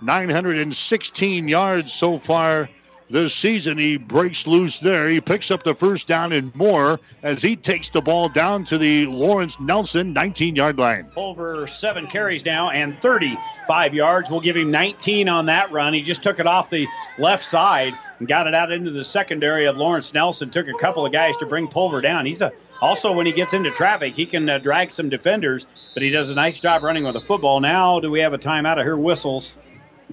[0.00, 2.68] 916 yards so far
[3.12, 3.78] this season.
[3.78, 5.08] He breaks loose there.
[5.08, 8.78] He picks up the first down and more as he takes the ball down to
[8.78, 11.06] the Lawrence Nelson 19 yard line.
[11.14, 14.30] Over seven carries now and 35 yards.
[14.30, 15.94] We'll give him 19 on that run.
[15.94, 16.88] He just took it off the
[17.18, 20.50] left side and got it out into the secondary of Lawrence Nelson.
[20.50, 22.26] Took a couple of guys to bring Pulver down.
[22.26, 26.02] He's a also when he gets into traffic, he can uh, drag some defenders, but
[26.02, 27.60] he does a nice job running with the football.
[27.60, 28.78] Now, do we have a timeout?
[28.78, 29.54] I hear whistles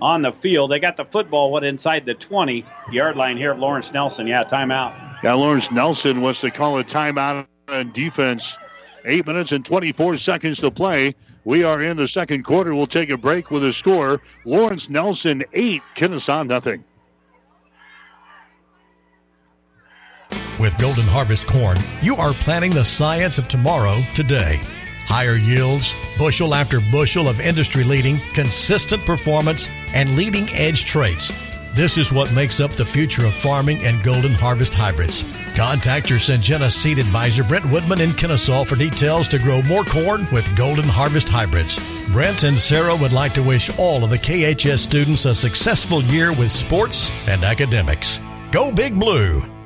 [0.02, 0.72] on the field.
[0.72, 4.28] They got the football what inside the 20 yard line here of Lawrence Nelson.
[4.28, 5.24] Yeah, timeout.
[5.24, 8.58] Yeah, Lawrence Nelson wants to call a timeout on defense.
[9.06, 11.16] Eight minutes and 24 seconds to play.
[11.46, 12.76] We are in the second quarter.
[12.76, 14.22] We'll take a break with a score.
[14.46, 16.84] Lawrence Nelson eight, Kenesaw nothing.
[20.60, 24.60] With Golden Harvest Corn, you are planting the science of tomorrow today.
[25.10, 31.34] Higher yields, bushel after bushel of industry leading, consistent performance, and leading edge traits.
[31.74, 35.24] This is what makes up the future of farming and Golden Harvest hybrids.
[35.56, 40.28] Contact your Syngenta seed advisor Brent Woodman in Kenesaw for details to grow more corn
[40.32, 41.80] with Golden Harvest hybrids.
[42.12, 46.32] Brent and Sarah would like to wish all of the KHS students a successful year
[46.32, 48.20] with sports and academics.
[48.52, 49.59] Go Big Blue!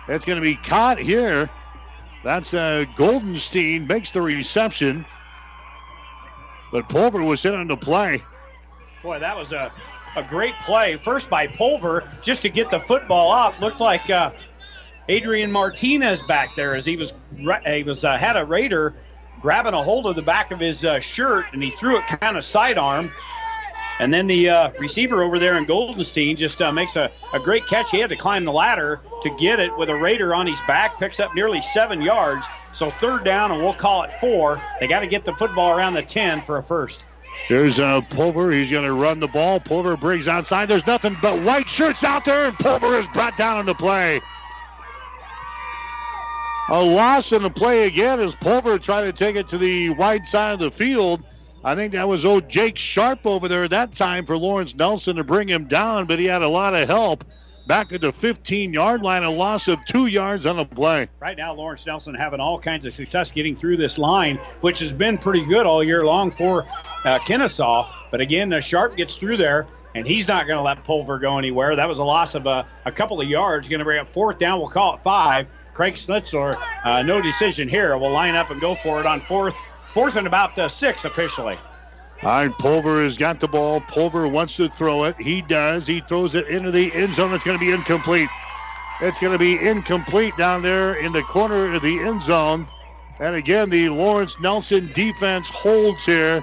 [0.07, 1.51] It's going to be caught here.
[2.22, 5.07] That's uh, Goldenstein makes the reception.
[6.70, 8.22] But Pulver was in on the play.
[9.02, 9.72] Boy, that was a,
[10.16, 10.96] a great play.
[10.96, 13.60] First by Pulver, just to get the football off.
[13.60, 14.32] Looked like uh,
[15.08, 17.12] Adrian Martinez back there as he was
[17.66, 18.94] he was uh, had a Raider
[19.40, 22.36] grabbing a hold of the back of his uh, shirt, and he threw it kind
[22.36, 23.12] of sidearm.
[23.99, 27.66] And then the uh, receiver over there in Goldenstein just uh, makes a, a great
[27.66, 27.90] catch.
[27.90, 30.99] He had to climb the ladder to get it with a Raider on his back,
[30.99, 32.47] picks up nearly seven yards.
[32.72, 34.61] So third down, and we'll call it four.
[34.80, 37.05] They got to get the football around the 10 for a first.
[37.49, 38.51] Here's uh, Pulver.
[38.51, 39.61] He's going to run the ball.
[39.61, 40.66] Pulver brings outside.
[40.66, 44.20] There's nothing but white shirts out there, and Pulver is brought down on the play.
[46.68, 50.26] A loss in the play again as Pulver tried to take it to the wide
[50.26, 51.22] side of the field.
[51.66, 55.24] I think that was old Jake Sharp over there that time for Lawrence Nelson to
[55.24, 57.24] bring him down, but he had a lot of help.
[57.66, 61.08] Back at the 15 yard line, a loss of two yards on the play.
[61.18, 64.92] Right now, Lawrence Nelson having all kinds of success getting through this line, which has
[64.92, 66.66] been pretty good all year long for
[67.04, 67.92] uh, Kenesaw.
[68.12, 71.36] But again, uh, Sharp gets through there, and he's not going to let Pulver go
[71.36, 71.74] anywhere.
[71.74, 73.68] That was a loss of a, a couple of yards.
[73.68, 74.60] Going to bring up fourth down.
[74.60, 75.48] We'll call it five.
[75.74, 77.98] Craig Schnitzler, uh, no decision here.
[77.98, 79.56] We'll line up and go for it on fourth.
[79.93, 81.59] Fourth and about uh, six officially.
[82.22, 83.80] All right, Pulver has got the ball.
[83.82, 85.20] Pulver wants to throw it.
[85.20, 85.87] He does.
[85.87, 87.34] He throws it into the end zone.
[87.34, 88.28] It's going to be incomplete.
[89.01, 92.66] It's going to be incomplete down there in the corner of the end zone.
[93.20, 96.43] And again, the Lawrence Nelson defense holds here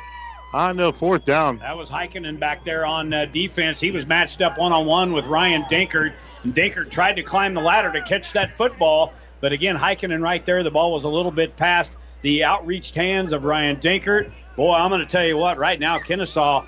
[0.53, 1.57] on the fourth down.
[1.57, 3.79] That was Heikkinen back there on uh, defense.
[3.79, 6.13] He was matched up one on one with Ryan Dinkert.
[6.43, 9.13] And Dinkert tried to climb the ladder to catch that football.
[9.41, 10.61] But again, Heikkinen right there.
[10.63, 14.31] The ball was a little bit past the outreached hands of Ryan Dinkert.
[14.55, 15.57] Boy, I'm going to tell you what.
[15.59, 16.65] Right now, Kenesaw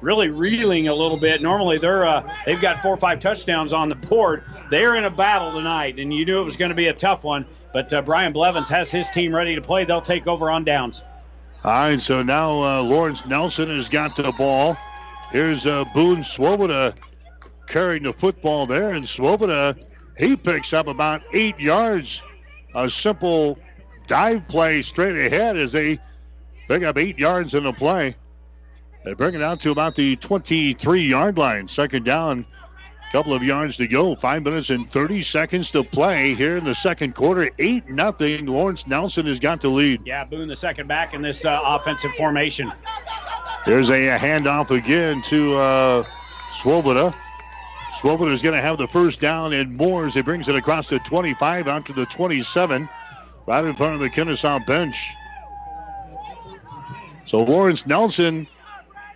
[0.00, 1.42] really reeling a little bit.
[1.42, 4.44] Normally, they're uh, they've got four or five touchdowns on the board.
[4.70, 7.22] They're in a battle tonight, and you knew it was going to be a tough
[7.22, 7.46] one.
[7.72, 9.84] But uh, Brian Blevins has his team ready to play.
[9.84, 11.02] They'll take over on downs.
[11.62, 14.76] All right, so now uh, Lawrence Nelson has got the ball.
[15.30, 16.94] Here's uh, Boone Swoboda
[17.68, 19.76] carrying the football there, and Swoboda
[20.16, 22.22] he picks up about eight yards.
[22.74, 23.58] A simple
[24.10, 25.98] dive play straight ahead as they
[26.70, 28.14] Pick up eight yards in the play.
[29.04, 31.66] They bring it out to about the 23 yard line.
[31.66, 32.46] Second down,
[33.10, 34.14] couple of yards to go.
[34.14, 37.50] Five minutes and 30 seconds to play here in the second quarter.
[37.58, 38.46] 8 nothing.
[38.46, 40.02] Lawrence Nelson has got the lead.
[40.06, 42.70] Yeah, Boone, the second back in this uh, offensive formation.
[43.66, 46.04] There's a, a handoff again to uh,
[46.52, 47.12] Swoboda.
[47.98, 50.88] Swoboda is going to have the first down and more as he brings it across
[50.88, 52.88] the 25 out to the 27,
[53.46, 55.14] right in front of the Kenesaw bench.
[57.26, 58.46] So Lawrence Nelson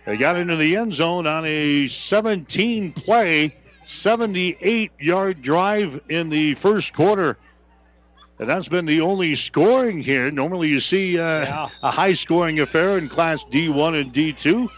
[0.05, 3.55] they got into the end zone on a 17 play,
[3.85, 7.37] 78 yard drive in the first quarter.
[8.37, 10.29] And that's been the only scoring here.
[10.29, 11.69] Normally you see uh, Yeah.
[11.81, 14.69] a high scoring affair in Class D1 and D2.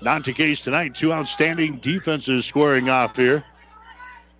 [0.00, 0.96] Not the case tonight.
[0.96, 3.44] Two outstanding defenses squaring off here.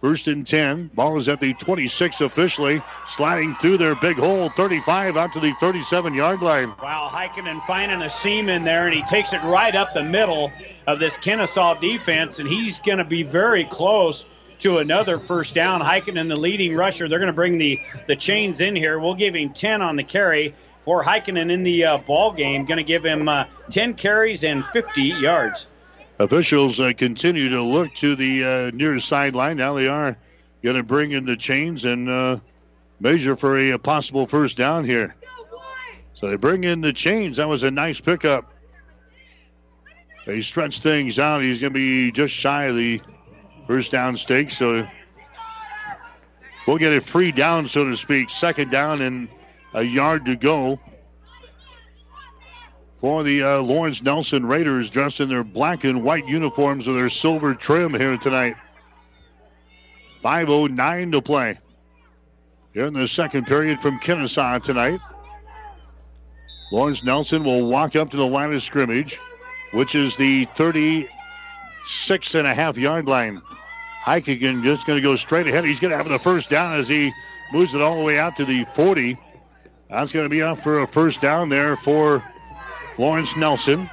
[0.03, 0.90] First and 10.
[0.94, 2.82] Ball is at the 26 officially.
[3.07, 6.74] Sliding through their big hole, 35 out to the 37 yard line.
[6.82, 10.50] Wow, Heikkinen finding a seam in there, and he takes it right up the middle
[10.88, 14.26] of this Kenesaw defense, and he's going to be very close
[14.59, 15.80] to another first down.
[15.80, 18.98] Heikkinen, the leading rusher, they're going to bring the, the chains in here.
[18.98, 22.64] We'll give him 10 on the carry for Heikkinen in the uh, ball game.
[22.64, 25.68] Going to give him uh, 10 carries and 50 yards.
[26.23, 29.57] Officials uh, continue to look to the uh, near sideline.
[29.57, 30.16] Now they are
[30.62, 32.39] going to bring in the chains and uh,
[33.01, 35.16] measure for a, possible first down here.
[36.14, 37.39] So they bring in the chains.
[37.39, 38.53] That was a nice pickup.
[40.25, 41.43] They stretch things out.
[41.43, 43.03] He's going to be just shy of the
[43.66, 44.53] first down stake.
[44.53, 44.87] So
[46.68, 48.31] we'll get a free down, so to speak.
[48.31, 49.29] Second down and
[49.75, 50.79] a yard to go
[53.03, 57.11] for the uh, Lawrence Nelson Raiders dressed in their black and white uniforms with their
[57.11, 58.55] silver trim here tonight.
[60.24, 61.59] 5.09 to play
[62.72, 65.00] here in the second period from Kenesaw tonight.
[66.70, 69.18] Lawrence Nelson will walk up to the line of scrimmage,
[69.72, 73.42] which is the 36 and a half yard line.
[74.05, 75.64] Heikkinen just going to go straight ahead.
[75.64, 77.12] He's going to have the first down as he
[77.53, 79.18] moves it all the way out to the 40.
[79.90, 82.22] That's going to be enough for a first down there for
[82.99, 83.88] Lawrence Nelson.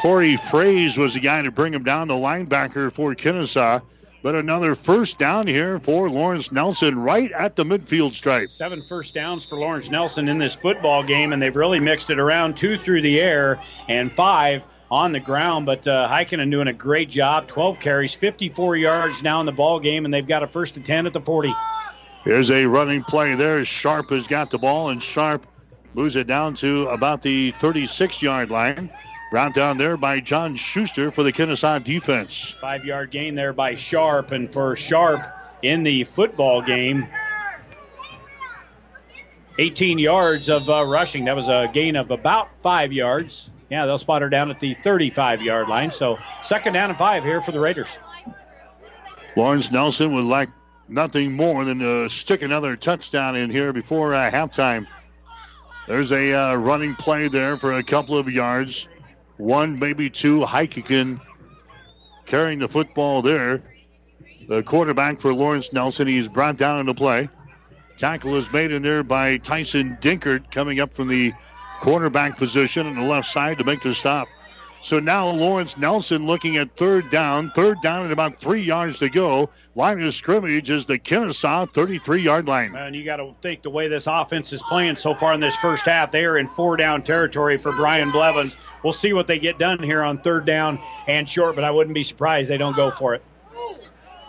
[0.00, 3.82] Corey Fraze was the guy to bring him down, the linebacker for Kenesaw.
[4.22, 8.50] But another first down here for Lawrence Nelson right at the midfield stripe.
[8.50, 12.18] Seven first downs for Lawrence Nelson in this football game, and they've really mixed it
[12.18, 15.66] around two through the air and five on the ground.
[15.66, 17.46] But uh, Heikkinen doing a great job.
[17.46, 20.84] 12 carries, 54 yards now in the ball game, and they've got a first and
[20.84, 21.54] 10 at the 40.
[22.24, 23.64] Here's a running play there.
[23.64, 25.46] Sharp has got the ball, and Sharp
[25.98, 28.88] moves it down to about the 36 yard line.
[29.32, 32.54] Brought down there by John Schuster for the Kenesaw defense.
[32.60, 35.26] Five yard gain there by Sharp, and for Sharp
[35.60, 37.08] in the football game,
[39.58, 41.24] 18 yards of uh, rushing.
[41.24, 43.50] That was a gain of about five yards.
[43.68, 45.90] Yeah, they'll spot her down at the 35 yard line.
[45.90, 47.98] So second down and five here for the Raiders.
[49.36, 50.48] Lawrence Nelson would like
[50.88, 54.86] nothing more than to stick another touchdown in here before uh, halftime.
[55.88, 58.86] There's a uh, running play there for a couple of yards.
[59.38, 60.40] One, maybe two.
[60.40, 61.18] Heikkinen
[62.26, 63.62] carrying the football there.
[64.48, 67.30] The quarterback for Lawrence Nelson, he's brought down into play.
[67.96, 71.32] Tackle is made in there by Tyson Dinkert coming up from the
[71.80, 74.28] quarterback position on the left side to make the stop.
[74.80, 77.50] So now Lawrence Nelson looking at third down.
[77.50, 79.50] Third down and about three yards to go.
[79.74, 82.74] Line of scrimmage is the Kenesaw 33 yard line.
[82.74, 85.56] And you got to think the way this offense is playing so far in this
[85.56, 88.56] first half, they are in four down territory for Brian Blevins.
[88.84, 91.94] We'll see what they get done here on third down and short, but I wouldn't
[91.94, 93.22] be surprised they don't go for it.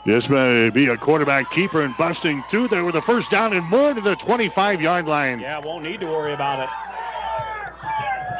[0.06, 3.66] This may be a quarterback keeper and busting through there with a first down and
[3.68, 5.40] more to the 25 yard line.
[5.40, 6.70] Yeah, won't need to worry about it.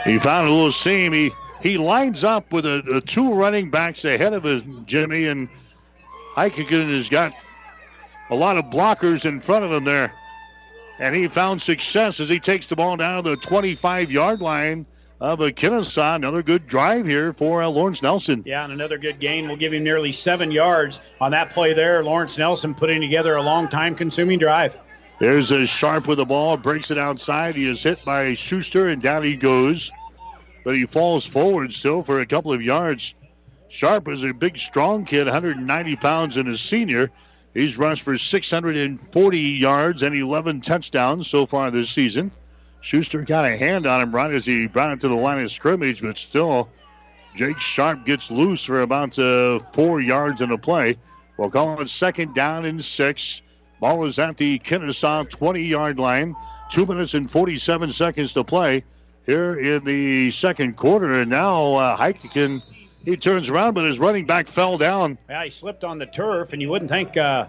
[0.10, 1.12] He found a little seam.
[1.14, 1.32] He
[1.62, 5.50] he lines up with a, a two running backs ahead of his Jimmy, and
[6.36, 7.34] Heikkinen has got
[8.30, 10.14] a lot of blockers in front of him there.
[11.00, 14.86] And he found success as he takes the ball down to the 25 yard line
[15.22, 16.16] of a Kenesaw.
[16.16, 18.44] Another good drive here for uh, Lawrence Nelson.
[18.46, 19.48] Yeah, and another good gain.
[19.48, 22.04] We'll give him nearly seven yards on that play there.
[22.04, 24.78] Lawrence Nelson putting together a long time consuming drive.
[25.20, 27.56] There's a sharp with the ball, breaks it outside.
[27.56, 29.92] He is hit by Schuster, and down he goes.
[30.70, 33.16] But he falls forward still for a couple of yards.
[33.70, 37.10] Sharp is a big, strong kid, 190 pounds, and a senior.
[37.56, 42.30] He's rushed for 640 yards and 11 touchdowns so far this season.
[42.82, 45.52] Schuster got a hand on him right as he brought it to the line of
[45.52, 46.70] scrimmage, but still,
[47.36, 51.00] Jake Sharp gets loose for about uh, four yards in the play.
[51.38, 53.42] We'll call it second down and six.
[53.80, 56.36] Ball is at the Kenesaw 20 yard line.
[56.70, 58.84] Two minutes and 47 seconds to play
[59.30, 61.22] here in the second quarter.
[61.22, 62.14] And now uh,
[63.06, 65.18] he turns around, but his running back fell down.
[65.30, 67.46] Yeah, he slipped on the turf, and you wouldn't think uh,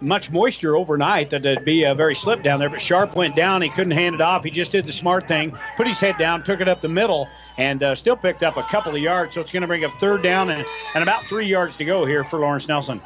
[0.00, 2.68] much moisture overnight that it'd be a very slip down there.
[2.68, 3.62] But Sharp went down.
[3.62, 4.44] He couldn't hand it off.
[4.44, 7.28] He just did the smart thing, put his head down, took it up the middle,
[7.56, 9.34] and uh, still picked up a couple of yards.
[9.34, 12.04] So it's going to bring up third down and, and about three yards to go
[12.04, 13.00] here for Lawrence Nelson.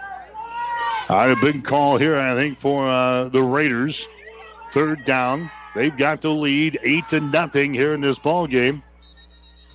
[1.08, 4.06] All right, a big call here, I think, for uh, the Raiders.
[4.70, 5.50] Third down.
[5.74, 8.82] They've got the lead, eight to nothing here in this ball game.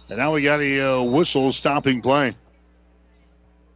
[0.09, 2.35] And now we got a uh, whistle stopping play.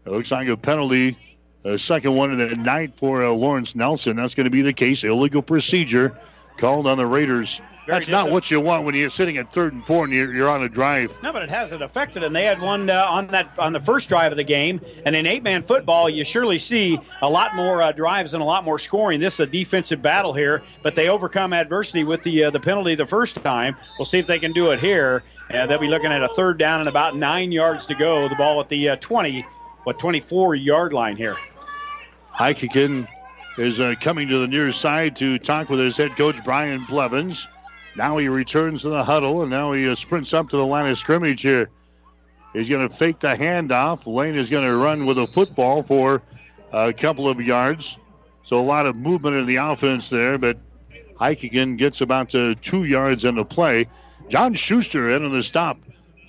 [0.05, 1.17] It looks like a penalty,
[1.63, 4.17] a second one in the night for uh, Lawrence Nelson.
[4.17, 5.03] That's going to be the case.
[5.03, 6.17] Illegal procedure
[6.57, 7.61] called on the Raiders.
[7.89, 10.49] That's not what you want when you're sitting at third and four and you're, you're
[10.49, 11.13] on a drive.
[11.23, 12.33] No, but it hasn't affected them.
[12.33, 15.25] They had one uh, on that on the first drive of the game, and in
[15.25, 19.19] eight-man football, you surely see a lot more uh, drives and a lot more scoring.
[19.19, 22.95] This is a defensive battle here, but they overcome adversity with the uh, the penalty
[22.95, 23.75] the first time.
[23.97, 25.23] We'll see if they can do it here.
[25.51, 28.27] Uh, they'll be looking at a third down and about nine yards to go.
[28.29, 29.45] The ball at the uh, 20,
[29.83, 31.37] what 24 yard line here.
[32.33, 33.07] Heikkinen
[33.57, 37.47] is uh, coming to the near side to talk with his head coach Brian Blevins.
[37.99, 40.89] Now he returns to the huddle, and now he uh, sprints up to the line
[40.89, 41.69] of scrimmage here.
[42.53, 44.07] He's going to fake the handoff.
[44.07, 46.21] Lane is going to run with a football for
[46.71, 47.97] a couple of yards.
[48.45, 50.59] So a lot of movement in the offense there, but
[51.19, 53.87] Heikkinen gets about two yards in the play.
[54.29, 55.77] John Schuster in on the stop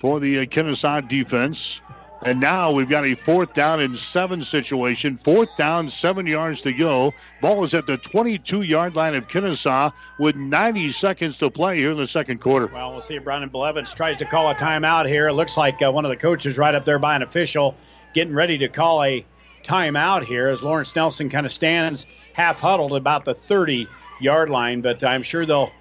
[0.01, 1.79] for the Kenesaw defense.
[2.23, 5.17] And now we've got a fourth down and seven situation.
[5.17, 7.13] Fourth down, seven yards to go.
[7.41, 11.91] Ball is at the 22 yard line of Kenesaw with 90 seconds to play here
[11.91, 12.67] in the second quarter.
[12.67, 15.29] Well, we'll see if Brandon Blevins tries to call a timeout here.
[15.29, 17.75] It looks like uh, one of the coaches right up there by an official
[18.13, 19.25] getting ready to call a
[19.63, 23.87] timeout here as Lawrence Nelson kind of stands half huddled about the 30
[24.19, 24.81] yard line.
[24.81, 25.71] But I'm sure they'll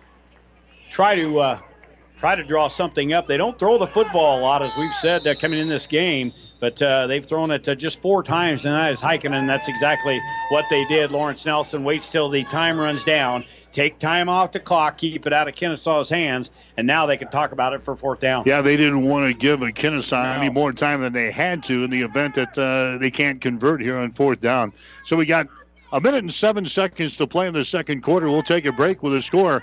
[0.91, 1.61] try to uh,
[2.21, 3.27] try to draw something up.
[3.27, 6.35] They don't throw the football a lot, as we've said uh, coming in this game,
[6.61, 9.69] but uh, they've thrown it uh, just four times, and that is hiking, and that's
[9.69, 10.21] exactly
[10.51, 11.13] what they did.
[11.13, 15.33] Lawrence Nelson waits till the time runs down, take time off the clock, keep it
[15.33, 18.45] out of Kenesaw's hands, and now they can talk about it for fourth down.
[18.45, 21.85] Yeah, they didn't want to give a Kenesaw any more time than they had to
[21.85, 24.75] in the event that uh, they can't convert here on fourth down.
[25.05, 25.47] So we got
[25.91, 28.29] a minute and seven seconds to play in the second quarter.
[28.29, 29.63] We'll take a break with a score.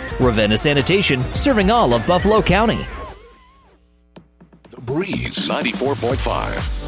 [0.21, 2.85] Ravenna Sanitation, serving all of Buffalo County.
[4.69, 6.81] The Breeze 94.5.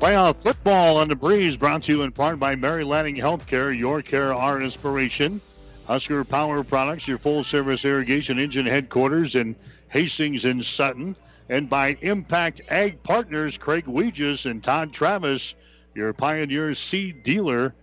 [0.00, 4.02] Playoff football on the breeze brought to you in part by Mary Lanning Healthcare, your
[4.02, 5.40] care, our inspiration.
[5.86, 9.54] Husker Power Products, your full service irrigation engine headquarters in
[9.90, 11.14] Hastings and Sutton.
[11.48, 15.54] And by Impact Ag Partners, Craig Weegis and Todd Travis,
[15.94, 17.74] your Pioneer seed dealer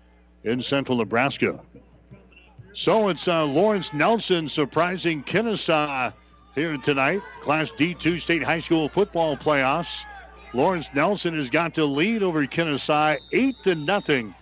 [0.43, 1.59] in central Nebraska.
[2.73, 6.13] So it's uh, Lawrence Nelson surprising Kenesaw
[6.55, 7.21] here tonight.
[7.41, 10.03] Class D2 State High School football playoffs.
[10.53, 14.33] Lawrence Nelson has got to lead over Kenesaw eight to nothing.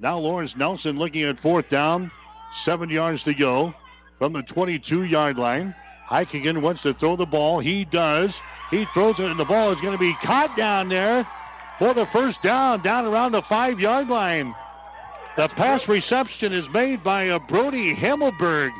[0.00, 2.10] Now Lawrence Nelson looking at fourth down,
[2.54, 3.74] seven yards to go
[4.18, 5.74] from the 22-yard line.
[6.08, 7.60] Heikkinen wants to throw the ball.
[7.60, 8.40] He does.
[8.70, 11.26] He throws it, and the ball is going to be caught down there
[11.78, 14.54] for the first down, down around the five-yard line.
[15.36, 18.70] The pass reception is made by uh, Brody Himmelberg.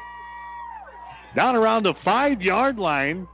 [1.35, 3.26] Down around the five-yard line.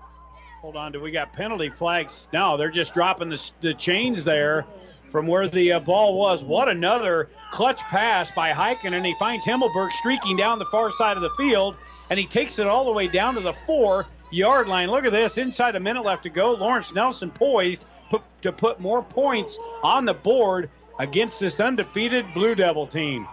[0.62, 2.30] Hold on, do we got penalty flags?
[2.32, 4.64] No, they're just dropping the, the chains there
[5.10, 6.42] from where the uh, ball was.
[6.42, 11.18] What another clutch pass by Heiken, and he finds Himmelberg streaking down the far side
[11.18, 11.76] of the field,
[12.08, 14.88] and he takes it all the way down to the four yard line.
[14.90, 16.52] Look at this, inside a minute left to go.
[16.52, 20.70] Lawrence Nelson poised put, to put more points on the board
[21.00, 23.26] against this undefeated Blue Devil team.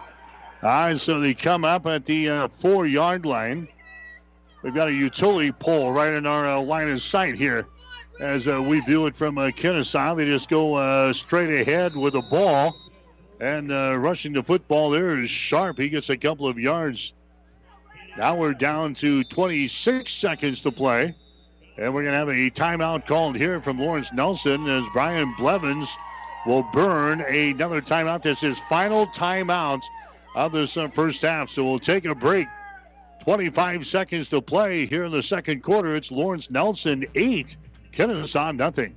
[0.62, 3.68] All right, so they come up at the uh, four yard line.
[4.62, 7.66] We've got a utility pole right in our uh, line of sight here
[8.20, 10.16] as uh, we view it from uh, Kenesaw.
[10.16, 12.74] They just go uh, straight ahead with the ball.
[13.38, 15.78] And uh, rushing the football there is Sharp.
[15.78, 17.12] He gets a couple of yards.
[18.16, 21.14] Now we're down to 26 seconds to play.
[21.76, 25.88] And we're going to have a timeout called here from Lawrence Nelson as Brian Blevins
[26.46, 28.22] will burn another timeout.
[28.22, 29.82] This is final timeout
[30.34, 31.50] of this uh, first half.
[31.50, 32.46] So we'll take a break.
[33.20, 35.94] 25 seconds to play here in the second quarter.
[35.94, 37.56] It's Lawrence Nelson 8,
[37.92, 38.96] Kenesaw nothing.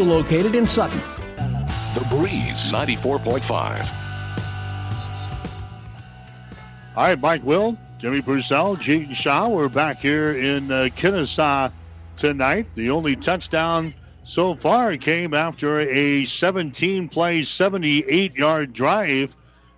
[0.03, 0.99] located in Sutton.
[1.93, 3.87] The Breeze 94.5.
[6.95, 9.47] All right, Mike Will, Jimmy Purcell, Gene Shaw.
[9.47, 11.71] We're back here in uh, Kenesaw
[12.17, 12.67] tonight.
[12.73, 19.35] The only touchdown so far came after a 17 play, 78 yard drive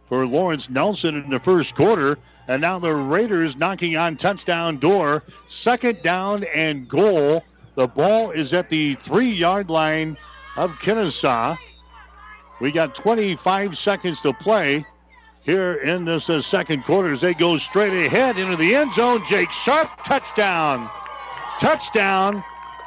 [0.09, 2.17] for Lawrence Nelson in the first quarter.
[2.47, 5.23] And now the Raiders knocking on touchdown door.
[5.47, 7.43] Second down and goal.
[7.75, 10.17] The ball is at the three yard line
[10.57, 11.57] of Kenesaw.
[12.59, 14.85] We got 25 seconds to play
[15.43, 19.23] here in this uh, second quarter as they go straight ahead into the end zone.
[19.25, 20.89] Jake Sharp, touchdown.
[21.59, 22.43] Touchdown.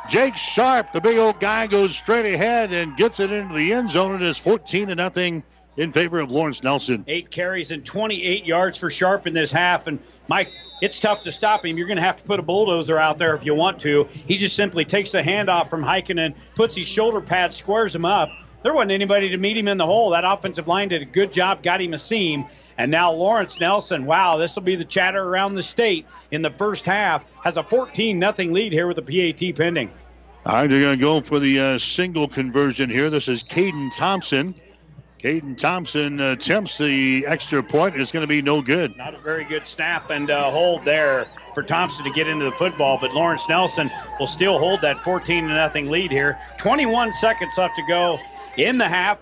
[0.09, 3.91] Jake Sharp, the big old guy, goes straight ahead and gets it into the end
[3.91, 4.15] zone.
[4.15, 5.43] It is 14 to nothing
[5.77, 7.05] in favor of Lawrence Nelson.
[7.09, 9.89] Eight carries and 28 yards for Sharp in this half.
[9.89, 9.99] And
[10.29, 10.51] Mike,
[10.81, 11.79] it's tough to stop him.
[11.79, 14.05] You're going to have to put a bulldozer out there if you want to.
[14.11, 18.31] He just simply takes the handoff from Heikkinen, puts his shoulder pad, squares him up.
[18.63, 20.11] There wasn't anybody to meet him in the hole.
[20.11, 22.47] That offensive line did a good job, got him a seam.
[22.77, 26.51] And now Lawrence Nelson, wow, this will be the chatter around the state in the
[26.51, 29.91] first half, has a 14 nothing lead here with the PAT pending.
[30.45, 33.11] All right, they're going to go for the uh, single conversion here.
[33.11, 34.55] This is Caden Thompson.
[35.23, 37.99] Caden Thompson uh, attempts the extra point.
[37.99, 38.97] It's going to be no good.
[38.97, 42.53] Not a very good snap and uh, hold there for Thompson to get into the
[42.53, 43.91] football, but Lawrence Nelson
[44.21, 46.39] will still hold that 14 to nothing lead here.
[46.59, 48.19] 21 seconds left to go
[48.59, 49.19] in the half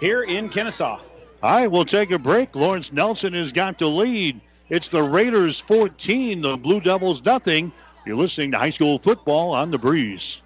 [0.00, 1.00] here in Kenesaw.
[1.42, 2.54] All right, we'll take a break.
[2.54, 4.40] Lawrence Nelson has got the lead.
[4.68, 7.72] It's the Raiders 14, the Blue Devils nothing.
[8.06, 10.40] You're listening to high school football on the breeze.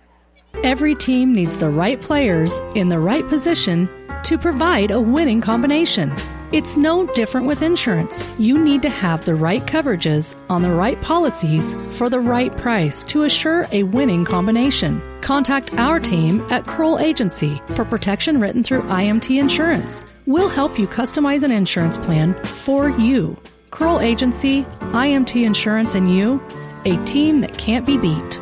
[0.65, 3.89] Every team needs the right players in the right position
[4.24, 6.15] to provide a winning combination.
[6.53, 8.23] It's no different with insurance.
[8.39, 13.05] You need to have the right coverages on the right policies for the right price
[13.07, 15.03] to assure a winning combination.
[15.23, 20.05] Contact our team at Kroll Agency for protection written through IMT Insurance.
[20.27, 23.36] We'll help you customize an insurance plan for you.
[23.70, 26.39] Kroll Agency, IMT Insurance, and you,
[26.85, 28.40] a team that can't be beat.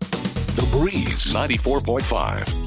[0.00, 2.63] The Breeze 94.5.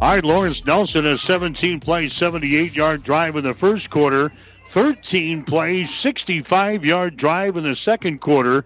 [0.00, 4.32] All right, Lawrence Nelson, a 17 play, 78 yard drive in the first quarter,
[4.68, 8.64] 13 play, 65 yard drive in the second quarter,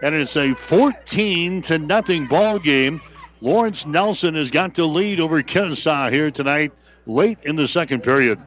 [0.00, 3.00] and it's a 14 to nothing ball game.
[3.40, 6.70] Lawrence Nelson has got the lead over Kenesaw here tonight,
[7.04, 8.38] late in the second period.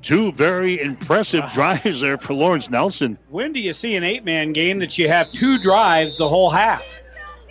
[0.00, 1.54] Two very impressive uh-huh.
[1.54, 3.18] drives there for Lawrence Nelson.
[3.30, 6.50] When do you see an eight man game that you have two drives the whole
[6.50, 6.86] half?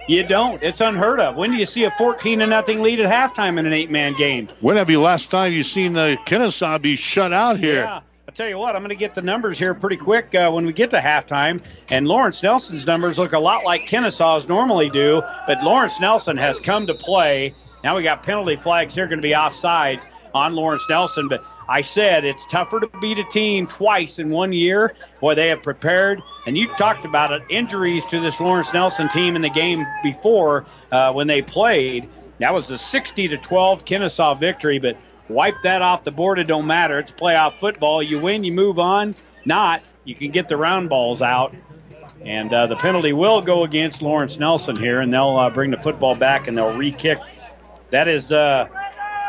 [0.07, 0.61] You don't.
[0.61, 1.35] It's unheard of.
[1.37, 4.13] When do you see a 14 to nothing lead at halftime in an eight man
[4.15, 4.49] game?
[4.59, 7.83] When have you last time you seen the Kenesaw be shut out here?
[7.83, 8.01] Yeah.
[8.27, 10.65] I'll tell you what, I'm going to get the numbers here pretty quick uh, when
[10.65, 11.63] we get to halftime.
[11.91, 16.59] And Lawrence Nelson's numbers look a lot like Kenesaw's normally do, but Lawrence Nelson has
[16.59, 17.53] come to play.
[17.83, 18.95] Now we got penalty flags.
[18.95, 21.27] They're going to be offsides on Lawrence Nelson.
[21.27, 24.93] But I said it's tougher to beat a team twice in one year.
[25.19, 26.21] Boy, they have prepared.
[26.45, 30.65] And you talked about it injuries to this Lawrence Nelson team in the game before
[30.91, 32.07] uh, when they played.
[32.39, 34.97] That was a 60 to 12 Kenesaw victory, but
[35.29, 36.39] wipe that off the board.
[36.39, 36.99] It don't matter.
[36.99, 38.01] It's playoff football.
[38.01, 39.15] You win, you move on.
[39.45, 41.53] Not, you can get the round balls out.
[42.25, 45.77] And uh, the penalty will go against Lawrence Nelson here, and they'll uh, bring the
[45.77, 47.19] football back and they'll re kick.
[47.93, 48.67] That is uh,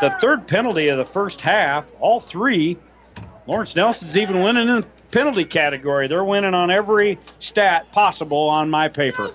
[0.01, 1.87] the third penalty of the first half.
[1.99, 2.79] All three.
[3.45, 6.07] Lawrence Nelson's even winning in the penalty category.
[6.07, 9.29] They're winning on every stat possible on my paper.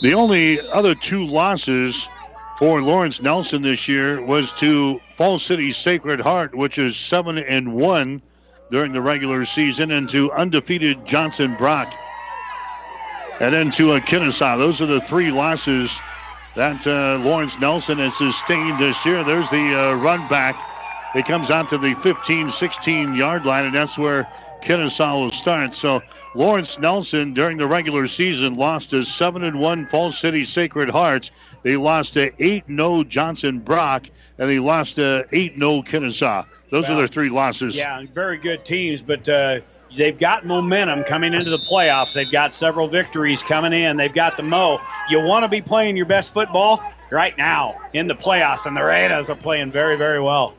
[0.00, 2.08] The only other two losses
[2.58, 7.74] for Lawrence Nelson this year was to Falls City Sacred Heart, which is seven and
[7.74, 8.22] one
[8.70, 11.92] during the regular season, and to undefeated Johnson Brock,
[13.38, 14.56] and then to Kenesaw.
[14.56, 15.90] Those are the three losses
[16.54, 19.24] that uh, Lawrence Nelson has sustained this year.
[19.24, 20.56] There's the uh, run back.
[21.14, 24.26] It comes out to the 15, 16 yard line, and that's where
[24.60, 25.72] Kenesaw will start.
[25.72, 26.02] So
[26.34, 31.30] Lawrence Nelson during the regular season lost to seven and one Falls City Sacred Hearts.
[31.62, 36.46] They lost to eight 0 Johnson Brock, and they lost to eight 0 Kenesaw.
[36.70, 37.74] Those Well, are their three losses.
[37.74, 39.60] Yeah, very good teams, but uh,
[39.96, 42.12] they've got momentum coming into the playoffs.
[42.12, 43.96] They've got several victories coming in.
[43.96, 44.80] They've got the mo.
[45.10, 48.82] You want to be playing your best football right now in the playoffs, and the
[48.82, 50.54] Raiders are playing very, very well.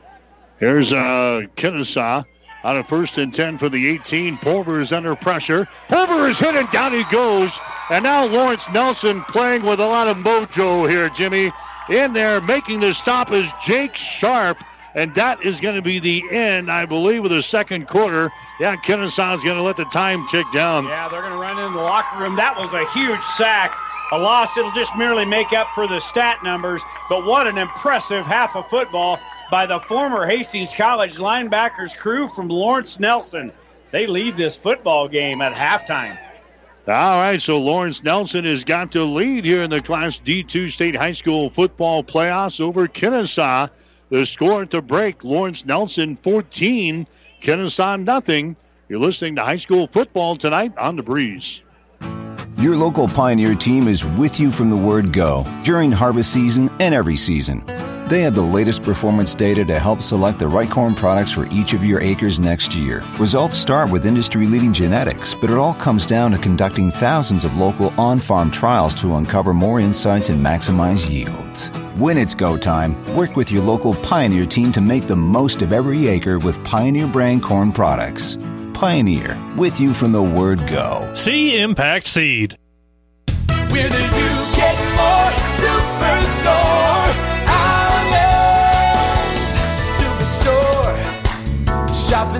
[0.58, 2.24] Here's uh, Kenesaw
[2.62, 4.38] on a first and 10 for the 18.
[4.38, 5.66] Pulver is under pressure.
[5.88, 7.58] Pulver is hit and down he goes.
[7.90, 11.50] And now Lawrence Nelson playing with a lot of mojo here, Jimmy.
[11.88, 14.62] In there making the stop is Jake Sharp.
[14.94, 18.32] And that is going to be the end, I believe, of the second quarter.
[18.58, 20.86] Yeah, Kenesaw is going to let the time tick down.
[20.86, 22.36] Yeah, they're going to run into the locker room.
[22.36, 23.74] That was a huge sack.
[24.12, 26.82] A loss, it'll just merely make up for the stat numbers.
[27.08, 29.20] But what an impressive half of football
[29.52, 33.52] by the former Hastings College linebackers crew from Lawrence Nelson.
[33.92, 36.18] They lead this football game at halftime.
[36.88, 40.96] All right, so Lawrence Nelson has got to lead here in the Class D2 State
[40.96, 43.70] High School football playoffs over Kenesaw.
[44.10, 47.06] The score at the break Lawrence Nelson 14,
[47.40, 48.56] Kenesaw nothing.
[48.88, 51.62] You're listening to high school football tonight on the breeze.
[52.58, 56.92] Your local Pioneer team is with you from the word go during harvest season and
[56.92, 57.64] every season.
[58.10, 61.74] They have the latest performance data to help select the right corn products for each
[61.74, 63.04] of your acres next year.
[63.20, 67.56] Results start with industry leading genetics, but it all comes down to conducting thousands of
[67.56, 71.68] local on farm trials to uncover more insights and maximize yields.
[72.00, 75.72] When it's go time, work with your local Pioneer team to make the most of
[75.72, 78.36] every acre with Pioneer brand corn products.
[78.74, 81.08] Pioneer, with you from the word go.
[81.14, 82.58] See Impact Seed.
[83.68, 85.30] Where do you get more?
[85.60, 86.69] Superstore.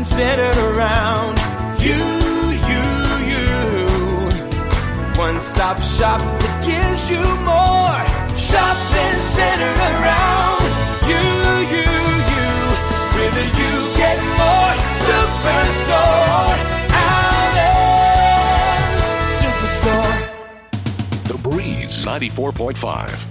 [0.00, 1.36] Shopping centered around
[1.78, 2.84] you, you,
[3.28, 3.44] you.
[5.20, 8.00] One stop shop that gives you more.
[8.32, 10.72] Shopping centered around
[11.04, 11.20] you,
[11.76, 11.84] you,
[12.32, 12.48] you.
[13.12, 14.72] Where do you get more?
[15.04, 16.56] Superstore.
[17.36, 18.24] Islands.
[19.36, 20.16] Superstore.
[21.28, 23.29] The Breeze 94.5.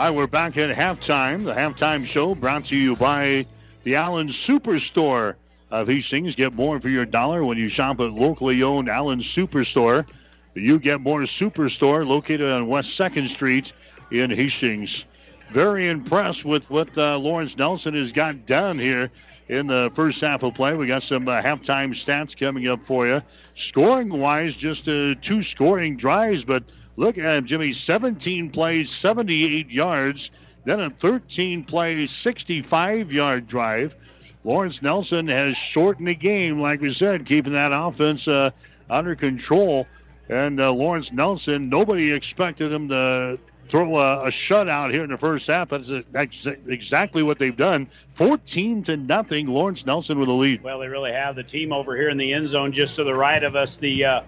[0.00, 1.44] Right, we're back at halftime.
[1.44, 3.44] The halftime show brought to you by
[3.84, 5.34] the Allen Superstore
[5.70, 6.34] of Hastings.
[6.34, 10.06] Get more for your dollar when you shop at locally owned Allen Superstore.
[10.54, 13.72] You get more Superstore located on West 2nd Street
[14.10, 15.04] in Hastings.
[15.50, 19.10] Very impressed with what uh, Lawrence Nelson has got done here
[19.48, 20.74] in the first half of play.
[20.74, 23.20] We got some uh, halftime stats coming up for you.
[23.54, 26.64] Scoring wise, just uh, two scoring drives, but
[27.00, 27.72] look at him, Jimmy.
[27.72, 30.30] 17 plays, 78 yards,
[30.64, 33.96] then a 13 play, 65 yard drive.
[34.44, 38.50] Lawrence Nelson has shortened the game, like we said, keeping that offense uh,
[38.88, 39.86] under control.
[40.28, 45.18] And uh, Lawrence Nelson, nobody expected him to throw a, a shutout here in the
[45.18, 45.70] first half.
[45.70, 47.88] That's, exactly what they've done.
[48.14, 49.46] 14 to nothing.
[49.46, 50.62] Lawrence Nelson with a lead.
[50.62, 53.14] Well, they really have the team over here in the end zone just to the
[53.14, 53.76] right of us.
[53.76, 54.22] The uh,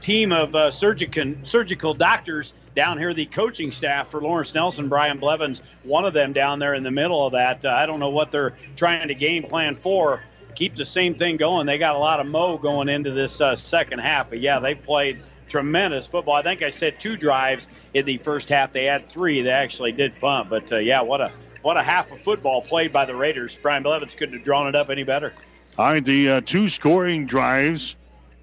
[0.00, 5.18] team of uh, surgical surgical doctors down here, the coaching staff for Lawrence Nelson, Brian
[5.18, 7.64] Blevins, one of them down there in the middle of that.
[7.64, 10.22] Uh, I don't know what they're trying to game plan for.
[10.54, 11.66] Keep the same thing going.
[11.66, 14.74] They got a lot of mo going into this uh, second half, but yeah, they
[14.74, 16.34] played tremendous football.
[16.34, 18.72] I think I said two drives in the first half.
[18.72, 19.42] They had three.
[19.42, 21.32] They actually did punt, but uh, yeah, what a
[21.62, 23.58] what a half of football played by the Raiders.
[23.60, 25.32] Brian Blevins couldn't have drawn it up any better.
[25.78, 27.96] All right, the uh, two scoring drives.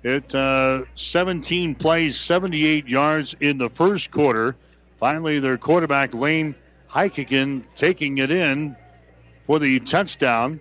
[0.04, 4.56] It uh, 17 plays, 78 yards in the first quarter.
[5.00, 6.56] Finally, their quarterback Lane
[6.92, 8.76] Heikkinen taking it in
[9.48, 10.60] for the touchdown.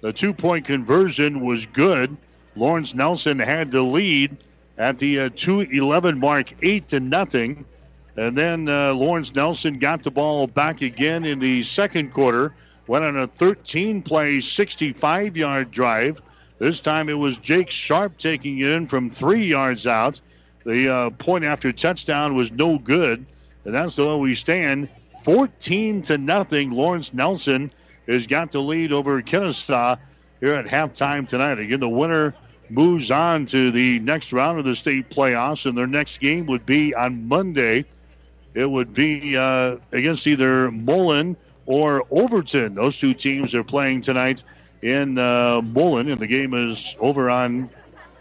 [0.00, 2.16] The two-point conversion was good.
[2.56, 4.36] Lawrence Nelson had the lead
[4.76, 7.64] at the uh, 2-11 mark, eight to nothing.
[8.16, 12.54] And then uh, Lawrence Nelson got the ball back again in the second quarter.
[12.88, 16.20] Went on a 13-play, 65-yard drive.
[16.62, 20.20] This time it was Jake Sharp taking it in from three yards out.
[20.64, 23.26] The uh, point after touchdown was no good,
[23.64, 24.88] and that's the way we stand.
[25.24, 26.70] 14 to nothing.
[26.70, 27.72] Lawrence Nelson
[28.06, 29.98] has got the lead over Kenesaw
[30.38, 31.58] here at halftime tonight.
[31.58, 32.32] Again, the winner
[32.70, 36.64] moves on to the next round of the state playoffs, and their next game would
[36.64, 37.84] be on Monday.
[38.54, 41.36] It would be uh, against either Mullen
[41.66, 42.76] or Overton.
[42.76, 44.44] Those two teams are playing tonight
[44.82, 47.70] in uh, Mullen, and the game is over on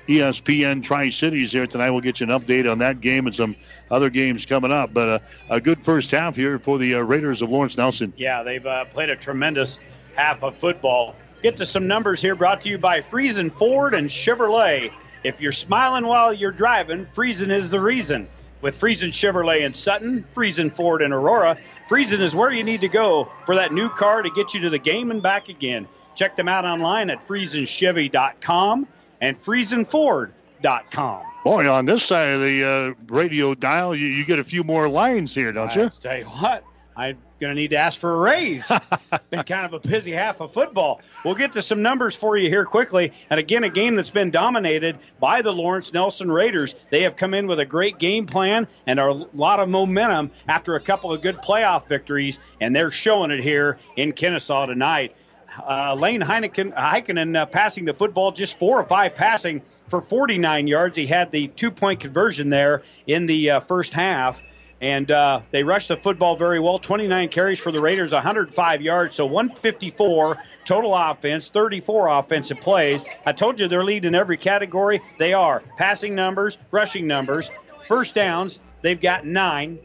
[0.08, 1.92] ESPN Tri Cities here tonight.
[1.92, 3.56] We'll get you an update on that game and some
[3.90, 4.94] other games coming up.
[4.94, 5.20] But uh,
[5.50, 8.14] a good first half here for the uh, Raiders of Lawrence Nelson.
[8.18, 9.80] Yeah, they've uh, played a tremendous
[10.16, 11.16] half of football.
[11.42, 14.92] get to some numbers here brought to you by Friesen Ford and Chevrolet.
[15.24, 18.28] If you're smiling while you're driving, Friesen is the reason.
[18.62, 21.58] With Friesen Chevrolet in Sutton, Friesen Ford in Aurora,
[21.90, 24.70] Friesen is where you need to go for that new car to get you to
[24.70, 25.88] the game and back again.
[26.16, 28.88] Check them out online at FriesenChevy.com
[29.22, 31.24] and FriesenFord.com.
[31.44, 34.88] Boy, on this side of the uh, radio dial, you, you get a few more
[34.88, 35.86] lines here, don't you?
[35.86, 36.64] I tell you what,
[36.96, 38.72] I'm going to need to ask for a raise.
[39.32, 41.02] been kind of a busy half of football.
[41.26, 43.12] We'll get to some numbers for you here quickly.
[43.32, 46.76] And again, a game that's been dominated by the Lawrence Nelson Raiders.
[46.92, 50.76] They have come in with a great game plan and a lot of momentum after
[50.76, 55.16] a couple of good playoff victories, and they're showing it here in Kenesaw tonight.
[55.58, 60.68] Uh, Lane Heineken, Heikkinen uh, passing the football, just four or five passing for 49
[60.68, 60.98] yards.
[60.98, 64.42] He had the two point conversion there in the uh, first half.
[64.80, 66.80] And uh, they rushed the football very well.
[66.80, 73.06] 29 carries for the Raiders, 105 yards, so 154 total offense, 34 offensive plays.
[73.24, 75.02] I told you they're leading every category.
[75.20, 77.52] They are passing numbers, rushing numbers,
[77.88, 78.60] first downs.
[78.82, 79.78] They've got nine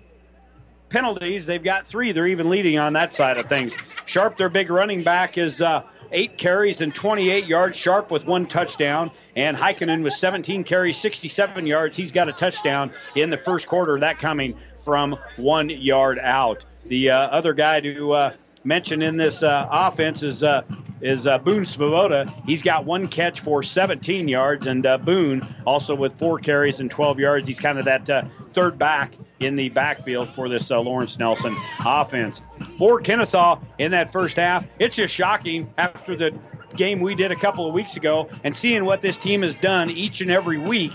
[0.88, 1.46] penalties.
[1.46, 2.12] They've got three.
[2.12, 3.76] They're even leading on that side of things.
[4.04, 5.82] Sharp, their big running back, is uh,
[6.12, 7.76] eight carries and 28 yards.
[7.76, 9.10] Sharp with one touchdown.
[9.34, 11.96] And Heikkinen with 17 carries, 67 yards.
[11.96, 14.00] He's got a touchdown in the first quarter.
[14.00, 16.64] That coming from one yard out.
[16.86, 18.32] The uh, other guy to uh,
[18.66, 20.62] mention in this uh, offense is uh,
[21.01, 22.32] is uh, Boone Swoboda.
[22.44, 26.90] He's got one catch for 17 yards, and uh, Boone also with four carries and
[26.90, 27.47] 12 yards.
[27.47, 31.56] He's kind of that uh, third back in the backfield for this uh, Lawrence Nelson
[31.84, 32.40] offense.
[32.78, 36.36] For Kenesaw in that first half, it's just shocking after the
[36.76, 39.90] game we did a couple of weeks ago and seeing what this team has done
[39.90, 40.93] each and every week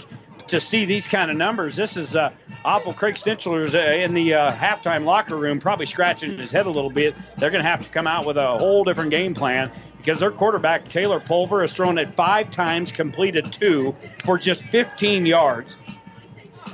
[0.51, 1.75] to see these kind of numbers.
[1.75, 2.31] This is uh,
[2.63, 2.93] awful.
[2.93, 6.89] Craig Stinchler's uh, in the uh, halftime locker room, probably scratching his head a little
[6.89, 7.15] bit.
[7.37, 10.31] They're going to have to come out with a whole different game plan because their
[10.31, 13.95] quarterback Taylor Pulver has thrown it five times, completed two
[14.25, 15.77] for just 15 yards.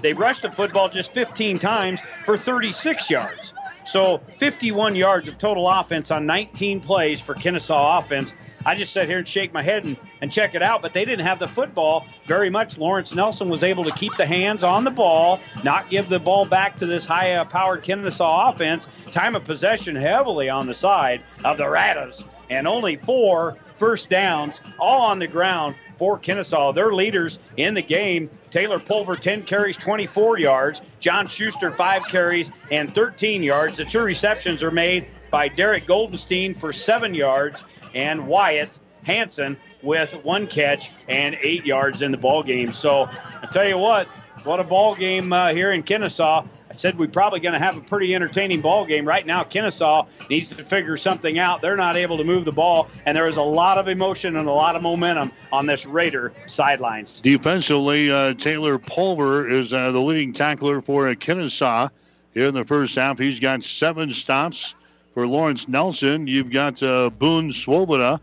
[0.02, 3.54] They rushed the football just 15 times for 36 yards.
[3.88, 8.34] So 51 yards of total offense on 19 plays for Kenesaw offense.
[8.66, 11.06] I just sit here and shake my head and, and check it out, but they
[11.06, 12.78] didn't have the football very much.
[12.78, 16.44] Lawrence Nelson was able to keep the hands on the ball, not give the ball
[16.44, 18.90] back to this high powered Kenesaw offense.
[19.12, 24.62] Time of possession heavily on the side of the Raiders, and only four first downs,
[24.80, 26.74] all on the ground for Kenesaw.
[26.74, 30.82] Their leaders in the game Taylor Pulver, 10 carries, 24 yards.
[31.00, 33.78] John Schuster, 5 carries and 13 yards.
[33.78, 37.64] The two receptions are made by Derek Goldenstein for 7 yards
[37.94, 42.74] and Wyatt Hanson with one catch and 8 yards in the ball game.
[42.74, 44.08] So I tell you what,
[44.48, 46.48] what a ball game uh, here in Kenesaw.
[46.70, 49.06] I said we're probably going to have a pretty entertaining ball game.
[49.06, 51.62] Right now, Kenesaw needs to figure something out.
[51.62, 54.48] They're not able to move the ball, and there is a lot of emotion and
[54.48, 57.20] a lot of momentum on this Raider sidelines.
[57.20, 61.92] Defensively, uh, Taylor Pulver is uh, the leading tackler for Kenesaw
[62.34, 63.20] here in the first half.
[63.20, 64.76] He's got seven stops
[65.14, 66.28] for Lawrence Nelson.
[66.28, 68.22] You've got uh, Boone Swoboda.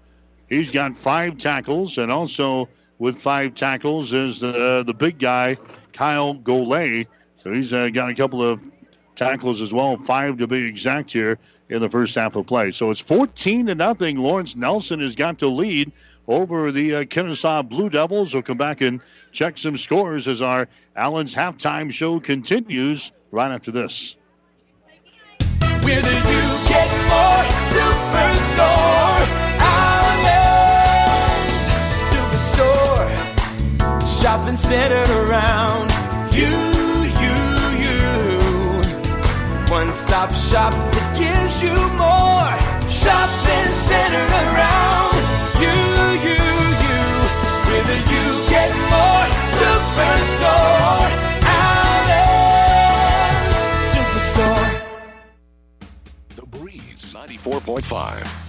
[0.48, 2.68] He's got five tackles, and also
[2.98, 5.59] with five tackles is uh, the big guy,
[5.94, 7.06] Kyle Golay.
[7.42, 8.60] So he's uh, got a couple of
[9.16, 11.38] tackles as well, five to be exact here
[11.68, 12.72] in the first half of play.
[12.72, 14.18] So it's 14 to nothing.
[14.18, 15.92] Lawrence Nelson has got to lead
[16.28, 18.34] over the uh, Kenesaw Blue Devils.
[18.34, 19.00] We'll come back and
[19.32, 24.16] check some scores as our Allen's halftime show continues right after this.
[27.74, 29.34] Superstore?
[34.24, 35.90] Shopping centered around
[36.32, 37.36] you, you,
[37.84, 38.01] you.
[39.70, 42.56] One stop shop that gives you more.
[42.88, 45.20] Shopping centered around
[45.60, 45.76] you,
[46.24, 46.40] you,
[46.88, 47.05] you.
[47.84, 49.28] Do you get more
[49.60, 51.05] superstore?
[52.09, 52.64] Allen's
[53.92, 54.72] Superstore.
[56.36, 58.43] The Breeze 94.5.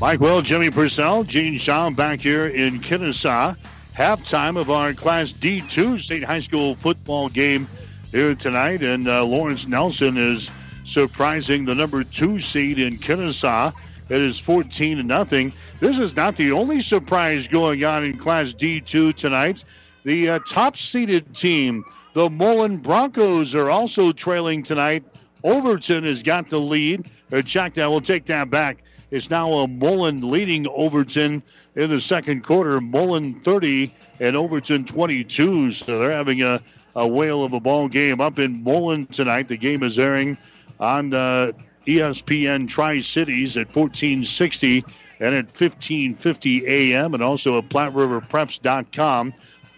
[0.00, 3.56] Mike Will, Jimmy Purcell, Gene Shaw back here in Kenesaw.
[3.96, 7.66] Halftime of our Class D2 state high school football game
[8.12, 8.84] here tonight.
[8.84, 10.52] And uh, Lawrence Nelson is
[10.84, 13.72] surprising the number two seed in Kenesaw.
[14.08, 15.52] It is 14 to nothing.
[15.80, 19.64] This is not the only surprise going on in Class D2 tonight.
[20.04, 25.02] The uh, top seeded team, the Mullen Broncos, are also trailing tonight.
[25.42, 27.10] Overton has got the lead.
[27.44, 27.90] Check that.
[27.90, 28.84] We'll take that back.
[29.10, 31.42] It's now a Mullen leading Overton
[31.74, 32.78] in the second quarter.
[32.80, 35.70] Mullen 30 and Overton 22.
[35.70, 36.60] So they're having a,
[36.94, 39.48] a whale of a ball game up in Mullen tonight.
[39.48, 40.36] The game is airing
[40.78, 41.52] on uh,
[41.86, 44.84] ESPN Tri Cities at 1460
[45.20, 47.14] and at 1550 a.m.
[47.14, 49.32] and also at PlatteRiverPreps.com.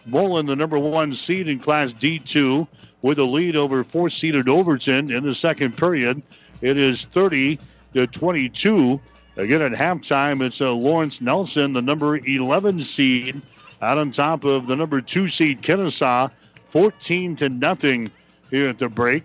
[0.07, 2.67] Mullen, the number one seed in Class D2,
[3.03, 6.21] with a lead over four-seeded Overton in the second period.
[6.61, 7.61] It is 30
[7.95, 9.01] to 22.
[9.41, 13.41] Again, at halftime, it's uh, Lawrence Nelson, the number 11 seed,
[13.81, 16.31] out on top of the number two seed Kenesaw,
[16.69, 18.11] 14 to nothing
[18.51, 19.25] here at the break.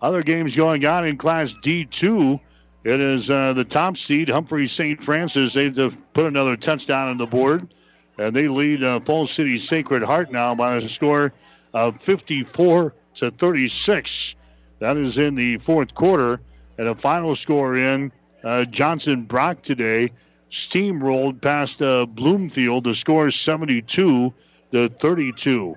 [0.00, 2.40] Other games going on in Class D2.
[2.84, 4.98] It is uh, the top seed, Humphrey St.
[4.98, 5.52] Francis.
[5.52, 7.74] They've put another touchdown on the board,
[8.16, 11.34] and they lead uh, Falls City Sacred Heart now by a score
[11.74, 14.34] of 54 to 36.
[14.78, 16.40] That is in the fourth quarter.
[16.78, 18.10] And a final score in
[18.44, 20.10] uh, Johnson Brock today
[20.50, 22.84] steamrolled past uh, Bloomfield.
[22.84, 24.32] The score is 72
[24.72, 25.76] to 32.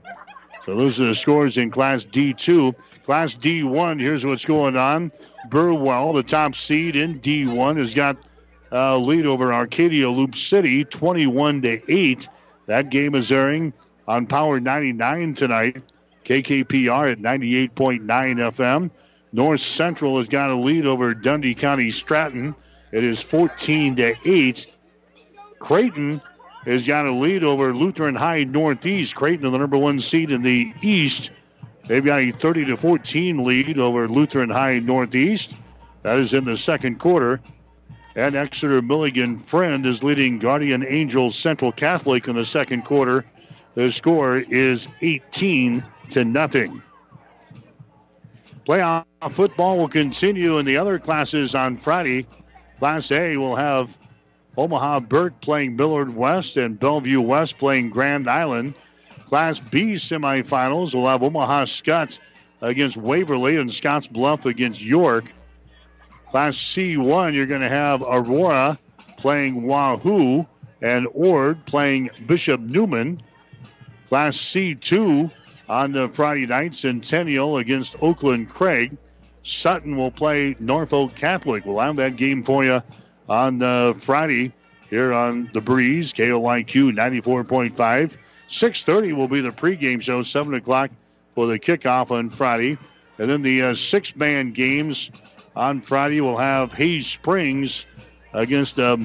[0.66, 2.76] So those are the scores in Class D2.
[3.06, 5.12] Class D1, here's what's going on.
[5.50, 8.18] Burwell, the top seed in D1, has got
[8.72, 12.28] a lead over Arcadia Loup City, 21 to 8.
[12.66, 13.74] That game is airing
[14.08, 15.84] on Power 99 tonight.
[16.26, 18.90] KKPR at 98.9 FM.
[19.36, 22.56] North Central has got a lead over Dundy County Stratton.
[22.94, 24.66] It is 14 to 8.
[25.60, 26.22] Creighton
[26.64, 29.14] has got a lead over Lutheran High Northeast.
[29.14, 31.32] Creighton, the number one seed in the East.
[31.86, 35.54] They've got a 30 to 14 lead over Lutheran High Northeast.
[36.04, 37.42] That is in the second quarter.
[38.16, 43.26] And Exeter Milligan Friend is leading Guardian Angels Central Catholic in the second quarter.
[43.74, 46.82] The score is 18 to nothing.
[48.66, 52.26] Playoff football will continue in the other classes on Friday.
[52.80, 53.96] Class A will have
[54.58, 58.74] Omaha Burke playing Millard West and Bellevue West playing Grand Island.
[59.28, 62.20] Class B semifinals will have Omaha Skutt
[62.60, 65.32] against Waverly and Scotts Bluff against York.
[66.32, 68.80] Class C1, you're going to have Aurora
[69.18, 70.48] playing Wahoo
[70.82, 73.22] and Ord playing Bishop Neumann.
[74.10, 75.32] Class C2
[75.70, 78.98] on the Friday night, Centennial against Oakland Craig.
[79.44, 81.66] Sutton will play Norfolk Catholic.
[81.66, 82.82] We'll have that game for you
[83.30, 84.54] on uh, Friday
[84.90, 88.18] here on the Breeze, KOIQ 94.5.
[88.50, 90.92] 6.30 will be the pregame show, 7 o'clock
[91.34, 92.78] for the kickoff on Friday.
[93.18, 95.10] And then the uh, six-man games
[95.56, 97.86] on Friday will have Hay Springs
[98.34, 98.96] against uh.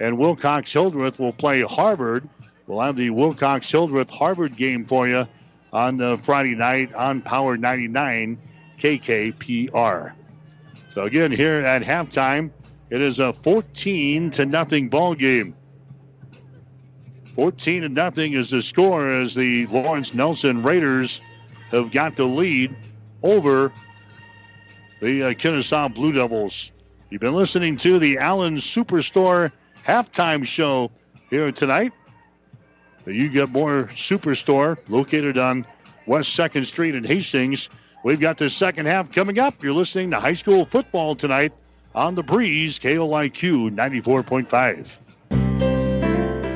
[0.00, 2.28] And Wilcox Hildreth will play Harvard.
[2.68, 5.26] We'll have the Wilcox Hildreth Harvard game for you
[5.72, 8.38] on the Friday night on Power 99
[8.78, 10.12] KKPR.
[10.92, 12.50] So again, here at halftime,
[12.90, 15.56] it is a 14 to nothing ball game.
[17.36, 21.22] 14 to nothing is the score as the Lawrence Nelson Raiders
[21.70, 22.76] have got the lead
[23.22, 23.72] over
[25.00, 26.70] the uh, Kenesaw Blue Devils.
[27.08, 29.52] You've been listening to the Allen Superstore
[29.86, 30.90] halftime show
[31.30, 31.94] here tonight.
[33.06, 35.66] You get more Superstore located on
[36.06, 37.68] West 2nd Street in Hastings.
[38.04, 39.62] We've got the second half coming up.
[39.62, 41.52] You're listening to high school football tonight
[41.94, 44.88] on the breeze, KOIQ 94.5.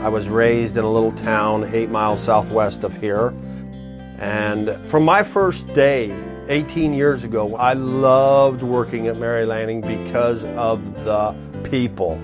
[0.02, 3.28] I was raised in a little town eight miles southwest of here.
[4.18, 6.12] And from my first day,
[6.48, 12.20] 18 years ago, I loved working at Mary Lanning because of the people.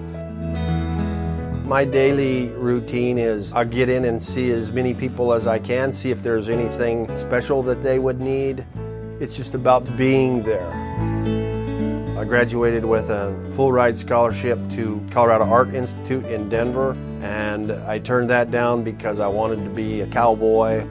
[1.68, 5.92] My daily routine is I get in and see as many people as I can,
[5.92, 8.64] see if there's anything special that they would need.
[9.20, 10.66] It's just about being there.
[12.18, 17.98] I graduated with a full ride scholarship to Colorado Art Institute in Denver, and I
[17.98, 20.86] turned that down because I wanted to be a cowboy.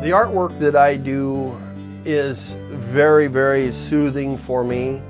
[0.00, 1.60] The artwork that I do
[2.06, 5.02] is very, very soothing for me,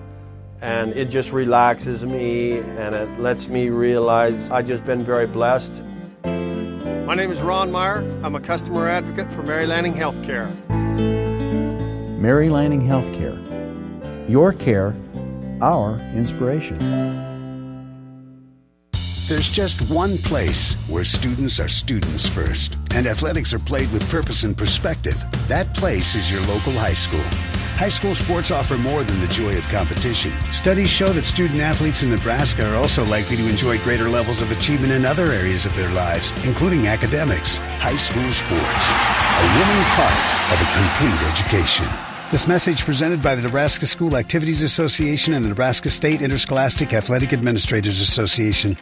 [0.65, 5.71] and it just relaxes me and it lets me realize I've just been very blessed.
[6.25, 7.99] My name is Ron Meyer.
[8.23, 10.49] I'm a customer advocate for Mary Lanning Healthcare.
[12.19, 13.39] Mary Lanning Healthcare.
[14.27, 14.97] Your care,
[15.61, 16.79] our inspiration.
[19.29, 24.45] There's just one place where students are students first, and athletics are played with purpose
[24.45, 25.23] and perspective.
[25.47, 27.54] That place is your local high school.
[27.77, 30.33] High school sports offer more than the joy of competition.
[30.53, 34.53] Studies show that student athletes in Nebraska are also likely to enjoy greater levels of
[34.53, 37.57] achievement in other areas of their lives, including academics.
[37.83, 38.87] High school sports,
[39.35, 40.23] a winning part
[40.55, 41.87] of a complete education.
[42.31, 47.33] This message presented by the Nebraska School Activities Association and the Nebraska State Interscholastic Athletic
[47.33, 48.79] Administrators Association.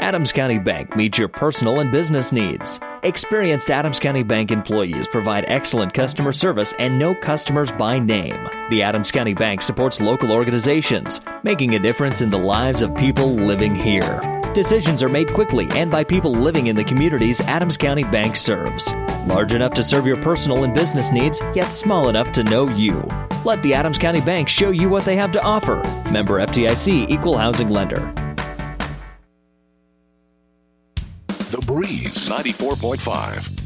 [0.00, 2.80] Adams County Bank meets your personal and business needs.
[3.04, 8.48] Experienced Adams County Bank employees provide excellent customer service and know customers by name.
[8.70, 13.34] The Adams County Bank supports local organizations, making a difference in the lives of people
[13.34, 14.20] living here.
[14.52, 18.92] Decisions are made quickly and by people living in the communities Adams County Bank serves.
[19.26, 23.02] Large enough to serve your personal and business needs, yet small enough to know you.
[23.44, 25.76] Let the Adams County Bank show you what they have to offer.
[26.10, 28.23] Member FDIC Equal Housing Lender.
[31.66, 33.60] Breeze 94.5.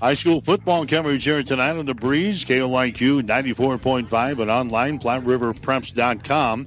[0.00, 6.66] High school football coverage here tonight on the Breeze, KOIQ 94.5 and online, PlatteRiverPreps.com.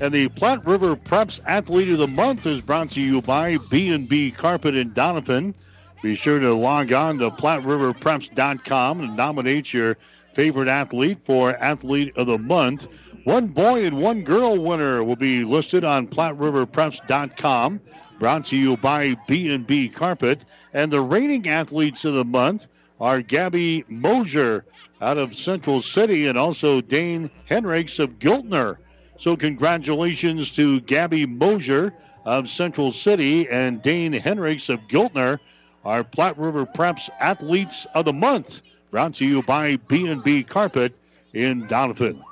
[0.00, 4.30] And the Platte River Preps Athlete of the Month is brought to you by B&B
[4.30, 5.54] Carpet in Donovan.
[6.02, 9.98] Be sure to log on to PlatteRiverPreps.com and nominate your
[10.32, 12.86] favorite athlete for Athlete of the Month.
[13.24, 17.80] One boy and one girl winner will be listed on PlatteRiverPreps.com.
[18.18, 20.44] Brought to you by B&B Carpet.
[20.72, 22.66] And the reigning athletes of the month
[23.00, 24.64] are Gabby Mosier
[25.00, 28.76] out of Central City and also Dane Henriks of Giltner.
[29.18, 35.38] So congratulations to Gabby Mosier of Central City and Dane Henriks of Giltner,
[35.84, 38.62] our Platte River Preps Athletes of the Month.
[38.90, 40.94] Brought to you by B&B Carpet
[41.32, 42.22] in Donovan.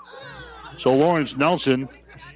[0.78, 1.88] So Lawrence Nelson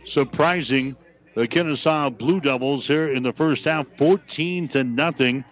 [0.04, 0.96] surprising
[1.34, 5.44] the Kenesaw Blue Devils here in the first half, 14 to nothing.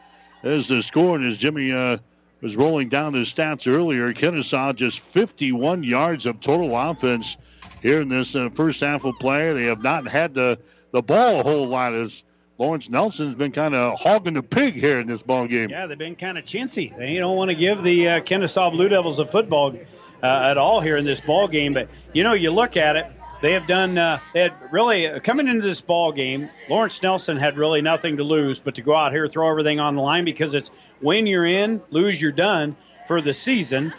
[0.43, 1.99] As the score, and as Jimmy uh,
[2.41, 7.37] was rolling down the stats earlier, Kenesaw just 51 yards of total offense
[7.83, 9.53] here in this uh, first half of play.
[9.53, 10.61] They have not had the,
[10.93, 12.23] the ball a whole lot as
[12.59, 15.71] Lawrence Nelson's been kind of hogging the pig here in this ball game.
[15.71, 16.97] Yeah, they've been kind of chintzy.
[16.97, 19.77] They don't want to give the uh, Kenesaw Blue Devils a football
[20.23, 21.73] uh, at all here in this ball game.
[21.73, 23.07] But you know, you look at it.
[23.40, 23.97] They have done.
[23.97, 26.51] Uh, they had really uh, coming into this ball game.
[26.69, 29.94] Lawrence Nelson had really nothing to lose, but to go out here throw everything on
[29.94, 30.70] the line because it's
[31.01, 32.74] win you're in, lose you're done
[33.06, 33.94] for the season.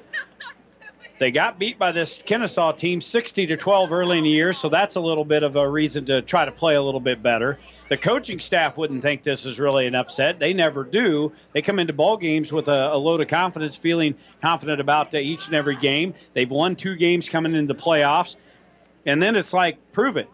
[1.19, 4.69] They got beat by this Kenesaw team 60 to 12 early in the year, so
[4.69, 7.59] that's a little bit of a reason to try to play a little bit better.
[7.89, 10.39] The coaching staff wouldn't think this is really an upset.
[10.39, 11.33] They never do.
[11.51, 15.17] They come into ball games with a, a load of confidence, feeling confident about uh,
[15.17, 16.13] each and every game.
[16.33, 18.37] They've won two games coming into playoffs,
[19.09, 20.29] and then it's like prove it.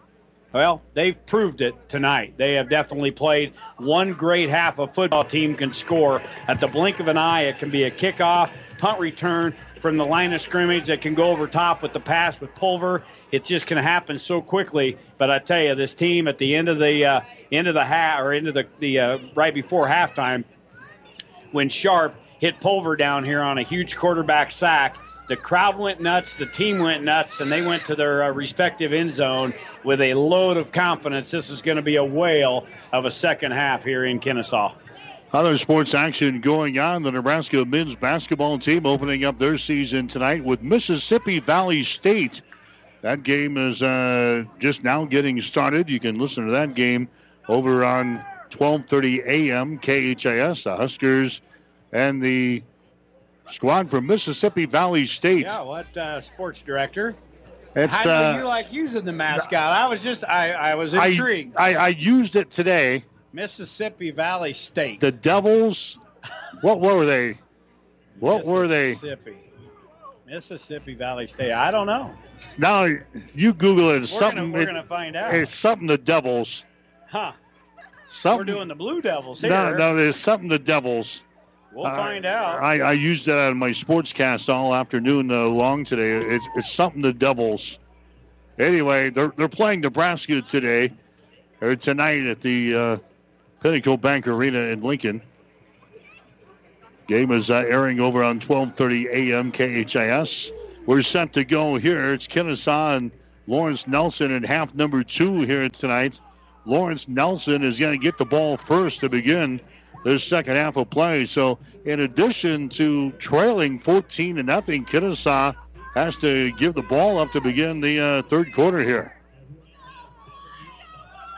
[0.52, 2.34] Well, they've proved it tonight.
[2.36, 7.00] They have definitely played one great half a football team can score at the blink
[7.00, 7.42] of an eye.
[7.42, 11.30] It can be a kickoff, punt return from the line of scrimmage that can go
[11.30, 13.02] over top with the pass with Pulver.
[13.32, 14.96] It just can happen so quickly.
[15.18, 17.20] But I tell you, this team at the end of the uh,
[17.52, 20.44] end of the half or into the the uh, right before halftime,
[21.52, 24.96] when Sharp hit Pulver down here on a huge quarterback sack.
[25.28, 28.92] The crowd went nuts, the team went nuts, and they went to their uh, respective
[28.92, 31.32] end zone with a load of confidence.
[31.32, 34.72] This is going to be a whale of a second half here in Kenesaw.
[35.32, 37.02] Other sports action going on.
[37.02, 42.42] The Nebraska men's basketball team opening up their season tonight with Mississippi Valley State.
[43.02, 45.90] That game is uh, just now getting started.
[45.90, 47.08] You can listen to that game
[47.48, 49.78] over on 12:30 a.m.
[49.78, 50.62] KHAS.
[50.62, 51.40] The Huskers
[51.92, 52.62] and the
[53.50, 55.46] squad from Mississippi Valley State.
[55.46, 57.14] Yeah, what uh, sports director?
[57.74, 59.52] It's, How uh, do you like using the mascot?
[59.54, 61.56] I was just, I, I was intrigued.
[61.56, 63.04] I, I, I used it today.
[63.34, 65.00] Mississippi Valley State.
[65.00, 65.98] The Devils.
[66.62, 67.38] What were they?
[68.18, 68.90] What were they?
[68.90, 69.36] Mississippi.
[70.26, 71.52] Mississippi Valley State.
[71.52, 72.10] I don't know.
[72.56, 72.86] Now
[73.34, 74.02] you Google it.
[74.02, 74.38] It's We're something.
[74.44, 75.34] gonna, we're it- gonna find out.
[75.34, 76.64] It's something the Devils.
[77.08, 77.32] Huh.
[78.06, 78.46] Something.
[78.46, 79.50] We're doing the Blue Devils here.
[79.50, 81.22] No, no, there's something the Devils.
[81.76, 82.62] We'll Uh, find out.
[82.62, 86.12] I, I used that on my sportscast all afternoon uh, long today.
[86.12, 87.78] It's, it's something the Devils.
[88.58, 90.90] Anyway, they're they're playing Nebraska today
[91.60, 92.96] or tonight at the uh,
[93.60, 95.20] Pinnacle Bank Arena in Lincoln.
[97.08, 99.52] Game is uh, airing over on 12:30 a.m.
[99.52, 100.52] KHAS.
[100.86, 102.14] We're set to go here.
[102.14, 103.10] It's Kenesaw and
[103.46, 106.22] Lawrence Nelson in half number two here tonight.
[106.64, 109.60] Lawrence Nelson is going to get the ball first to begin
[110.04, 111.26] this second half of play.
[111.26, 115.54] So, in addition to trailing 14 to nothing, Kenesaw
[115.94, 119.16] has to give the ball up to begin the uh, third quarter here.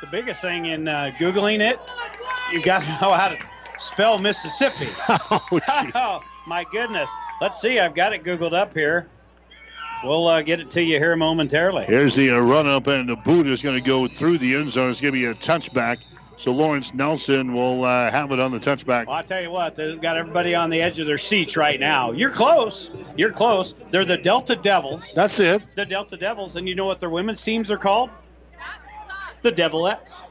[0.01, 1.79] The biggest thing in uh, Googling it,
[2.53, 3.39] you've got to know how to
[3.79, 4.89] spell Mississippi.
[5.09, 7.11] oh, my goodness.
[7.41, 7.79] Let's see.
[7.79, 9.09] I've got it Googled up here.
[10.05, 11.85] We'll uh, get it to you here momentarily.
[11.85, 14.71] Here's the uh, run up, and the boot is going to go through the end
[14.71, 14.91] zone.
[14.91, 15.99] It's going to be a touchback.
[16.39, 19.07] So Lawrence Nelson will uh, have it on the touchback.
[19.07, 21.81] Well, I tell you what, they've got everybody on the edge of their seats right
[21.81, 22.13] now.
[22.13, 22.91] You're close.
[23.17, 23.75] You're close.
[23.91, 25.13] They're the Delta Devils.
[25.15, 25.63] That's it.
[25.75, 28.11] The Delta Devils, and you know what their women's teams are called?
[29.43, 30.23] The Devilettes.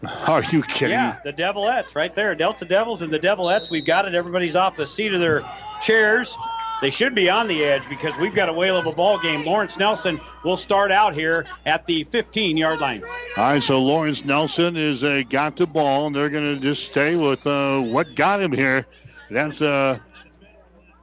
[0.28, 0.92] Are you kidding?
[0.92, 2.32] Yeah, the Devilettes right there.
[2.36, 3.68] Delta Devils and the Devilettes.
[3.68, 4.14] We've got it.
[4.14, 5.42] Everybody's off the seat of their
[5.80, 6.36] chairs.
[6.80, 9.44] They should be on the edge because we've got a whale of a ball game.
[9.44, 13.02] Lawrence Nelson will start out here at the 15 yard line.
[13.36, 16.84] All right, so Lawrence Nelson is uh, got the ball, and they're going to just
[16.90, 18.86] stay with uh, what got him here.
[19.28, 19.98] That's uh,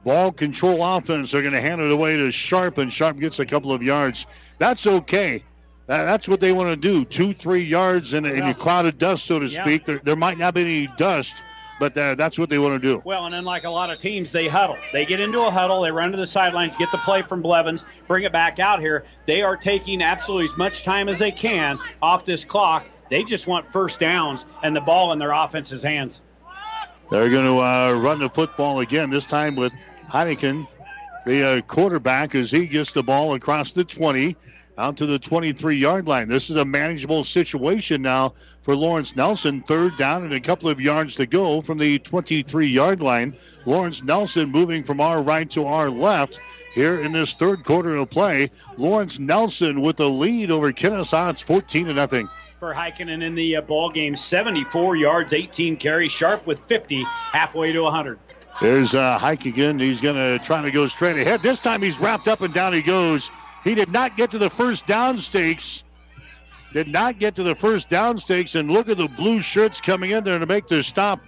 [0.04, 1.32] ball control offense.
[1.32, 4.26] They're going to hand it away to Sharp, and Sharp gets a couple of yards.
[4.58, 5.44] That's okay.
[5.86, 7.04] That's what they want to do.
[7.04, 9.62] Two, three yards in, in a cloud of dust, so to Yeah.
[9.62, 9.84] speak.
[9.84, 11.34] There, there might not be any dust,
[11.78, 13.02] but uh, that's what they want to do.
[13.04, 14.78] Well, and unlike a lot of teams, they huddle.
[14.92, 17.84] They get into a huddle, they run to the sidelines, get the play from Blevins,
[18.06, 19.04] bring it back out here.
[19.26, 22.86] They are taking absolutely as much time as they can off this clock.
[23.10, 26.22] They just want first downs and the ball in their offense's hands.
[27.10, 29.72] They're going to uh, run the football again, this time with
[30.10, 30.66] Heikkinen,
[31.24, 34.36] the uh, quarterback, as he gets the ball across the 20
[34.78, 36.28] out to the 23 yard line.
[36.28, 39.62] This is a manageable situation now for Lawrence Nelson.
[39.62, 43.36] Third down and a couple of yards to go from the 23 yard line.
[43.64, 46.40] Lawrence Nelson moving from our right to our left.
[46.74, 51.30] Here in this third quarter of play, Lawrence Nelson with the lead over Kennesaw.
[51.30, 52.28] It's 14 to nothing.
[52.60, 57.72] For Heikkinen in the uh, ball game, 74 yards, 18 carries, sharp with 50, halfway
[57.72, 58.18] to 100.
[58.60, 59.80] There's uh, Heikkinen.
[59.80, 61.42] He's going to try to go straight ahead.
[61.42, 63.30] This time he's wrapped up and down he goes.
[63.66, 65.82] He did not get to the first down stakes.
[66.72, 68.54] Did not get to the first down stakes.
[68.54, 71.18] And look at the blue shirts coming in there to make the stop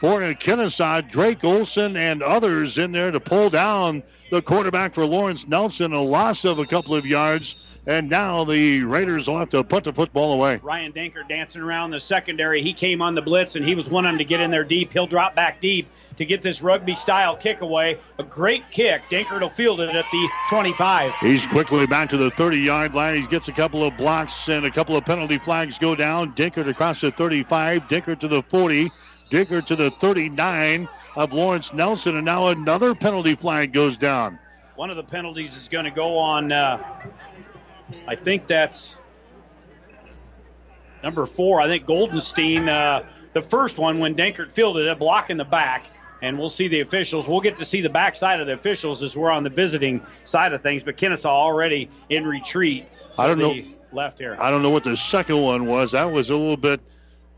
[0.00, 1.02] for Kennesaw.
[1.02, 5.92] Drake Olson and others in there to pull down the quarterback for Lawrence Nelson.
[5.92, 7.56] A loss of a couple of yards.
[7.86, 10.60] And now the Raiders will have to put the football away.
[10.62, 12.62] Ryan Dinkert dancing around the secondary.
[12.62, 14.62] He came on the blitz and he was one of them to get in there
[14.62, 14.92] deep.
[14.92, 15.88] He'll drop back deep
[16.18, 17.98] to get this rugby style kick away.
[18.18, 19.00] A great kick.
[19.08, 21.14] Dinkert will field it at the 25.
[21.16, 23.22] He's quickly back to the 30 yard line.
[23.22, 26.34] He gets a couple of blocks and a couple of penalty flags go down.
[26.34, 28.92] Dinkert across the 35, Dinkert to the 40,
[29.30, 34.38] Dinkert to the 39 of Lawrence Nelson, and now another penalty flag goes down.
[34.76, 36.82] One of the penalties is going to go on, uh,
[38.06, 38.96] I think that's
[41.02, 41.60] number four.
[41.60, 43.02] I think Goldenstein, uh,
[43.32, 45.86] the first one when Dinkert fielded it, block in the back.
[46.20, 47.28] And we'll see the officials.
[47.28, 50.52] We'll get to see the backside of the officials as we're on the visiting side
[50.52, 50.82] of things.
[50.82, 52.88] But Kenesaw already in retreat.
[53.16, 53.54] I don't know.
[53.92, 54.36] Left here.
[54.40, 55.92] I don't know what the second one was.
[55.92, 56.80] That was a little bit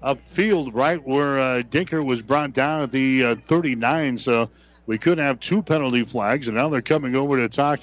[0.02, 4.18] upfield, right where uh, Dinkert was brought down at the uh, 39.
[4.18, 4.50] So
[4.86, 7.80] we could have two penalty flags, and now they're coming over to talk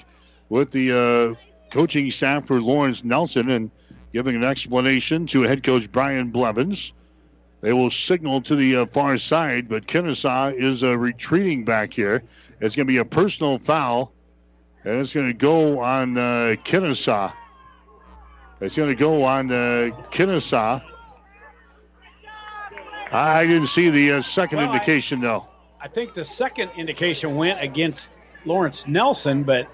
[0.48, 3.70] with the uh, coaching staff for Lawrence Nelson and
[4.12, 6.92] giving an explanation to head coach Brian Blevins.
[7.60, 12.22] They will signal to the uh, far side, but Kenesaw is uh, retreating back here.
[12.60, 14.12] It's going to be a personal foul,
[14.84, 17.32] and it's going to go on uh, Kenesaw.
[18.60, 20.82] It's going to go on Kenesaw.
[23.12, 25.46] I didn't see the uh, second Well, I- indication, though.
[25.80, 28.08] I think the second indication went against
[28.44, 29.68] Lawrence Nelson, but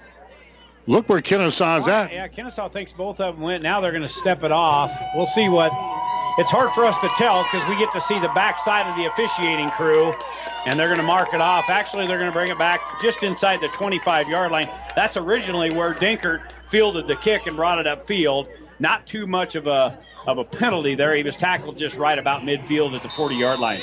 [0.87, 2.13] Look where Kenesaw's at.
[2.13, 3.63] yeah, Kenesaw thinks both of them went.
[3.63, 4.91] Now they're going to step it off.
[5.15, 5.71] We'll see what.
[6.37, 9.05] It's hard for us to tell because we get to see the backside of the
[9.05, 10.13] officiating crew,
[10.67, 11.69] and they're going to mark it off.
[11.69, 14.69] Actually, they're going to bring it back just inside the 25-yard line.
[14.95, 18.47] That's originally where Dinkert fielded the kick and brought it upfield.
[18.77, 21.15] Not too much of a of a penalty there.
[21.15, 23.81] He was tackled just right about midfield at the 40-yard line.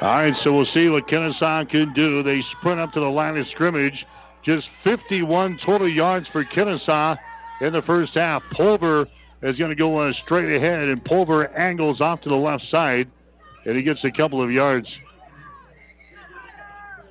[0.00, 2.22] All right, so we'll see what Kenesaw can do.
[2.22, 4.06] They sprint up to the line of scrimmage.
[4.42, 7.16] Just 51 total yards for Kenesaw
[7.60, 8.42] in the first half.
[8.50, 9.08] Pulver
[9.42, 13.08] is going to go straight ahead, and Pulver angles off to the left side,
[13.64, 15.00] and he gets a couple of yards.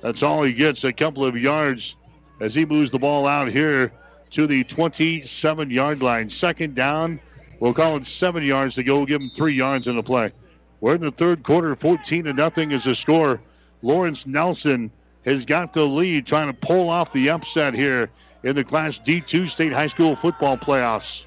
[0.00, 1.96] That's all he gets, a couple of yards
[2.40, 3.92] as he moves the ball out here
[4.30, 6.28] to the 27 yard line.
[6.28, 7.20] Second down,
[7.60, 9.04] we'll call it seven yards to go.
[9.06, 10.32] Give him three yards in the play.
[10.80, 13.40] We're in the third quarter, 14 to nothing is the score.
[13.82, 14.90] Lawrence Nelson
[15.24, 18.10] has got the lead, trying to pull off the upset here
[18.42, 21.24] in the Class D2 State High School football playoffs.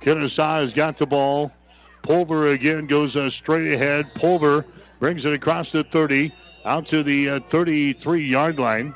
[0.00, 1.52] Kenesaw has got the ball.
[2.02, 4.12] Pulver again goes uh, straight ahead.
[4.14, 4.66] Pulver
[4.98, 6.32] brings it across the 30
[6.64, 8.94] out to the uh, 33 yard line.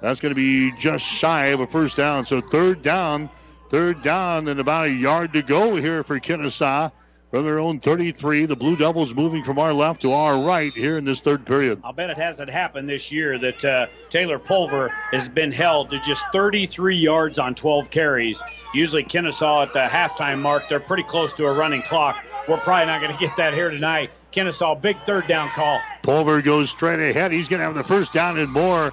[0.00, 2.24] That's going to be just shy of a first down.
[2.24, 3.28] So third down,
[3.68, 6.90] third down, and about a yard to go here for Kenesaw
[7.30, 8.46] from their own 33.
[8.46, 11.80] The Blue Devils moving from our left to our right here in this third period.
[11.84, 16.00] I'll bet it hasn't happened this year that uh, Taylor Pulver has been held to
[16.00, 18.42] just 33 yards on 12 carries.
[18.72, 22.16] Usually, Kenesaw at the halftime mark, they're pretty close to a running clock.
[22.48, 24.10] We're probably not going to get that here tonight.
[24.32, 25.80] Kenesaw, big third down call.
[26.02, 27.32] Pulver goes straight ahead.
[27.32, 28.92] He's going to have the first down and more.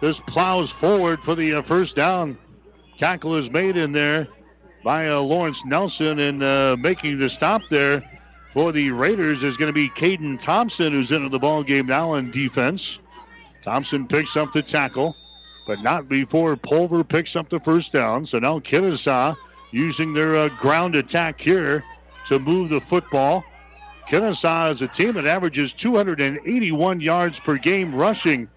[0.00, 2.38] This plows forward for the uh, first down.
[2.96, 4.28] Tackle is made in there
[4.84, 8.02] by uh, Lawrence Nelson and uh, making the stop there
[8.52, 12.14] for the Raiders is going to be Caden Thompson, who's into the ball game now
[12.14, 13.00] in defense.
[13.62, 15.16] Thompson picks up the tackle,
[15.66, 18.26] but not before Pulver picks up the first down.
[18.26, 19.36] So now Kenesaw
[19.72, 21.82] using their uh, ground attack here
[22.26, 23.44] to move the football.
[24.08, 28.48] Kenesaw is a team that averages 281 yards per game rushing.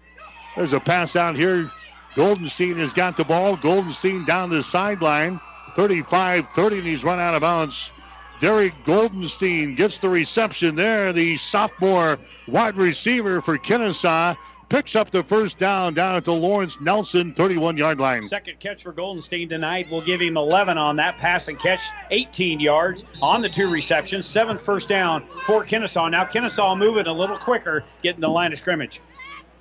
[0.54, 1.70] There's a pass out here.
[2.18, 3.56] Goldenstein has got the ball.
[3.56, 5.40] Goldenstein down the sideline.
[5.76, 7.92] 35 30, and he's run out of bounds.
[8.40, 11.12] Derek Goldenstein gets the reception there.
[11.12, 12.18] The sophomore
[12.48, 14.36] wide receiver for Kenesaw
[14.68, 18.24] picks up the first down down at the Lawrence Nelson 31 yard line.
[18.24, 19.86] Second catch for Goldenstein tonight.
[19.88, 24.26] We'll give him 11 on that pass and catch, 18 yards on the two receptions.
[24.26, 26.10] Seventh first down for Kenesaw.
[26.10, 29.00] Now Kenesaw moving a little quicker, getting the line of scrimmage.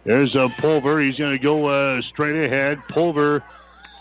[0.04, 1.00] There's a Pulver.
[1.00, 2.82] He's going to go uh, straight ahead.
[2.88, 3.44] Pulver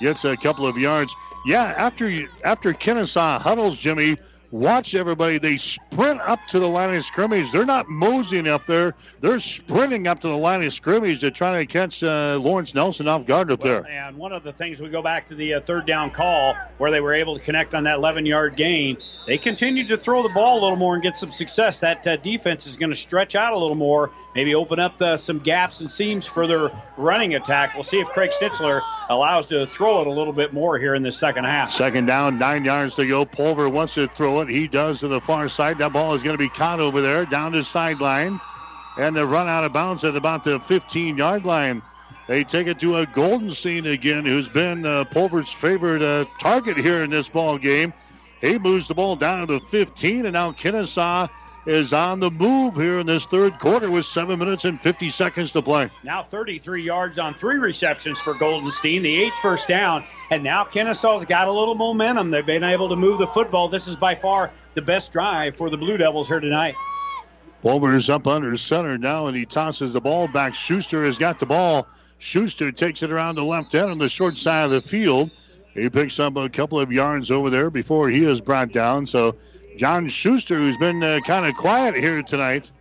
[0.01, 1.15] gets a couple of yards.
[1.47, 4.17] Yeah, after after Kenesaw huddles, Jimmy,
[4.51, 5.39] watch everybody.
[5.39, 7.51] They sprint up to the line of scrimmage.
[7.53, 8.95] They're not moseying up there.
[9.21, 13.09] They're sprinting up to the line of scrimmage to try to catch uh, Lawrence Nelson
[13.09, 13.87] off guard up there.
[13.87, 16.91] And one of the things we go back to the uh, third down call where
[16.91, 18.97] they were able to connect on that 11 yard gain.
[19.27, 21.81] They continued to throw the ball a little more and get some success.
[21.81, 25.17] That uh, defense is going to stretch out a little more, maybe open up the,
[25.17, 27.75] some gaps and seams for their running attack.
[27.75, 31.03] We'll see if Craig Schnitzler allows to throw it a little bit more here in
[31.03, 31.71] the second half.
[31.73, 33.25] Second down, nine yards to go.
[33.25, 34.49] Pulver wants to throw it.
[34.49, 35.79] He does to the far side.
[35.79, 38.41] That ball is going to be caught over there down the sideline.
[38.99, 41.83] And they run out of bounds at about the 15 yard line.
[42.29, 47.03] They take it to a Goldenstein again, who's been uh, Pulver's favorite uh, target here
[47.05, 47.93] in this ball game.
[48.41, 51.29] He moves the ball down to the 15, and now Kenesaw
[51.67, 55.51] is on the move here in this third quarter with seven minutes and 50 seconds
[55.53, 55.91] to play.
[56.05, 60.05] Now 33 yards on three receptions for Goldenstein, the eighth first down.
[60.31, 62.31] And now Kenesaw's got a little momentum.
[62.31, 63.69] They've been able to move the football.
[63.69, 66.77] This is by far the best drive for the Blue Devils here tonight.
[67.63, 70.55] Pulver's up under center now, and he tosses the ball back.
[70.55, 71.89] Schuster has got the ball.
[72.19, 75.31] Schuster takes it around the left end on the short side of the field.
[75.75, 79.05] He picks up a couple of yards over there before he is brought down.
[79.05, 79.37] So
[79.77, 82.73] John Schuster, who's been uh, kind of quiet here tonight.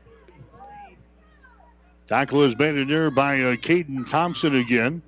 [2.08, 5.02] Tackle is made in there by uh, Caden Thompson again.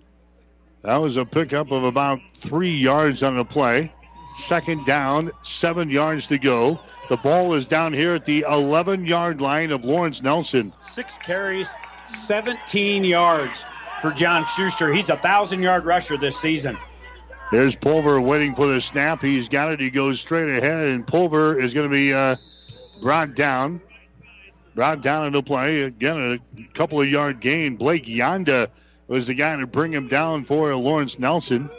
[0.81, 3.91] That was a pickup of about three yards on the play.
[4.35, 6.79] Second down, seven yards to go.
[7.09, 10.73] The ball is down here at the 11 yard line of Lawrence Nelson.
[10.81, 11.73] Six carries,
[12.05, 13.65] 17 yards
[14.01, 14.93] for John Schuster.
[14.93, 16.77] He's a thousand yard rusher this season.
[17.49, 19.21] There's Pulver waiting for the snap.
[19.21, 19.79] He's got it.
[19.79, 22.35] He goes straight ahead, and Pulver is going to be uh,
[23.01, 23.81] brought down.
[24.75, 25.83] Brought down into play.
[25.83, 27.77] Again, a couple of yard gain.
[27.77, 28.67] Blake Yonda
[29.07, 31.69] was the guy to bring him down for Lawrence Nelson.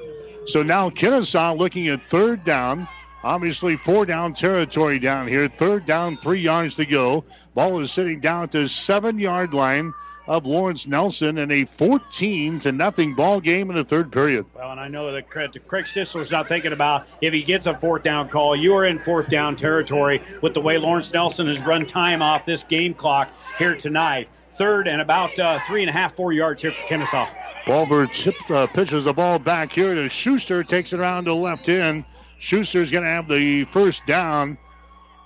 [0.47, 2.89] So now Kenesaw looking at third down.
[3.23, 5.49] Obviously, four down territory down here.
[5.49, 7.24] Third down, three yards to go.
[7.55, 9.93] Ball is sitting down at the seven yard line
[10.28, 14.44] of Lawrence Nelson in a 14 to nothing ball game in the third period.
[14.55, 18.02] Well, and I know that Craig Schnitzler's not thinking about if he gets a fourth
[18.02, 18.55] down call.
[18.55, 22.44] You are in fourth down territory with the way Lawrence Nelson has run time off
[22.44, 24.28] this game clock here tonight.
[24.52, 27.26] Third and about uh, three and a half, four yards here for Kenesaw.
[27.64, 31.36] Pulver chip, uh, pitches the ball back here to Schuster, takes it around to the
[31.36, 32.05] left end.
[32.38, 34.59] Schuster's going to have the first down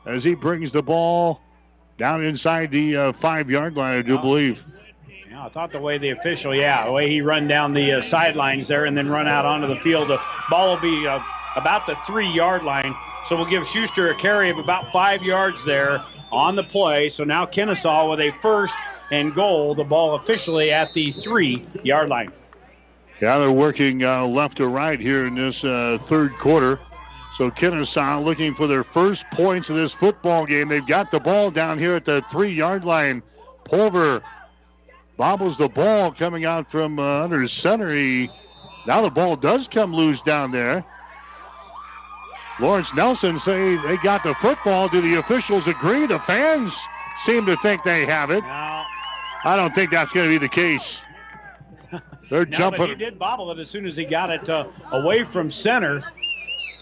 [0.06, 1.40] as he brings the ball
[1.98, 4.64] down inside the uh, five yard line, I do believe.
[5.42, 8.68] I thought the way the official, yeah, the way he run down the uh, sidelines
[8.68, 11.18] there and then run out onto the field, the ball will be uh,
[11.56, 12.94] about the three yard line.
[13.24, 17.08] So we'll give Schuster a carry of about five yards there on the play.
[17.08, 18.76] So now Kenesaw with a first
[19.10, 22.30] and goal, the ball officially at the three yard line.
[23.20, 26.78] Yeah, they're working uh, left to right here in this uh, third quarter.
[27.34, 30.68] So Kenesaw looking for their first points of this football game.
[30.68, 33.24] They've got the ball down here at the three yard line.
[33.64, 34.22] Pulver
[35.22, 37.94] bobbles the ball coming out from uh, under center.
[37.94, 38.28] He,
[38.88, 40.84] now the ball does come loose down there.
[42.58, 44.88] Lawrence Nelson say they got the football.
[44.88, 46.06] Do the officials agree?
[46.06, 46.76] The fans
[47.24, 48.42] seem to think they have it.
[48.42, 51.00] I don't think that's going to be the case.
[52.28, 52.78] They're No, jumping.
[52.80, 56.02] but he did bobble it as soon as he got it uh, away from center,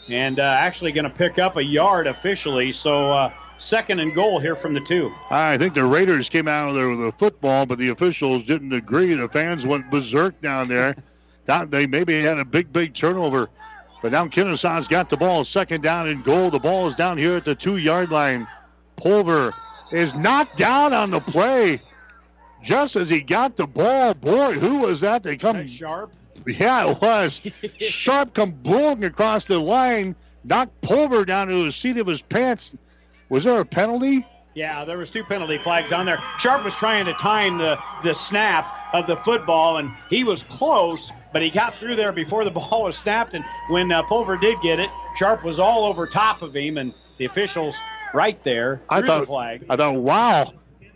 [0.08, 2.72] and uh, actually going to pick up a yard officially.
[2.72, 5.14] So uh, second and goal here from the two.
[5.30, 8.72] I think the Raiders came out of there with a football, but the officials didn't
[8.72, 9.14] agree.
[9.14, 10.96] The fans went berserk down there.
[11.44, 13.48] Thought they maybe had a big, big turnover.
[14.02, 16.50] But now Kenesaw's got the ball, second down and goal.
[16.50, 18.46] The ball is down here at the two yard line.
[18.96, 19.52] Pulver
[19.92, 21.82] is knocked down on the play
[22.62, 24.14] just as he got the ball.
[24.14, 25.22] Boy, who was that?
[25.22, 26.12] They come sharp.
[26.46, 27.40] Yeah, it was.
[27.78, 32.74] Sharp come blowing across the line, knocked Pulver down to the seat of his pants.
[33.30, 34.26] Was there a penalty?
[34.54, 36.18] Yeah, there was two penalty flags on there.
[36.38, 41.12] Sharp was trying to time the, the snap of the football, and he was close,
[41.32, 43.34] but he got through there before the ball was snapped.
[43.34, 46.92] And when uh, Pulver did get it, Sharp was all over top of him, and
[47.18, 47.76] the officials
[48.12, 49.64] right there I thought, the flag.
[49.70, 50.52] I thought, wow,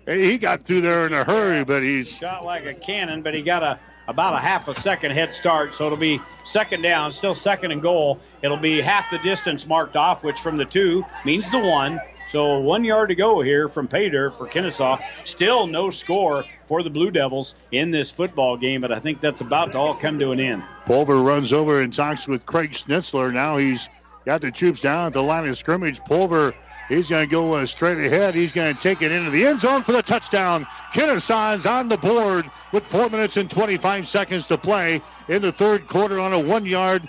[0.06, 3.42] he got through there in a hurry, but he's Shot like a cannon, but he
[3.42, 7.34] got a about a half a second head start, so it'll be second down, still
[7.34, 8.20] second and goal.
[8.42, 12.00] It'll be half the distance marked off, which from the two means the one.
[12.26, 15.02] So one yard to go here from Pater for Kenesaw.
[15.24, 19.40] Still no score for the Blue Devils in this football game, but I think that's
[19.40, 20.62] about to all come to an end.
[20.86, 23.32] Pulver runs over and talks with Craig Schnitzler.
[23.32, 23.88] Now he's
[24.24, 26.00] got the troops down at the line of scrimmage.
[26.00, 26.54] Pulver,
[26.88, 28.34] he's going to go uh, straight ahead.
[28.34, 30.66] He's going to take it into the end zone for the touchdown.
[30.94, 35.52] Kenesaw is on the board with four minutes and 25 seconds to play in the
[35.52, 37.06] third quarter on a one yard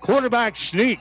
[0.00, 1.00] quarterback sneak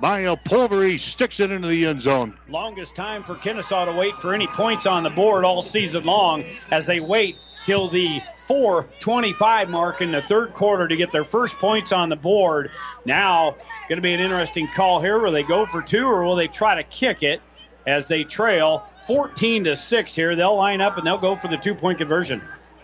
[0.00, 0.98] by a Pulver.
[0.98, 2.36] Sticks it into the end zone.
[2.48, 6.44] Longest time for Kenesaw to wait for any points on the board all season long
[6.70, 11.58] as they wait till the 425 mark in the third quarter to get their first
[11.58, 12.70] points on the board.
[13.04, 13.56] Now,
[13.88, 15.18] going to be an interesting call here.
[15.18, 17.42] Will they go for two or will they try to kick it
[17.86, 20.34] as they trail 14 to 6 here?
[20.36, 22.40] They'll line up and they'll go for the two point conversion.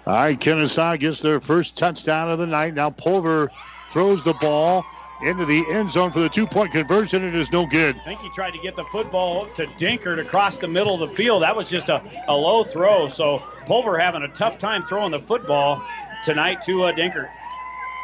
[0.07, 2.75] All right, Kenesaw gets their first touchdown of the night.
[2.75, 3.51] Now Pulver
[3.91, 4.85] throws the ball
[5.23, 7.25] into the end zone for the two point conversion.
[7.25, 7.97] It is no good.
[7.97, 11.15] I think he tried to get the football to Dinkert across the middle of the
[11.17, 11.43] field.
[11.43, 13.09] That was just a, a low throw.
[13.09, 15.83] So Pulver having a tough time throwing the football
[16.25, 17.31] tonight to uh, Dinkert.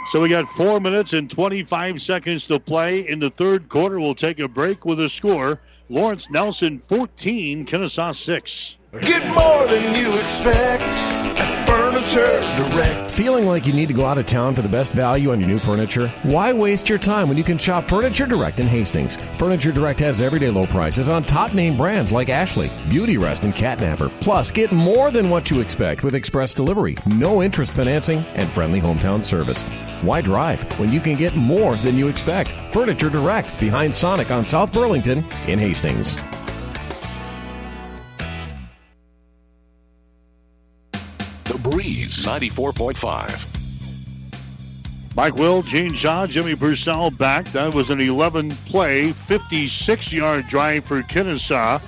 [0.06, 4.00] So we got four minutes and 25 seconds to play in the third quarter.
[4.00, 5.60] We'll take a break with a score.
[5.88, 8.76] Lawrence Nelson 14, Kenesaw 6.
[9.00, 11.41] Get more than you expect at
[12.12, 13.10] Furniture Direct.
[13.10, 15.48] Feeling like you need to go out of town for the best value on your
[15.48, 16.08] new furniture?
[16.24, 19.16] Why waste your time when you can shop Furniture Direct in Hastings?
[19.38, 23.54] Furniture Direct has everyday low prices on top name brands like Ashley, Beauty Rest, and
[23.54, 24.10] Catnapper.
[24.20, 28.80] Plus, get more than what you expect with express delivery, no interest financing, and friendly
[28.80, 29.62] hometown service.
[30.02, 32.54] Why drive when you can get more than you expect?
[32.74, 36.18] Furniture Direct behind Sonic on South Burlington in Hastings.
[42.20, 43.48] 94.5.
[45.14, 47.44] Mike Will, Gene Shaw, Jimmy Purcell back.
[47.46, 51.82] That was an 11 play, 56 yard drive for Kenesaw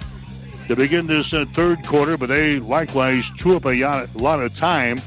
[0.69, 4.99] to begin this uh, third quarter, but they likewise chew up a lot of time.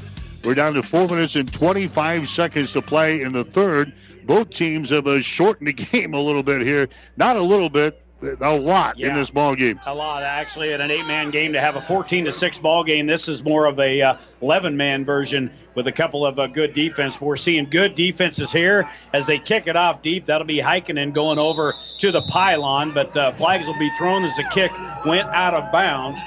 [0.44, 3.92] We're down to four minutes and 25 seconds to play in the third.
[4.24, 6.88] Both teams have uh, shortened the game a little bit here.
[7.16, 9.80] Not a little bit, a lot in this ball game.
[9.86, 13.06] A lot, actually, in an eight-man game to have a 14 to six ball game.
[13.06, 17.20] This is more of a uh, 11-man version with a couple of uh, good defense.
[17.20, 20.24] We're seeing good defenses here as they kick it off deep.
[20.24, 24.24] That'll be hiking and going over to the pylon, but uh, flags will be thrown
[24.24, 24.72] as the kick
[25.06, 26.20] went out of bounds.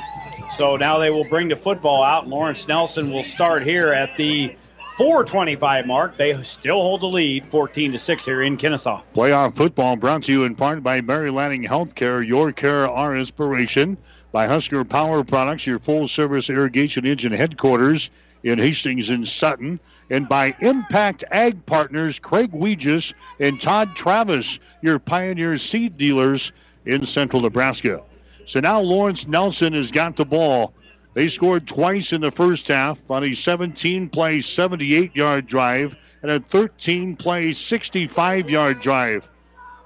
[0.56, 2.28] So now they will bring the football out.
[2.28, 4.56] Lawrence Nelson will start here at the
[4.98, 6.18] 425 mark.
[6.18, 9.02] They still hold the lead, 14 to six here in Kenesaw.
[9.16, 13.98] Playoff football brought to you in part by Mary Lanning Healthcare, your care, our inspiration.
[14.32, 18.10] By Husker Power Products, your full service irrigation engine headquarters
[18.44, 19.80] in Hastings and Sutton.
[20.10, 26.52] And by Impact Ag Partners, Craig Weegis and Todd Travis, your Pioneer seed dealers
[26.86, 28.04] in central Nebraska.
[28.46, 30.74] So now Lawrence Nelson has got the ball.
[31.14, 36.32] They scored twice in the first half on a 17 play, 78 yard drive and
[36.32, 39.30] a 13 play, 65 yard drive.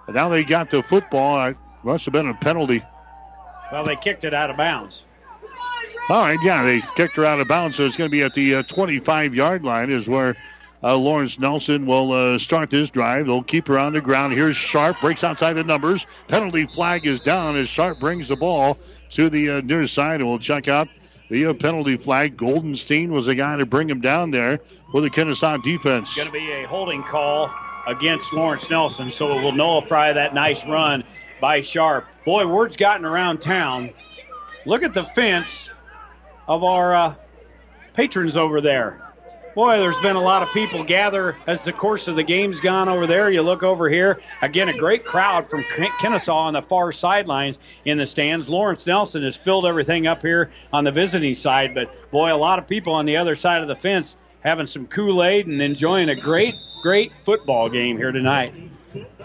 [0.07, 1.47] And now they got the football.
[1.47, 2.83] It must have been a penalty.
[3.71, 5.05] Well, they kicked it out of bounds.
[6.07, 8.35] All right, yeah, they kicked her out of bounds, so it's going to be at
[8.35, 10.35] the 25 yard line, is where
[10.83, 13.25] uh, Lawrence Nelson will uh, start this drive.
[13.25, 14.33] They'll keep her on the ground.
[14.33, 16.05] Here's Sharp, breaks outside the numbers.
[16.27, 18.77] Penalty flag is down as Sharp brings the ball
[19.11, 20.87] to the uh, near side, and we'll check out
[21.29, 22.37] the uh, penalty flag.
[22.37, 24.59] Goldenstein was the guy to bring him down there
[24.91, 26.15] for the Kenesaw defense.
[26.15, 27.51] going to be a holding call
[27.87, 31.03] against Lawrence Nelson, so it will nullify that nice run
[31.39, 32.07] by Sharp.
[32.25, 33.93] Boy, word's gotten around town.
[34.65, 35.69] Look at the fence
[36.47, 37.15] of our uh,
[37.93, 39.04] patrons over there.
[39.55, 42.89] Boy, there's been a lot of people gather as the course of the game's gone
[42.89, 43.31] over there.
[43.31, 47.57] You look over here, again, a great crowd from Ken- Kenesaw on the far sidelines
[47.85, 48.49] in the stands.
[48.49, 52.59] Lawrence Nelson has filled everything up here on the visiting side, but boy, a lot
[52.59, 56.09] of people on the other side of the fence having some Kool Aid and enjoying
[56.09, 58.53] a great, great football game here tonight.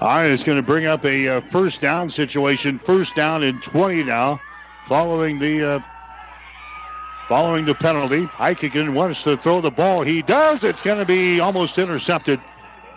[0.01, 2.79] All right, it's going to bring up a uh, first down situation.
[2.79, 4.41] First down and 20 now,
[4.85, 5.81] following the uh,
[7.31, 8.27] following the penalty.
[8.27, 10.03] Heikkinen wants to throw the ball.
[10.03, 10.65] He does.
[10.65, 12.41] It's going to be almost intercepted.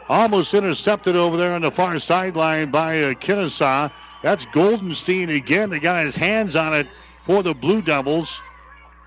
[0.09, 3.91] Almost intercepted over there on the far sideline by uh, Kenesaw.
[4.23, 5.69] That's Goldenstein again.
[5.69, 6.87] They got his hands on it
[7.27, 8.35] for the Blue Devils.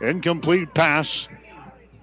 [0.00, 1.28] Incomplete pass.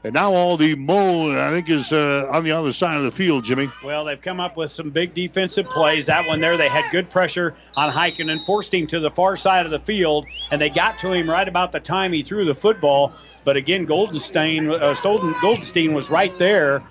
[0.06, 3.12] And now all the Mo, I think, is uh, on the other side of the
[3.12, 3.72] field, Jimmy.
[3.86, 6.08] Well, they've come up with some big defensive plays.
[6.08, 9.38] That one there, they had good pressure on Heikkinen and forced him to the far
[9.38, 12.44] side of the field, and they got to him right about the time he threw
[12.44, 13.14] the football.
[13.46, 16.84] But again, Goldenstein, uh, Goldenstein was right there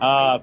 [0.00, 0.38] uh,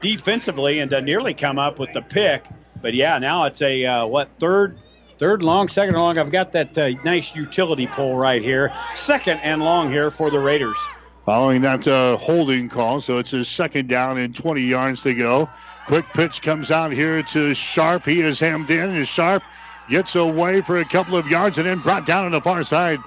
[0.00, 2.44] defensively and uh, nearly come up with the pick.
[2.82, 4.78] But yeah, now it's a uh, what third,
[5.18, 6.18] third long, second long.
[6.18, 10.40] I've got that uh, nice utility pole right here, second and long here for the
[10.40, 10.76] Raiders.
[11.24, 15.48] Following that uh, holding call, so it's a second down and 20 yards to go.
[15.86, 18.04] Quick pitch comes out here to Sharp.
[18.04, 19.42] He is hemmed in, and Sharp
[19.88, 22.98] gets away for a couple of yards and then brought down on the far side.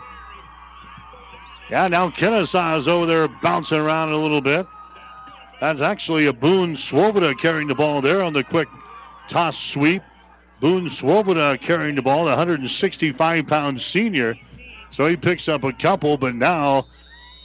[1.69, 4.65] Yeah, now Kenesaw is over there bouncing around a little bit.
[5.61, 8.67] That's actually a Boone Swoboda carrying the ball there on the quick
[9.27, 10.01] toss sweep.
[10.59, 14.35] Boone Swoboda carrying the ball, the 165 pound senior.
[14.89, 16.87] So he picks up a couple, but now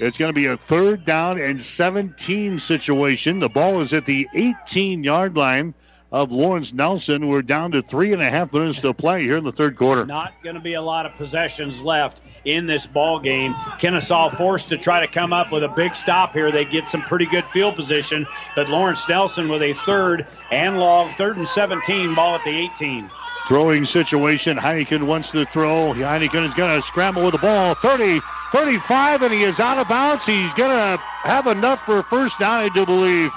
[0.02, 3.38] it's going to be a third down and 17 situation.
[3.38, 5.74] The ball is at the 18 yard line
[6.10, 7.28] of Lawrence Nelson.
[7.28, 10.04] We're down to three and a half minutes to play here in the third quarter.
[10.04, 13.54] Not going to be a lot of possessions left in this ball game.
[13.54, 16.50] Kenesaw forced to try to come up with a big stop here.
[16.50, 18.26] They get some pretty good field position,
[18.56, 23.08] but Lawrence Nelson with a third and long, third and 17 ball at the 18.
[23.48, 24.56] Throwing situation.
[24.56, 25.92] Heikkinen wants to throw.
[25.92, 27.74] Heikkinen is going to scramble with the ball.
[27.74, 28.20] 30,
[28.52, 30.24] 35, and he is out of bounds.
[30.24, 33.32] He's going to have enough for a first down, I do believe.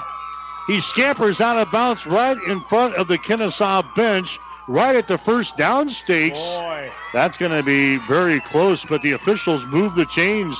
[0.66, 4.38] He scampers out of bounds right in front of the Kenesaw bench,
[4.68, 6.38] right at the first down stakes.
[6.38, 6.90] Boy.
[7.12, 10.56] That's going to be very close, but the officials moved the chains.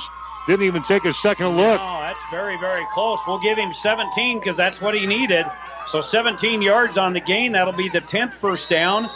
[0.47, 1.79] Didn't even take a second look.
[1.79, 3.19] No, that's very, very close.
[3.27, 5.45] We'll give him 17 because that's what he needed.
[5.87, 7.51] So 17 yards on the gain.
[7.51, 9.09] That'll be the 10th first down.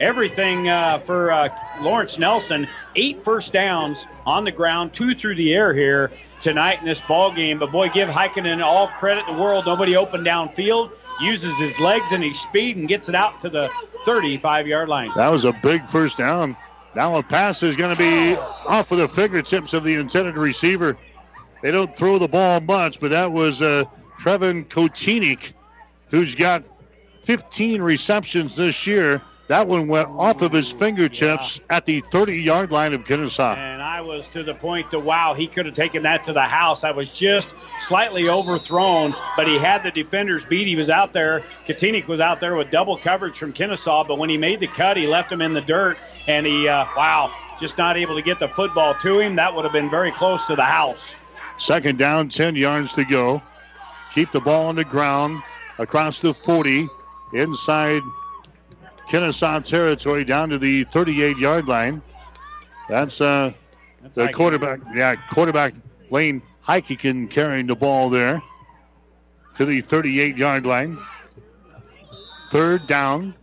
[0.00, 1.48] Everything uh, for uh,
[1.80, 2.66] Lawrence Nelson.
[2.96, 6.10] Eight first downs on the ground, two through the air here
[6.40, 7.58] tonight in this ball game.
[7.58, 9.66] But boy, give Heikkinen all credit in the world.
[9.66, 10.92] Nobody open downfield.
[11.20, 13.70] Uses his legs and his speed and gets it out to the
[14.04, 15.10] 35 yard line.
[15.16, 16.56] That was a big first down.
[16.94, 18.36] Now a pass is going to be
[18.66, 20.96] off of the fingertips of the intended receiver.
[21.62, 23.84] They don't throw the ball much, but that was uh,
[24.18, 25.52] Trevin Kotinik,
[26.08, 26.64] who's got
[27.22, 29.22] 15 receptions this year.
[29.50, 33.56] That one went off of his fingertips at the 30 yard line of Kenesaw.
[33.56, 36.44] And I was to the point to wow, he could have taken that to the
[36.44, 36.84] house.
[36.84, 40.68] I was just slightly overthrown, but he had the defenders beat.
[40.68, 41.44] He was out there.
[41.66, 44.96] Katinik was out there with double coverage from Kenesaw, but when he made the cut,
[44.96, 45.98] he left him in the dirt,
[46.28, 49.34] and he, uh, wow, just not able to get the football to him.
[49.34, 51.16] That would have been very close to the house.
[51.58, 53.42] Second down, 10 yards to go.
[54.14, 55.42] Keep the ball on the ground
[55.80, 56.88] across the 40,
[57.32, 58.02] inside
[59.10, 62.00] Kenesaw territory down to the 38 yard line.
[62.88, 63.52] That's uh,
[64.02, 64.80] That's the quarterback.
[64.94, 65.74] Yeah, quarterback
[66.10, 68.40] Lane Heikkinen carrying the ball there
[69.56, 70.96] to the 38 yard line.
[72.52, 73.34] Third down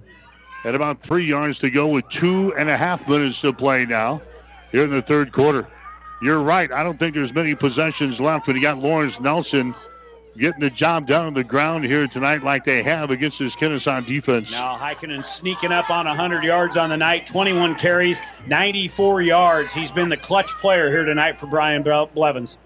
[0.64, 4.22] at about three yards to go with two and a half minutes to play now
[4.72, 5.68] here in the third quarter.
[6.22, 6.72] You're right.
[6.72, 9.76] I don't think there's many possessions left but you got Lawrence Nelson
[10.38, 14.05] getting the job done on the ground here tonight like they have against this Kenesaw
[14.05, 14.51] defense.
[14.51, 19.73] Now Heikkinen sneaking up on 100 yards on the night, 21 carries, 94 yards.
[19.73, 22.57] He's been the clutch player here tonight for Brian Ble- Blevins.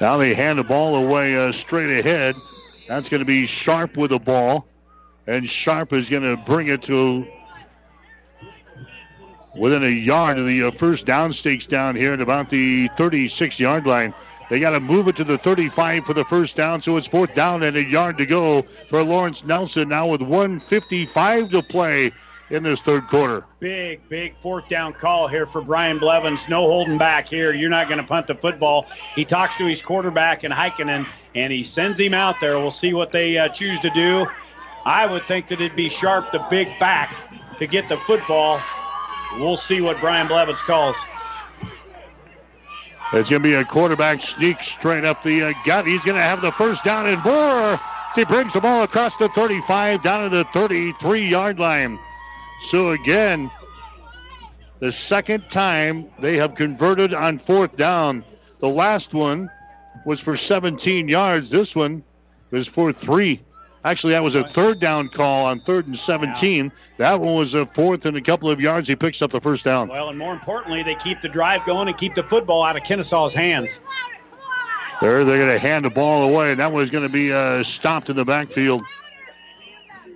[0.00, 2.36] Now they hand the ball away uh, straight ahead.
[2.88, 4.66] That's going to be Sharp with the ball.
[5.26, 7.26] And Sharp is going to bring it to
[9.56, 13.58] within a yard of the uh, first down stakes down here at about the 36
[13.58, 14.14] yard line.
[14.48, 17.34] They got to move it to the 35 for the first down, so it's fourth
[17.34, 22.12] down and a yard to go for Lawrence Nelson now with 155 to play
[22.50, 23.44] in this third quarter.
[23.58, 26.48] Big, big fourth down call here for Brian Blevins.
[26.48, 27.52] No holding back here.
[27.52, 28.86] You're not going to punt the football.
[29.14, 32.58] He talks to his quarterback and Heikkinen, and he sends him out there.
[32.58, 34.26] We'll see what they uh, choose to do.
[34.84, 37.16] I would think that it'd be Sharp, the big back,
[37.58, 38.60] to get the football.
[39.38, 40.96] We'll see what Brian Blevins calls.
[43.12, 45.86] It's going to be a quarterback sneak straight up the uh, gut.
[45.86, 47.78] He's going to have the first down and more.
[48.14, 51.98] He brings the ball across the 35 down to the 33 yard line.
[52.68, 53.50] So again,
[54.80, 58.24] the second time they have converted on fourth down.
[58.60, 59.50] The last one
[60.04, 61.50] was for 17 yards.
[61.50, 62.02] This one
[62.50, 63.40] was for three.
[63.86, 66.72] Actually, that was a third down call on third and 17.
[66.96, 68.88] That one was a fourth and a couple of yards.
[68.88, 69.88] He picks up the first down.
[69.88, 72.82] Well, and more importantly, they keep the drive going and keep the football out of
[72.82, 73.78] Kenesaw's hands.
[75.00, 77.62] There, they're going to hand the ball away, and that was going to be uh,
[77.62, 78.82] stopped in the backfield.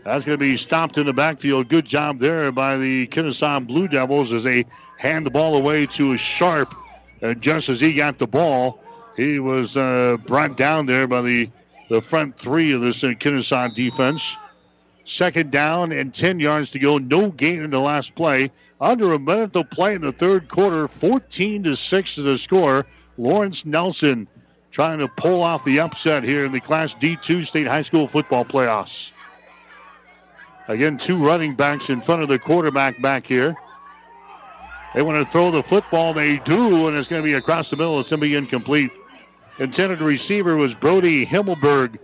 [0.05, 1.69] That's going to be stopped in the backfield.
[1.69, 4.67] Good job there by the Kenesaw Blue Devils as they
[4.97, 6.75] hand the ball away to Sharp.
[7.23, 8.83] And just as he got the ball,
[9.17, 11.51] he was uh, brought down there by the,
[11.91, 14.37] the front three of this Kenesaw defense.
[15.05, 16.99] Second down and 10 yards to go.
[16.99, 18.53] No gain in the last play.
[18.81, 20.87] Under a minute to play in the third quarter.
[20.87, 22.87] 14 to 6 to the score.
[23.19, 24.29] Lawrence Nelson
[24.71, 28.45] trying to pull off the upset here in the Class D2 State High School football
[28.45, 29.11] playoffs.
[30.69, 33.57] Again, two running backs in front of the quarterback back here.
[34.95, 36.15] They want to throw the football.
[36.15, 37.99] They do, and it's going to be across the middle.
[37.99, 38.93] It's going to be incomplete.
[39.59, 41.99] Intended receiver was Brody Himmelberg,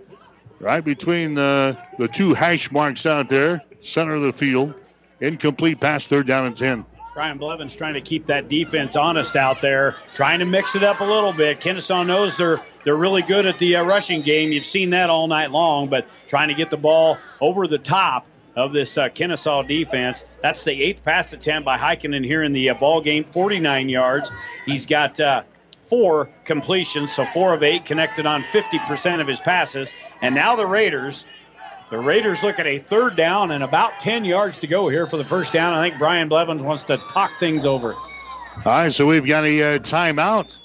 [0.60, 4.74] right between the, the two hash marks out there, center of the field.
[5.20, 6.85] Incomplete pass, third down and 10.
[7.14, 11.01] Brian Blevins trying to keep that defense honest out there, trying to mix it up
[11.01, 11.60] a little bit.
[11.60, 14.52] Kenesaw knows they're they're really good at the uh, rushing game.
[14.52, 18.27] You've seen that all night long, but trying to get the ball over the top
[18.55, 20.27] of this uh, Kenesaw defense.
[20.43, 24.31] That's the eighth pass attempt by Heikkinen here in the uh, ball game, 49 yards.
[24.66, 25.44] He's got uh,
[25.89, 29.93] four completions, so four of eight connected on 50% of his passes.
[30.23, 31.25] And now the Raiders
[31.89, 35.19] the Raiders look at a third down and about 10 yards to go here for
[35.19, 35.73] the first down.
[35.73, 37.95] I think Brian Blevins wants to talk things over.
[37.95, 38.03] All
[38.65, 40.59] right, so we've got a uh, timeout.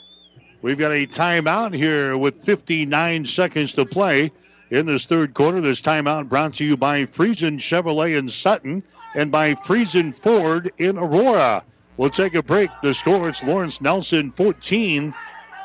[0.63, 4.31] We've got a timeout here with 59 seconds to play
[4.71, 5.61] in this third quarter.
[5.61, 8.81] This timeout brought to you by Friesen Chevrolet in Sutton
[9.13, 11.63] and by Friesen Ford in Aurora.
[12.01, 12.71] We'll take a break.
[12.81, 15.13] The score it's Lawrence Nelson 14,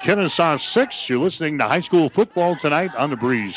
[0.03, 1.09] Kenesaw 6.
[1.09, 3.57] You're listening to high school football tonight on the breeze.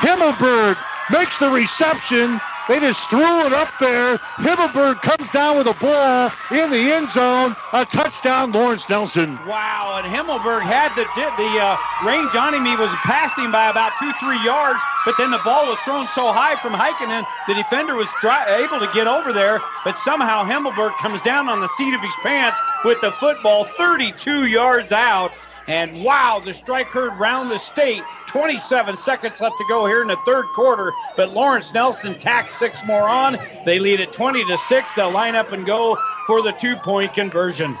[0.00, 0.78] Himmelberg
[1.10, 2.40] makes the reception.
[2.68, 4.18] They just threw it up there.
[4.38, 7.54] Himmelberg comes down with a ball in the end zone.
[7.72, 9.38] A touchdown, Lawrence Nelson.
[9.46, 11.04] Wow, and Himmelberg had the
[11.38, 12.64] the uh, range on him.
[12.64, 12.90] He was
[13.38, 16.72] him by about two, three yards, but then the ball was thrown so high from
[16.72, 21.48] Heikkinen, the defender was dry, able to get over there, but somehow Himmelberg comes down
[21.48, 25.36] on the seat of his pants with the football 32 yards out.
[25.68, 28.02] And wow, the strike heard round the state.
[28.28, 30.92] 27 seconds left to go here in the third quarter.
[31.16, 33.36] But Lawrence Nelson tacks six more on.
[33.64, 34.94] They lead at 20 to 6.
[34.94, 37.76] They'll line up and go for the two point conversion.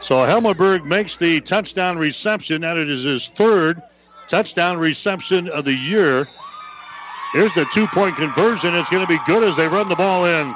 [0.00, 2.62] So Himmelberg makes the touchdown reception.
[2.62, 3.82] That is his third
[4.28, 6.28] touchdown reception of the year.
[7.32, 8.74] Here's the two point conversion.
[8.74, 10.54] It's going to be good as they run the ball in.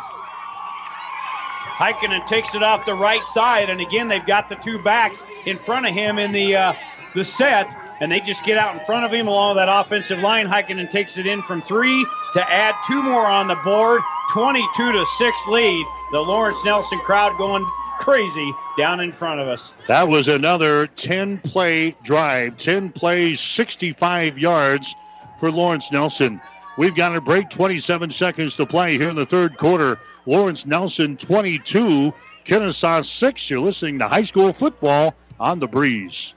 [1.79, 5.57] Heikkinen takes it off the right side, and again they've got the two backs in
[5.59, 6.73] front of him in the uh,
[7.15, 10.47] the set, and they just get out in front of him along that offensive line.
[10.47, 14.03] Heikkinen takes it in from three to add two more on the board.
[14.33, 15.87] 22 to six lead.
[16.13, 17.65] The Lawrence Nelson crowd going
[17.99, 19.73] crazy down in front of us.
[19.87, 24.95] That was another 10 play drive, 10 plays, 65 yards
[25.39, 26.41] for Lawrence Nelson.
[26.79, 29.99] We've got a break, 27 seconds to play here in the third quarter.
[30.27, 32.15] Lawrence Nelson 22,
[32.45, 33.51] Kenesaw, 6.
[33.51, 36.35] You're listening to high school football on the breeze.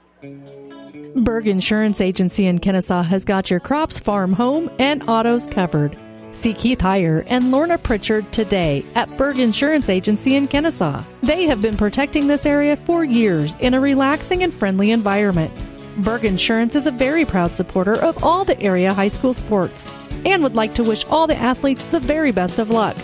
[1.14, 5.96] Berg Insurance Agency in Kenesaw has got your crops, farm, home, and autos covered.
[6.32, 11.04] See Keith Heyer and Lorna Pritchard today at Berg Insurance Agency in Kenesaw.
[11.22, 15.52] They have been protecting this area for years in a relaxing and friendly environment.
[15.98, 19.88] Berg Insurance is a very proud supporter of all the area high school sports
[20.24, 22.96] and would like to wish all the athletes the very best of luck.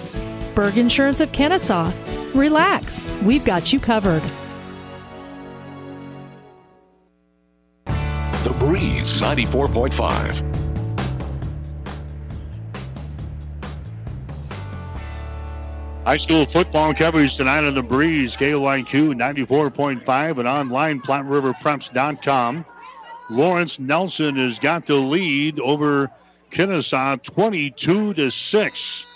[0.54, 1.92] Berg Insurance of Kenesaw.
[2.34, 4.22] Relax, we've got you covered.
[7.84, 10.44] The Breeze 94.5.
[16.06, 18.34] High school football coverage tonight on the breeze.
[18.34, 22.64] KOIQ 94.5 and online PlatteRiverPreps.com.
[23.30, 26.10] Lawrence Nelson has got the lead over
[26.50, 29.06] Kenesaw 22 to 6.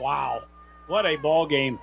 [0.00, 0.42] Wow.
[0.86, 1.78] What a ball game.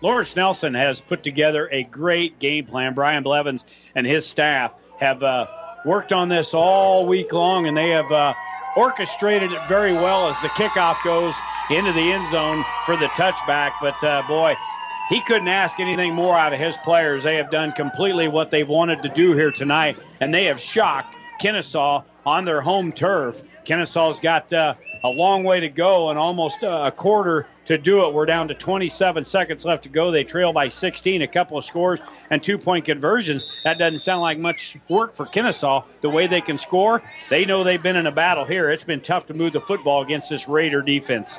[0.00, 2.94] Lawrence Nelson has put together a great game plan.
[2.94, 5.46] Brian Blevins and his staff have uh,
[5.84, 8.34] worked on this all week long, and they have uh,
[8.76, 11.34] orchestrated it very well as the kickoff goes
[11.70, 13.72] into the end zone for the touchback.
[13.80, 14.54] But uh, boy,
[15.08, 17.24] he couldn't ask anything more out of his players.
[17.24, 21.14] They have done completely what they've wanted to do here tonight, and they have shocked
[21.40, 23.42] Kenesaw on their home turf.
[23.64, 24.74] Kenesaw's got uh,
[25.04, 28.14] a long way to go and almost uh, a quarter to do it.
[28.14, 30.10] We're down to 27 seconds left to go.
[30.10, 33.46] They trail by 16, a couple of scores and two point conversions.
[33.64, 35.84] That doesn't sound like much work for Kenesaw.
[36.00, 38.70] The way they can score, they know they've been in a battle here.
[38.70, 41.38] It's been tough to move the football against this Raider defense.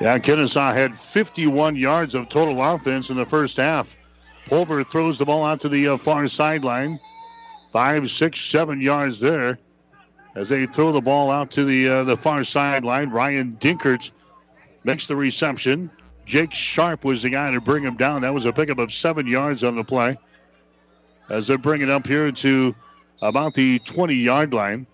[0.00, 3.96] Yeah, Kenesaw had 51 yards of total offense in the first half.
[4.46, 7.00] Pulver throws the ball out to the uh, far sideline.
[7.72, 9.58] Five, six, seven yards there
[10.34, 13.10] as they throw the ball out to the uh, the far sideline.
[13.10, 14.10] Ryan Dinkert
[14.84, 15.90] makes the reception.
[16.26, 18.22] Jake Sharp was the guy to bring him down.
[18.22, 20.18] That was a pickup of seven yards on the play.
[21.28, 22.74] As they're bringing up here to
[23.22, 24.86] about the 20 yard line.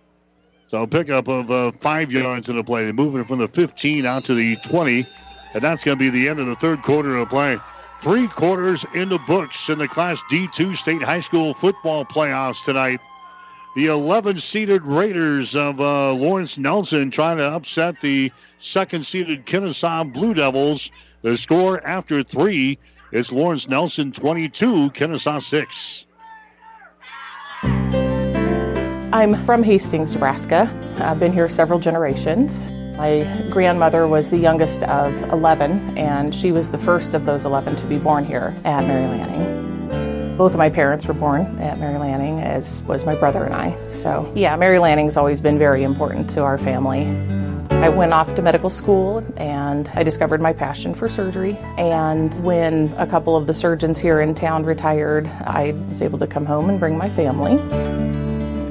[0.71, 2.85] So pickup of uh, five yards in the play.
[2.85, 5.05] They're moving from the 15 out to the 20.
[5.53, 7.59] And that's going to be the end of the third quarter of the play.
[7.99, 13.01] Three quarters in the books in the Class D2 State High School football playoffs tonight.
[13.75, 18.31] The 11 seeded Raiders of uh, Lawrence Nelson trying to upset the
[18.61, 20.93] second seeded Kenesaw Blue Devils.
[21.23, 22.79] The score after three
[23.11, 26.07] is Lawrence Nelson 22, Kenesaw 6.
[29.13, 30.71] I'm from Hastings, Nebraska.
[31.01, 32.71] I've been here several generations.
[32.97, 37.75] My grandmother was the youngest of 11, and she was the first of those 11
[37.77, 40.37] to be born here at Mary Lanning.
[40.37, 43.77] Both of my parents were born at Mary Lanning, as was my brother and I.
[43.89, 47.05] So, yeah, Mary Lanning's always been very important to our family.
[47.83, 51.57] I went off to medical school and I discovered my passion for surgery.
[51.79, 56.29] And when a couple of the surgeons here in town retired, I was able to
[56.29, 57.59] come home and bring my family.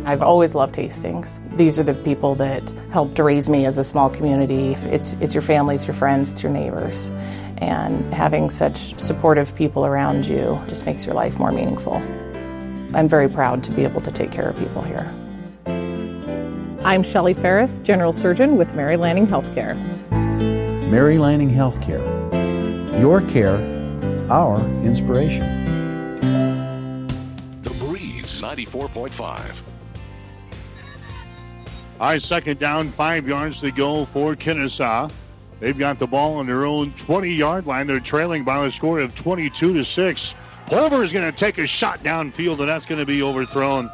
[0.05, 1.39] I've always loved Hastings.
[1.53, 4.73] These are the people that helped raise me as a small community.
[4.91, 7.09] It's, it's your family, it's your friends, it's your neighbors.
[7.57, 11.95] And having such supportive people around you just makes your life more meaningful.
[12.93, 15.07] I'm very proud to be able to take care of people here.
[16.84, 19.76] I'm Shelley Ferris, General Surgeon with Mary Lanning Healthcare.
[20.89, 22.01] Mary Lanning Healthcare.
[22.99, 23.57] Your care,
[24.31, 25.45] our inspiration.
[27.61, 29.68] The Breeze 94.5.
[31.99, 35.11] Right, second down, five yards to go for Kenesaw.
[35.59, 37.88] They've got the ball on their own 20 yard line.
[37.88, 40.34] They're trailing by a score of 22 to 6.
[40.67, 43.91] Pulver is going to take a shot downfield, and that's going to be overthrown.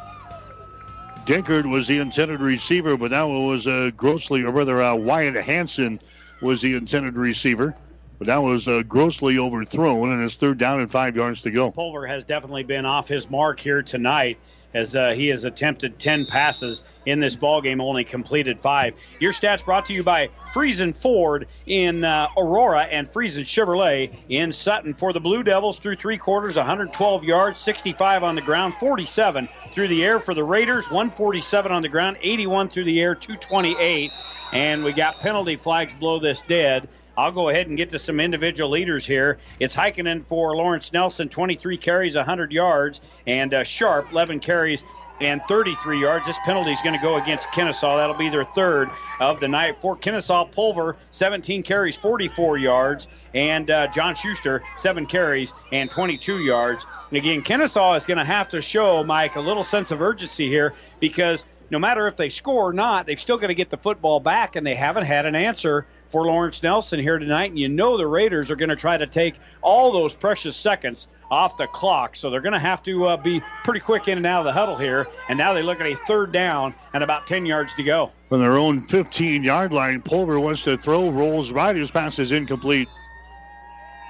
[1.24, 5.34] Dinkert was the intended receiver, but that one was uh, grossly, or rather, uh, Wyatt
[5.34, 5.98] Hanson
[6.40, 7.74] was the intended receiver.
[8.18, 11.72] But that was uh, grossly overthrown, and it's third down and five yards to go.
[11.72, 14.38] Pulver has definitely been off his mark here tonight
[14.76, 18.94] as uh, he has attempted 10 passes in this ball game, only completed five.
[19.18, 24.52] Your stats brought to you by Friesen Ford in uh, Aurora and Friesen Chevrolet in
[24.52, 24.92] Sutton.
[24.92, 29.88] For the Blue Devils, through three quarters, 112 yards, 65 on the ground, 47 through
[29.88, 30.20] the air.
[30.20, 34.10] For the Raiders, 147 on the ground, 81 through the air, 228.
[34.52, 36.88] And we got penalty flags blow this dead.
[37.16, 39.38] I'll go ahead and get to some individual leaders here.
[39.58, 44.84] It's Heikkinen for Lawrence Nelson, 23 carries, 100 yards, and uh, Sharp, 11 carries
[45.20, 46.26] and 33 yards.
[46.26, 47.96] This penalty is going to go against Kenesaw.
[47.96, 48.90] That'll be their third
[49.20, 49.80] of the night.
[49.80, 56.38] For Kenesaw, Pulver, 17 carries, 44 yards, and uh, John Schuster, seven carries and 22
[56.38, 56.86] yards.
[57.10, 60.48] And again, Kenesaw is going to have to show, Mike, a little sense of urgency
[60.48, 63.76] here because no matter if they score or not, they've still got to get the
[63.76, 67.50] football back, and they haven't had an answer for Lawrence Nelson here tonight.
[67.50, 71.08] And you know the Raiders are going to try to take all those precious seconds
[71.30, 72.14] off the clock.
[72.16, 74.52] So they're going to have to uh, be pretty quick in and out of the
[74.52, 75.08] huddle here.
[75.28, 78.12] And now they look at a third down and about 10 yards to go.
[78.28, 81.74] From their own 15 yard line, Pulver wants to throw, rolls right.
[81.74, 82.88] His pass is incomplete.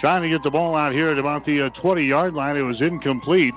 [0.01, 2.57] Trying to get the ball out here at about the 20 yard line.
[2.57, 3.55] It was incomplete.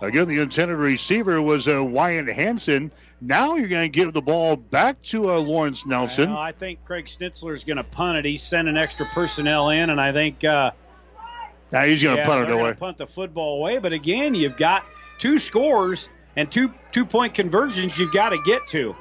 [0.00, 2.90] Again, the intended receiver was uh, Wyatt Hanson.
[3.20, 6.30] Now you're going to give the ball back to uh, Lawrence Nelson.
[6.30, 8.24] Well, I think Craig Schnitzler is going to punt it.
[8.24, 10.42] He's sending extra personnel in, and I think.
[10.42, 10.72] Uh,
[11.70, 12.74] now he's going to yeah, punt it away.
[12.74, 13.78] Punt the football away.
[13.78, 14.84] But again, you've got
[15.18, 18.96] two scores and two two point conversions you've got to get to.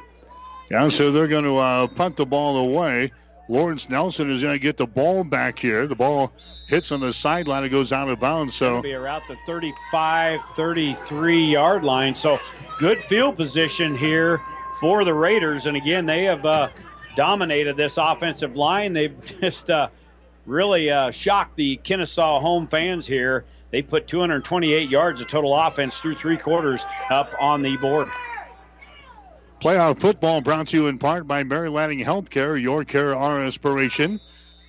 [0.70, 3.12] Yeah, so they're going to uh, punt the ball away.
[3.52, 5.86] Lawrence Nelson is going to get the ball back here.
[5.86, 6.32] The ball
[6.68, 7.66] hits on the sideline.
[7.66, 8.56] It goes out of bounds.
[8.56, 12.16] So It'll be around the 35, 33 yard line.
[12.16, 12.40] So
[12.80, 14.40] good field position here
[14.80, 15.66] for the Raiders.
[15.66, 16.70] And again, they have uh,
[17.16, 18.94] dominated this offensive line.
[18.94, 19.90] They've just uh,
[20.46, 23.44] really uh, shocked the Kenesaw home fans here.
[23.72, 28.08] They put 228 yards of total offense through three quarters up on the board.
[29.62, 34.20] Playoff football brought to you in part by Mary Lanning Healthcare, your care, our inspiration.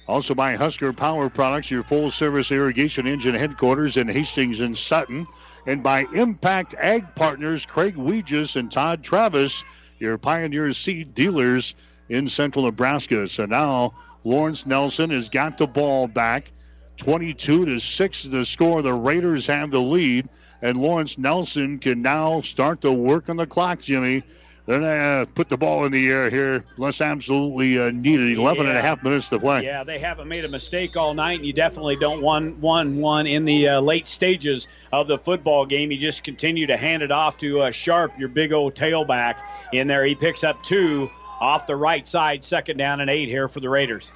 [0.07, 5.27] Also by Husker Power Products, your full service irrigation engine headquarters in Hastings and Sutton.
[5.67, 9.65] And by Impact Ag Partners, Craig Weegis and Todd Travis,
[9.99, 11.75] your Pioneer seed dealers
[12.11, 13.27] in central Nebraska.
[13.29, 13.95] So now
[14.25, 16.53] Lawrence Nelson has got the ball back.
[16.99, 18.83] 22 to 6 is the score.
[18.83, 20.29] The Raiders have the lead.
[20.61, 24.23] And Lawrence Nelson can now start to work on the clock, Jimmy.
[24.65, 26.65] They're going to put the ball in the air here.
[26.77, 28.39] Less absolutely uh, needed.
[28.39, 29.65] 11 and a half minutes to play.
[29.65, 33.27] Yeah, they haven't made a mistake all night, and you definitely don't want one one
[33.27, 35.91] in the uh, late stages of the football game.
[35.91, 39.41] You just continue to hand it off to uh, Sharp, your big old tailback
[39.73, 40.05] in there.
[40.05, 41.11] He picks up two
[41.41, 44.13] off the right side, second down and eight here for the Raiders.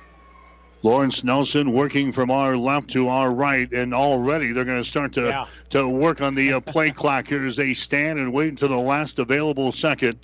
[0.82, 5.14] Lawrence Nelson working from our left to our right, and already they're going to start
[5.14, 5.47] to Yeah.
[5.70, 8.77] to work on the uh, play clock here as they stand and wait until the
[8.77, 10.16] last available second,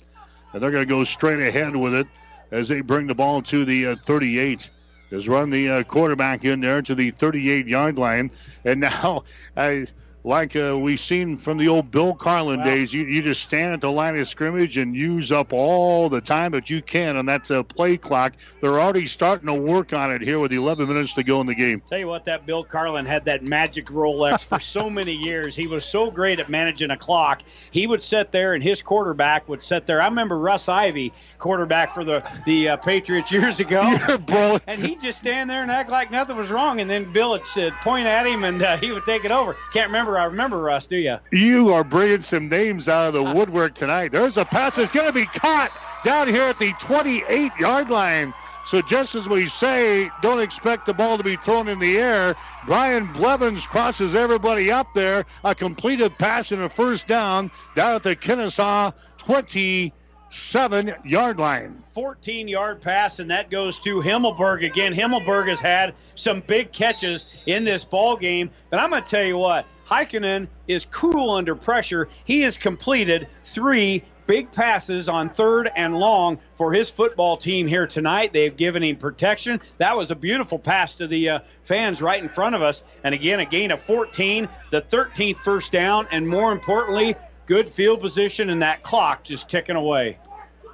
[0.53, 2.07] and they're going to go straight ahead with it
[2.51, 4.69] as they bring the ball to the uh, 38.
[5.09, 8.31] Just run the uh, quarterback in there to the 38 yard line,
[8.63, 9.23] and now
[9.57, 9.87] I.
[10.23, 13.81] Like uh, we've seen from the old Bill Carlin days, you, you just stand at
[13.81, 17.49] the line of scrimmage and use up all the time that you can and that's
[17.49, 18.33] a play clock.
[18.61, 21.55] They're already starting to work on it here with 11 minutes to go in the
[21.55, 21.81] game.
[21.85, 25.55] Tell you what, that Bill Carlin had that magic Rolex for so many years.
[25.55, 27.43] He was so great at managing a clock.
[27.71, 30.01] He would sit there, and his quarterback would sit there.
[30.01, 33.81] I remember Russ Ivy, quarterback for the the uh, Patriots years ago,
[34.67, 36.79] and he'd just stand there and act like nothing was wrong.
[36.79, 39.55] And then Bill would uh, point at him, and uh, he would take it over.
[39.73, 40.12] Can't remember.
[40.17, 40.85] I remember Russ.
[40.85, 41.17] Do you?
[41.31, 44.11] You are bringing some names out of the uh, woodwork tonight.
[44.11, 45.71] There's a pass that's going to be caught
[46.03, 48.33] down here at the 28 yard line.
[48.65, 52.35] So just as we say, don't expect the ball to be thrown in the air.
[52.65, 55.25] Brian Blevins crosses everybody up there.
[55.43, 61.83] A completed pass and a first down down at the Kenesaw 27 yard line.
[61.89, 64.93] 14 yard pass, and that goes to Himmelberg again.
[64.93, 69.25] Himmelberg has had some big catches in this ball game, but I'm going to tell
[69.25, 72.09] you what, Heikkinen is cool under pressure.
[72.23, 77.85] He has completed three big passes on third and long for his football team here
[77.85, 78.33] tonight.
[78.33, 79.61] They've given him protection.
[79.77, 82.83] That was a beautiful pass to the uh, fans right in front of us.
[83.03, 87.15] And again, a gain of 14, the 13th first down, and more importantly,
[87.45, 90.17] good field position and that clock just ticking away.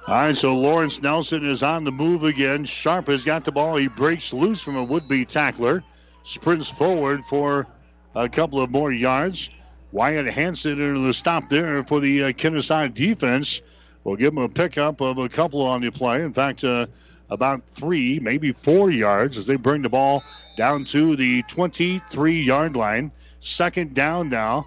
[0.06, 2.64] All right, so Lawrence Nelson is on the move again.
[2.64, 3.76] Sharp has got the ball.
[3.76, 5.84] He breaks loose from a would-be tackler,
[6.24, 7.66] sprints forward for
[8.14, 9.50] a couple of more yards.
[9.92, 13.60] Wyatt Hanson into the stop there for the uh, Kenesaw defense.
[14.04, 16.22] We'll give him a pickup of a couple on the play.
[16.22, 16.86] In fact, uh,
[17.28, 20.22] about three, maybe four yards as they bring the ball
[20.56, 23.12] down to the 23-yard line.
[23.40, 24.66] Second down now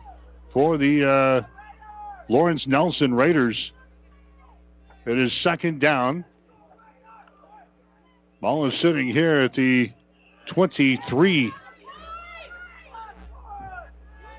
[0.50, 1.42] for the uh,
[2.28, 3.72] Lawrence Nelson Raiders.
[5.06, 6.26] It is second down.
[8.40, 9.92] Ball is sitting here at the
[10.48, 11.54] 23.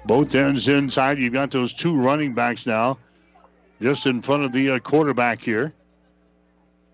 [0.05, 1.19] Both ends inside.
[1.19, 2.99] You've got those two running backs now
[3.81, 5.73] just in front of the uh, quarterback here.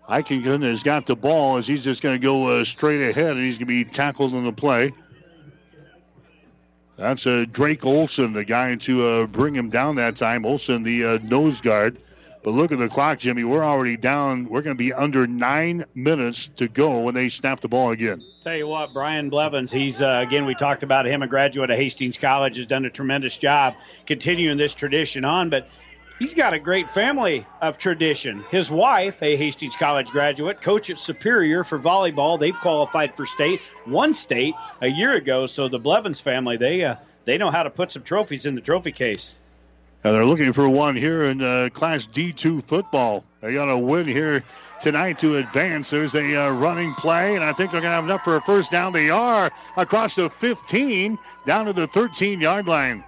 [0.09, 3.39] Heikkinen has got the ball as he's just going to go uh, straight ahead and
[3.39, 4.93] he's going to be tackled in the play.
[6.97, 10.45] That's uh, Drake Olson, the guy to uh, bring him down that time.
[10.45, 11.97] Olson, the uh, nose guard.
[12.43, 13.43] But look at the clock, Jimmy.
[13.43, 14.45] We're already down.
[14.45, 18.23] We're going to be under nine minutes to go when they snap the ball again.
[18.41, 21.77] Tell you what, Brian Blevins, he's, uh, again, we talked about him, a graduate of
[21.77, 23.75] Hastings College, has done a tremendous job
[24.07, 25.69] continuing this tradition on, but
[26.17, 28.43] he's got a great family of tradition.
[28.49, 32.39] His wife, a Hastings College graduate, coach at Superior for volleyball.
[32.39, 35.45] They've qualified for state, one state a year ago.
[35.45, 36.95] So the Blevins family, they, uh,
[37.25, 39.35] they know how to put some trophies in the trophy case.
[40.03, 43.23] And they're looking for one here in uh, Class D2 football.
[43.41, 44.43] They got a win here
[44.79, 45.91] tonight to advance.
[45.91, 48.41] There's a uh, running play, and I think they're going to have enough for a
[48.41, 48.93] first down.
[48.93, 53.03] They are across the 15 down to the 13 yard line.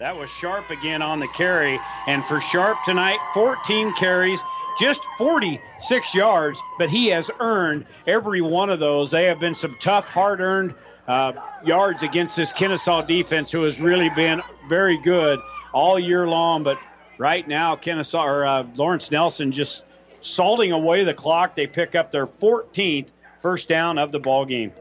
[0.00, 1.78] That was Sharp again on the carry.
[2.08, 4.42] And for Sharp tonight, 14 carries,
[4.78, 9.12] just 46 yards, but he has earned every one of those.
[9.12, 10.74] They have been some tough, hard earned
[11.06, 11.32] uh,
[11.64, 15.40] yards against this Kenesaw defense, who has really been very good
[15.72, 16.62] all year long.
[16.62, 16.78] But
[17.18, 19.84] right now, Kenesaw or uh, Lawrence Nelson just
[20.20, 21.54] salting away the clock.
[21.54, 23.08] They pick up their 14th
[23.40, 24.72] first down of the ball game.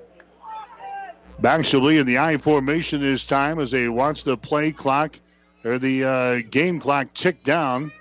[1.41, 5.19] Baxley in the I formation this time as they watch the play clock
[5.65, 7.91] or the uh, game clock tick down.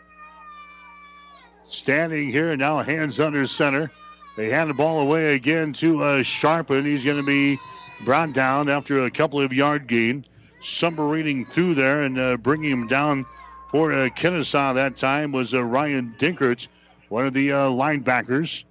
[1.65, 3.91] Standing here now, hands under center.
[4.37, 6.85] They hand the ball away again to uh, Sharpen.
[6.85, 7.59] He's going to be
[8.05, 10.25] brought down after a couple of yard gain.
[10.63, 13.27] Submarining through there and uh, bringing him down
[13.71, 16.69] for uh, Kenesaw that time was uh, Ryan Dinkert,
[17.09, 18.65] one of the uh, linebackers.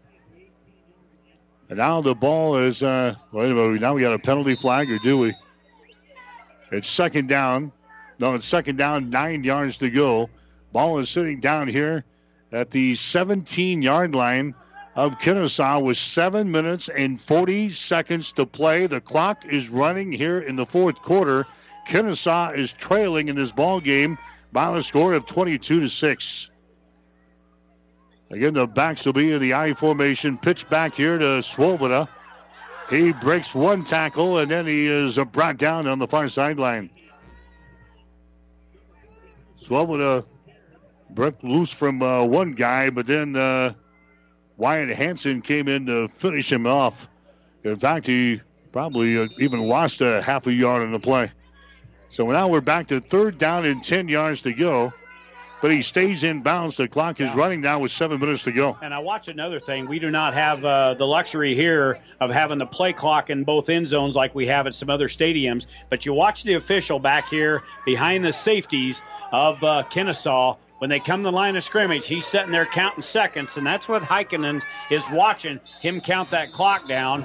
[1.68, 4.90] And now the ball is, uh, wait a minute, now we got a penalty flag,
[4.90, 5.34] or do we?
[6.72, 7.72] It's second down.
[8.20, 10.30] No, it's second down, nine yards to go.
[10.72, 12.06] Ball is sitting down here
[12.52, 14.56] at the 17 yard line
[14.96, 18.88] of Kenesaw with seven minutes and 40 seconds to play.
[18.88, 21.48] The clock is running here in the fourth quarter.
[21.88, 24.18] Kenesaw is trailing in this ball game
[24.52, 26.50] by a score of 22 to 6.
[28.32, 30.38] Again, the backs will be in the I formation.
[30.38, 32.08] Pitch back here to Swoboda.
[32.90, 36.90] He breaks one tackle and then he is brought down on the far sideline.
[39.58, 40.26] Swoboda
[41.10, 43.74] broke loose from uh, one guy, but then uh,
[44.62, 47.08] Wyatt Hanson came in to finish him off.
[47.64, 51.32] In fact, he probably uh, even lost a half a yard on the play.
[52.10, 54.94] So now we're back to third down and 10 yards to go.
[55.64, 56.78] But he stays in bounds.
[56.78, 57.38] The clock is Yeah.
[57.38, 58.78] running now with seven minutes to go.
[58.84, 59.88] And I watch another thing.
[59.88, 63.68] We do not have uh, the luxury here of having the play clock in both
[63.68, 65.66] end zones like we have at some other stadiums.
[65.90, 69.02] But you watch the official back here behind the safeties
[69.32, 70.58] of uh, Kenesaw.
[70.82, 73.88] When they come to the line of scrimmage, he's sitting there counting seconds, and that's
[73.88, 77.24] what Heikkinen is watching him count that clock down.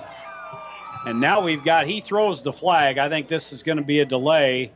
[1.07, 2.99] And now we've got he throws the flag.
[2.99, 4.73] I think this is going to be a delay.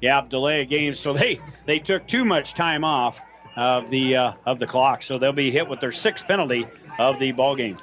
[0.00, 0.94] Yeah, delay a game.
[0.94, 3.20] So they they took too much time off
[3.54, 5.04] of the uh, of the clock.
[5.04, 6.66] So they'll be hit with their sixth penalty
[6.98, 7.78] of the ball game.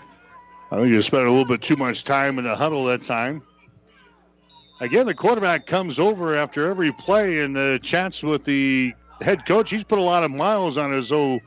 [0.70, 3.42] I think you spent a little bit too much time in the huddle that time.
[4.82, 8.94] Again, the quarterback comes over after every play and uh, chats with the
[9.24, 9.70] head coach.
[9.70, 11.42] He's put a lot of miles on his old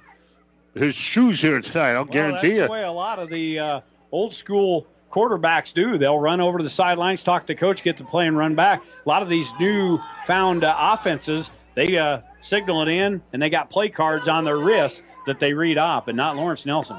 [0.75, 1.93] his shoes here tonight.
[1.93, 2.65] I'll Well, guarantee that's you.
[2.67, 3.81] the way a lot of the uh,
[4.13, 5.97] old school quarterbacks do.
[5.97, 8.83] They'll run over to the sidelines, talk to coach, get the play, and run back.
[8.85, 13.49] A lot of these new found uh, offenses, they uh, signal it in, and they
[13.49, 16.99] got play cards on their wrists that they read off, and not Lawrence Nelson.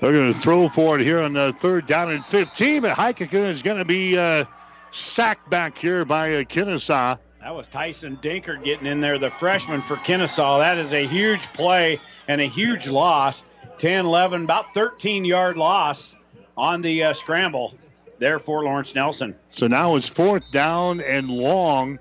[0.00, 3.50] They're going to throw for it here on the third down and 15, but Heikkinen
[3.50, 4.44] is going to be uh,
[4.92, 7.18] sacked back here by uh, Kenesaw.
[7.40, 10.58] That was Tyson Dinkert getting in there, the freshman for Kenesaw.
[10.58, 11.98] That is a huge play
[12.28, 13.44] and a huge loss.
[13.78, 16.14] 10 11, about 13 yard loss
[16.54, 17.74] on the uh, scramble
[18.18, 19.34] there for Lawrence Nelson.
[19.48, 21.98] So now it's fourth down and long.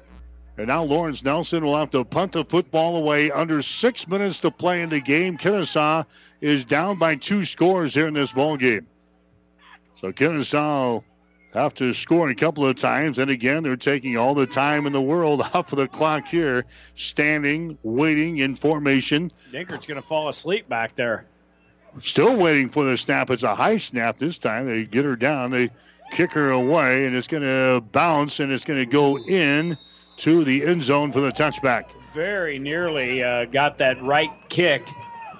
[0.57, 3.31] And now Lawrence Nelson will have to punt the football away.
[3.31, 5.37] Under six minutes to play in the game.
[5.37, 6.05] Kenesaw
[6.41, 8.87] is down by two scores here in this ball game.
[10.01, 11.01] So Kenesaw
[11.53, 13.19] to score a couple of times.
[13.19, 16.65] And again, they're taking all the time in the world off of the clock here,
[16.95, 19.31] standing, waiting in formation.
[19.51, 21.25] Dinkert's going to fall asleep back there.
[22.03, 23.31] Still waiting for the snap.
[23.31, 24.67] It's a high snap this time.
[24.67, 25.51] They get her down.
[25.51, 25.71] They
[26.11, 29.77] kick her away, and it's going to bounce, and it's going to go in
[30.17, 31.85] to the end zone for the touchback.
[32.13, 34.87] Very nearly uh, got that right kick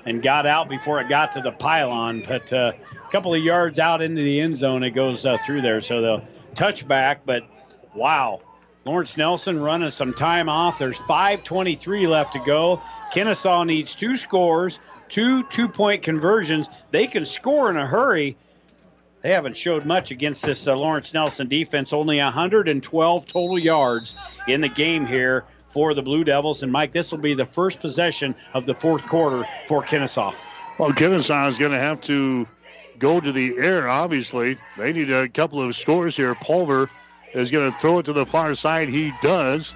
[0.06, 2.72] and got out before it got to the pylon, but uh,
[3.12, 5.82] couple of yards out into the end zone, it goes uh, through there.
[5.82, 6.24] So the
[6.54, 7.44] touchback, but
[7.94, 8.42] wow.
[8.86, 10.80] Lawrence Nelson running some time off.
[10.80, 12.82] There's 5.23 left to go.
[13.14, 14.80] Kenesaw needs two scores,
[15.10, 16.70] two two point conversions.
[16.92, 18.38] They can score in a hurry.
[19.22, 21.92] They haven't showed much against this uh, Lawrence Nelson defense.
[21.92, 24.16] Only 112 total yards
[24.48, 26.64] in the game here for the Blue Devils.
[26.64, 30.34] And Mike, this will be the first possession of the fourth quarter for Kenesaw.
[30.78, 32.48] Well, Kenesaw is going to have to
[33.00, 34.58] go to the air, obviously.
[34.78, 36.36] They need a couple of scores here.
[36.36, 36.90] Pulver
[37.34, 38.90] is going to throw it to the far side.
[38.90, 39.74] He does.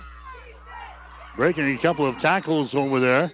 [1.35, 3.31] Breaking a couple of tackles over there.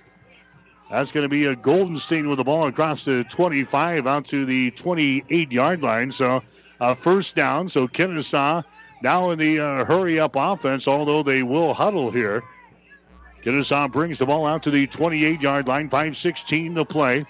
[0.90, 4.72] That's going to be a Goldenstein with the ball across the 25 out to the
[4.72, 6.12] 28 yard line.
[6.12, 6.42] So
[6.80, 7.70] uh, first down.
[7.70, 8.64] So Kenesaw
[9.04, 12.44] now in the uh, hurry up offense, although they will huddle here.
[13.44, 17.26] Kenesaw brings the ball out to the 28 yard line, 5.16 to play.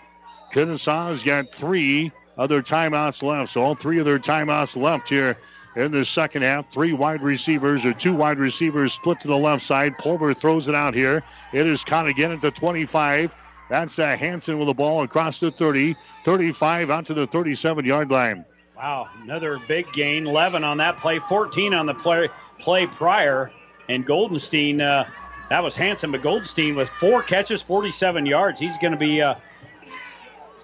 [0.53, 3.51] Kenesaw's got three other timeouts left.
[3.51, 5.37] So all three of their timeouts left here
[5.75, 6.71] in the second half.
[6.71, 9.97] Three wide receivers or two wide receivers split to the left side.
[9.97, 11.21] Pulver throws it out here.
[11.53, 13.35] It is caught again at the 25.
[13.69, 18.09] That's uh, Hanson with the ball across the 30, 35 out to the 37 yard
[18.09, 18.45] line.
[18.75, 20.25] Wow, another big gain.
[20.25, 23.51] 11 on that play, 14 on the play, play prior.
[23.89, 25.03] And Goldenstein, uh,
[25.49, 28.59] that was Hanson, but Goldenstein with four catches, 47 yards.
[28.59, 29.35] He's going to be uh,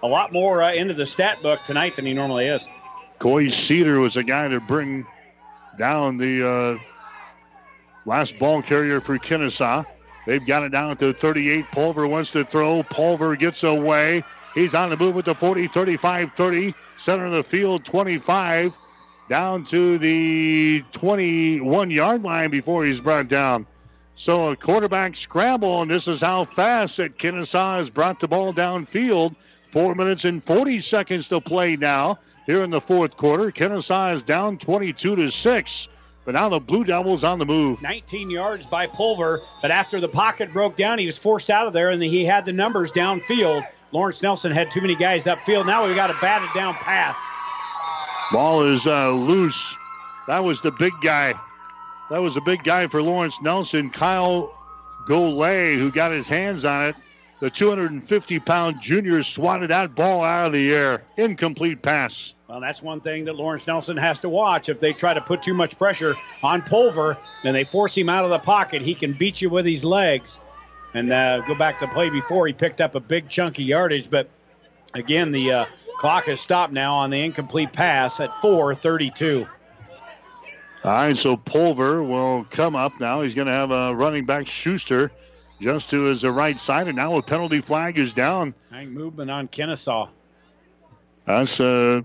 [0.05, 2.67] a lot more uh, into the stat book tonight than he normally is.
[3.17, 5.05] Coy Cedar was the guy to bring
[5.79, 6.77] down the uh,
[8.05, 9.85] last ball carrier for Kenesaw.
[10.27, 11.65] They've got it down to 38.
[11.71, 12.83] Pulver wants to throw.
[12.83, 14.23] Pulver gets away.
[14.53, 16.73] He's on the move with the 40, 35, 30.
[16.97, 18.73] Center of the field, 25.
[19.27, 23.65] Down to the 21 yard line before he's brought down.
[24.15, 28.53] So a quarterback scramble, and this is how fast that Kenesaw has brought the ball
[28.53, 29.35] downfield.
[29.71, 33.51] Four minutes and 40 seconds to play now here in the fourth quarter.
[33.51, 35.87] Kenesaw is down 22 to 6.
[36.25, 37.83] But now the Blue Devils on the move.
[37.83, 41.73] 19 yards by Pulver, but after the pocket broke down, he was forced out of
[41.73, 43.63] there, and he had the numbers downfield.
[43.91, 45.67] Lawrence Nelson had too many guys upfield.
[45.67, 47.15] Now we've got a batted down pass.
[48.31, 49.75] Ball is uh, loose.
[50.27, 51.33] That was the big guy.
[52.09, 54.51] That was the big guy for Lawrence Nelson, Kyle
[55.07, 56.95] Golay, who got his hands on it.
[57.41, 61.03] The 250 pound junior swatted that ball out of the air.
[61.17, 62.33] Incomplete pass.
[62.47, 64.69] Well, that's one thing that Lawrence Nelson has to watch.
[64.69, 68.23] If they try to put too much pressure on Pulver and they force him out
[68.23, 70.39] of the pocket, he can beat you with his legs.
[70.93, 74.09] And uh, go back to play before, he picked up a big chunky yardage.
[74.09, 74.29] But
[74.93, 75.65] again, the uh,
[75.97, 79.49] clock has stopped now on the incomplete pass at 4:32.
[80.85, 83.23] All right, so Pulver will come up now.
[83.23, 85.11] He's going to have a running back Schuster
[85.61, 88.53] just to his right side, and now a penalty flag is down.
[88.71, 90.09] Hang movement on Kenesaw.
[91.25, 92.01] That's uh,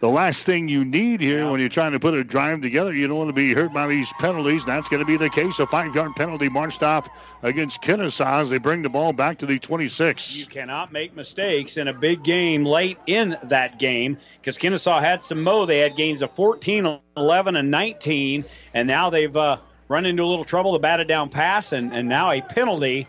[0.00, 1.50] the last thing you need here yeah.
[1.50, 2.92] when you're trying to put a drive together.
[2.92, 4.64] You don't want to be hurt by these penalties.
[4.64, 5.58] That's going to be the case.
[5.58, 7.08] A five yard penalty marched off
[7.42, 10.36] against Kenesaw as they bring the ball back to the 26.
[10.36, 15.22] You cannot make mistakes in a big game late in that game because Kenesaw had
[15.22, 15.66] some mo.
[15.66, 18.44] They had gains of 14, 11, and 19,
[18.74, 19.58] and now they've uh,
[19.88, 20.72] run into a little trouble.
[20.72, 23.08] The batted down pass, and, and now a penalty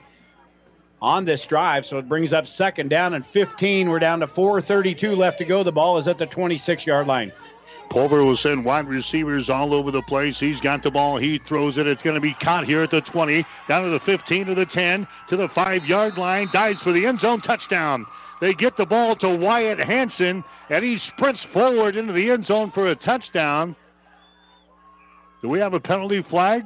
[1.01, 1.85] on this drive.
[1.85, 3.89] So it brings up second down and 15.
[3.89, 5.63] We're down to 4.32 left to go.
[5.63, 7.31] The ball is at the 26 yard line.
[7.89, 10.39] Pulver will send wide receivers all over the place.
[10.39, 11.17] He's got the ball.
[11.17, 11.87] He throws it.
[11.87, 14.65] It's going to be caught here at the 20, down to the 15, to the
[14.65, 16.49] 10, to the 5 yard line.
[16.51, 18.05] Dives for the end zone touchdown.
[18.41, 22.69] They get the ball to Wyatt Hanson, and he sprints forward into the end zone
[22.69, 23.75] for a touchdown.
[25.41, 26.65] Do we have a penalty flag?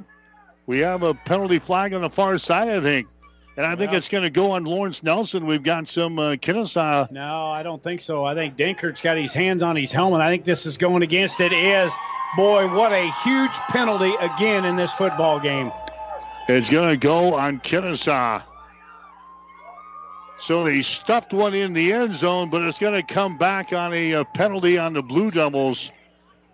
[0.65, 3.07] We have a penalty flag on the far side, I think.
[3.55, 5.45] And I think it's going to go on Lawrence Nelson.
[5.45, 7.11] We've got some uh, Kenesaw.
[7.11, 8.25] No, I don't think so.
[8.25, 10.21] I think Dinkert's got his hands on his helmet.
[10.21, 11.53] I think this is going against it.
[11.53, 11.95] Is
[12.35, 15.71] boy, what a huge penalty again in this football game.
[16.47, 18.41] It's going to go on Kenesaw.
[20.39, 23.93] So they stuffed one in the end zone, but it's going to come back on
[23.93, 25.91] a, a penalty on the Blue Devils.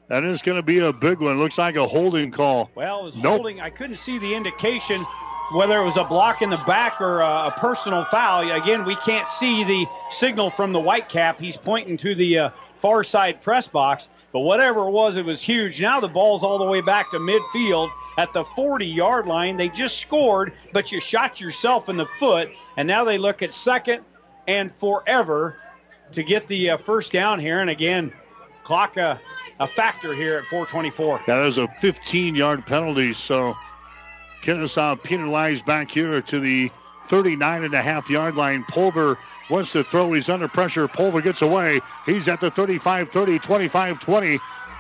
[0.10, 1.38] That is going to be a big one.
[1.38, 2.72] Looks like a holding call.
[2.76, 3.26] Well, it was nope.
[3.26, 3.62] holding.
[3.62, 5.06] I couldn't see the indication
[5.52, 8.52] whether it was a block in the back or a, a, personal foul.
[8.52, 11.40] Again, we can't see the signal from the white cap.
[11.40, 14.10] He's pointing to the uh, far side press box.
[14.32, 15.82] But whatever it was, it was huge.
[15.82, 19.58] Now the ball's all the way back to midfield at the 40 yard line.
[19.58, 22.50] They just scored, but you shot yourself in the foot.
[22.78, 24.04] And now they look at second
[24.48, 25.58] and forever
[26.12, 27.60] to get the uh, first down here.
[27.60, 28.14] And again,
[28.64, 29.18] clock uh,
[29.60, 31.24] a factor here at 424.
[31.28, 33.14] That is a 15 yard penalty.
[33.14, 33.56] So
[34.42, 36.72] Kenesaw penalized back here to the
[37.08, 38.64] 39 and a half yard line.
[38.66, 39.18] Pulver
[39.50, 40.12] wants to throw.
[40.14, 40.88] He's under pressure.
[40.88, 41.80] Pulver gets away.
[42.06, 44.40] He's at the 35 30, 25 20.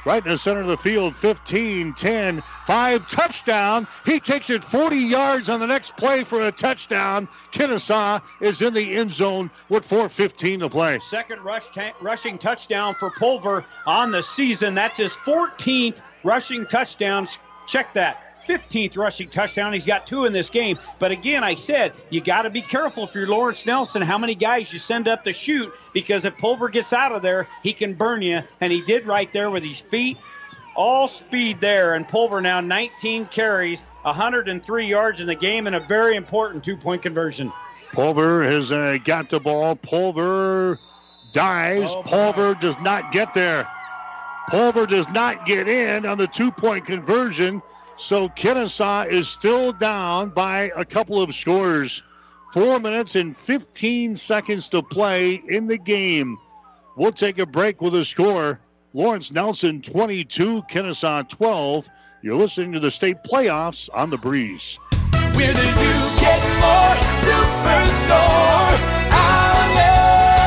[0.09, 3.87] Right in the center of the field, 15, 10, 5, touchdown.
[4.07, 7.27] He takes it 40 yards on the next play for a touchdown.
[7.53, 10.97] Kenesaw is in the end zone with 4.15 to play.
[10.97, 14.73] Second rush ta- rushing touchdown for Pulver on the season.
[14.73, 17.27] That's his 14th rushing touchdown.
[17.67, 18.28] Check that.
[18.49, 19.73] 15th rushing touchdown.
[19.73, 20.79] He's got two in this game.
[20.97, 24.33] But again, I said you got to be careful if you're Lawrence Nelson how many
[24.33, 27.93] guys you send up to shoot because if Pulver gets out of there, he can
[27.93, 28.41] burn you.
[28.59, 30.17] And he did right there with his feet.
[30.75, 31.93] All speed there.
[31.93, 36.77] And Pulver now 19 carries, 103 yards in the game, and a very important two
[36.77, 37.51] point conversion.
[37.91, 39.75] Pulver has uh, got the ball.
[39.75, 40.79] Pulver
[41.33, 41.93] dives.
[41.95, 43.67] Oh, Pulver does not get there.
[44.49, 47.61] Pulver does not get in on the two point conversion.
[47.99, 52.01] So Kenesaw is still down by a couple of scores.
[52.53, 56.37] Four minutes and 15 seconds to play in the game.
[56.95, 58.61] We'll take a break with a score.
[58.93, 61.89] Lawrence Nelson 22, Kenesaw 12.
[62.21, 64.79] You're listening to the state playoffs on the breeze.
[65.33, 65.75] Where do you
[66.21, 68.79] get more superstore?
[69.11, 70.39] Outlets,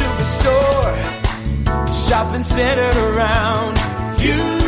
[0.00, 0.98] superstore,
[2.08, 3.78] shopping centered around
[4.20, 4.63] you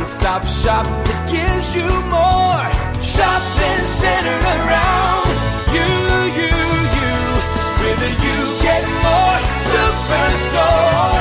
[0.00, 2.64] one-stop shop that gives you more.
[3.04, 5.28] Shopping centered around
[5.76, 5.88] you,
[6.40, 6.52] you,
[6.96, 7.12] you.
[7.80, 11.20] With a you get more superstore.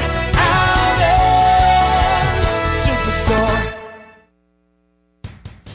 [2.85, 3.59] Superstore.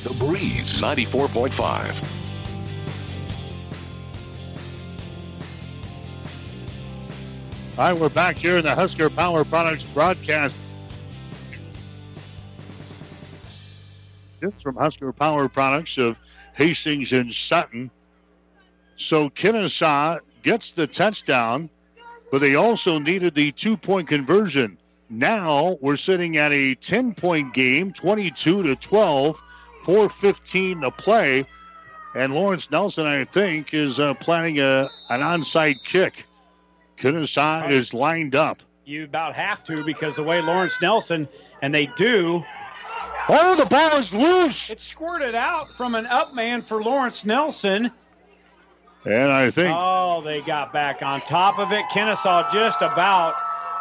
[0.05, 2.03] The Breeze 94.5.
[7.77, 10.55] Hi, we're back here in the Husker Power Products broadcast
[14.63, 16.19] From Husker Power Products of
[16.55, 17.91] Hastings and Sutton.
[18.97, 21.71] So Kenesaw gets the touchdown,
[22.31, 24.79] but they also needed the two point conversion.
[25.11, 29.43] Now we're sitting at a 10 point game, 22 to 12,
[29.85, 31.47] 415 to play.
[32.15, 36.27] And Lawrence Nelson, I think, is uh, planning a, an onside kick.
[36.97, 38.63] Kenesaw is lined up.
[38.85, 41.29] You about have to because the way Lawrence Nelson,
[41.63, 42.45] and they do.
[43.29, 44.71] Oh, the ball is loose.
[44.71, 47.91] It squirted out from an up man for Lawrence Nelson.
[49.07, 49.77] And I think.
[49.79, 51.85] Oh, they got back on top of it.
[51.91, 53.35] Kenesaw just about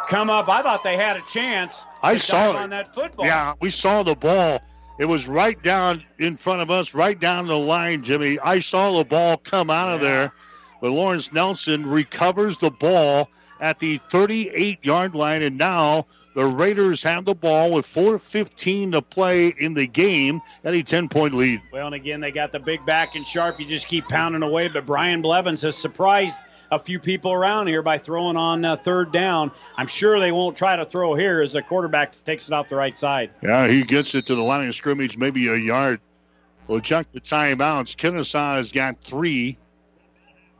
[0.07, 0.49] come up.
[0.49, 1.83] I thought they had a chance.
[2.01, 2.55] I saw it.
[2.55, 3.25] on that football.
[3.25, 4.59] Yeah, we saw the ball.
[4.99, 8.37] It was right down in front of us, right down the line, Jimmy.
[8.39, 10.31] I saw the ball come out of there,
[10.81, 16.05] but Lawrence Nelson recovers the ball at the 38 yard line, and now
[16.35, 21.09] the Raiders have the ball with 4.15 to play in the game at a 10
[21.09, 21.61] point lead.
[21.71, 23.59] Well, and again, they got the big back and sharp.
[23.59, 24.67] You just keep pounding away.
[24.67, 29.11] But Brian Blevins has surprised a few people around here by throwing on uh, third
[29.11, 29.51] down.
[29.77, 32.75] I'm sure they won't try to throw here as the quarterback takes it off the
[32.75, 33.31] right side.
[33.41, 35.99] Yeah, he gets it to the line of scrimmage, maybe a yard.
[36.67, 37.95] We'll check the timeouts.
[37.95, 39.57] Kenesaw has got three.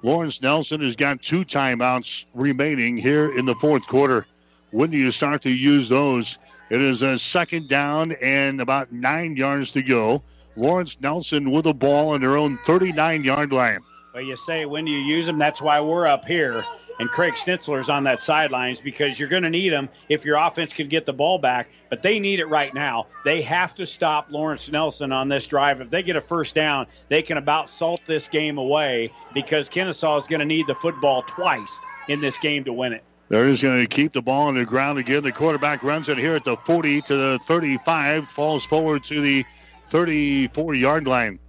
[0.03, 4.27] Lawrence Nelson has got two timeouts remaining here in the fourth quarter.
[4.73, 6.39] When do you start to use those?
[6.71, 10.23] It is a second down and about nine yards to go.
[10.55, 13.81] Lawrence Nelson with the ball on their own 39 yard line.
[14.15, 15.37] Well, you say when do you use them?
[15.37, 16.65] That's why we're up here.
[16.97, 20.73] And Craig Schnitzler's on that sidelines because you're going to need them if your offense
[20.73, 21.69] can get the ball back.
[21.91, 23.05] But they need it right now.
[23.25, 25.81] They have to stop Lawrence Nelson on this drive.
[25.81, 30.17] If they get a first down, they can about salt this game away because Kenesaw
[30.17, 33.03] is going to need the football twice in this game to win it.
[33.33, 35.23] They're just going to keep the ball on the ground again.
[35.23, 39.43] The quarterback runs it here at the 40 to the 35, falls forward to the
[39.87, 41.39] 34 yard line.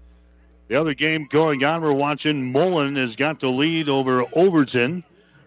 [0.69, 5.05] The other game going on, we're watching Mullen has got the lead over Overton.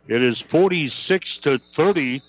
[0.08, 2.22] It is 46 to 30.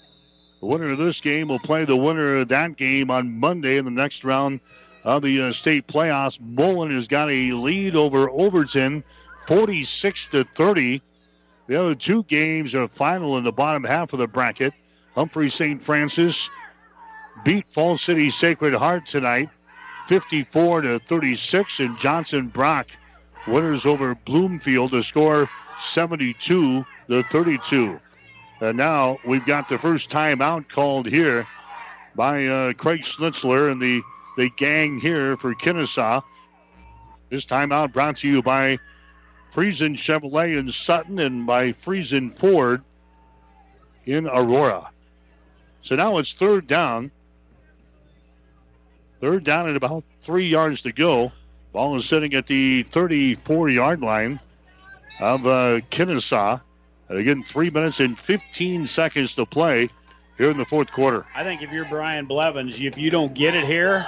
[0.61, 3.85] The winner of this game will play the winner of that game on Monday in
[3.85, 4.61] the next round
[5.05, 6.41] of the uh, state playoffs.
[6.41, 9.05] Mullen has got a lead over Overton,
[9.47, 11.03] 46 to 30.
[11.69, 14.73] The other two games are final in the bottom half of the bracket.
[15.15, 15.83] Humphrey St.
[15.83, 16.49] Francis
[17.45, 19.51] beat Falls City Sacred Heart tonight,
[20.07, 22.89] 54 to 36, and Johnson Brock
[23.47, 25.49] winners over Bloomfield to score
[25.83, 28.01] 72 to 32.
[28.63, 31.47] And now we've got the first timeout called here
[32.17, 34.01] by uh, Craig Schnitzler and the,
[34.39, 36.23] the gang here for Kenesaw.
[37.29, 38.79] This timeout brought to you by
[39.53, 42.83] Friesen Chevrolet in Sutton and by Friesen Ford
[44.05, 44.91] in Aurora.
[45.83, 47.11] So now it's third down.
[49.21, 51.33] Third down and about three yards to go.
[51.73, 54.41] Ball is sitting at the 34 yard line
[55.21, 56.61] of uh, Kenesaw.
[57.09, 59.89] And again, three minutes and 15 seconds to play
[60.37, 61.27] here in the fourth quarter.
[61.35, 64.07] I think if you're Brian Blevins, if you don't get it here,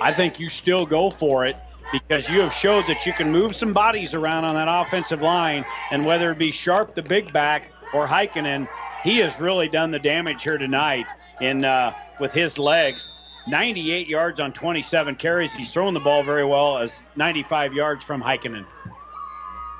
[0.00, 1.56] I think you still go for it
[1.94, 5.64] because you have showed that you can move some bodies around on that offensive line.
[5.92, 8.68] And whether it be Sharp, the big back, or Heikkinen,
[9.04, 11.06] he has really done the damage here tonight
[11.40, 13.08] in uh, with his legs.
[13.46, 15.54] 98 yards on 27 carries.
[15.54, 18.66] He's throwing the ball very well as 95 yards from Heikkinen.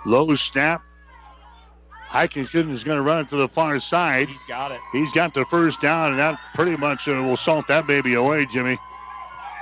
[0.07, 0.83] Low snap.
[2.09, 4.29] Heikkinen is going to run it to the far side.
[4.29, 4.81] He's got it.
[4.93, 8.47] He's got the first down, and that pretty much uh, will salt that baby away,
[8.47, 8.79] Jimmy.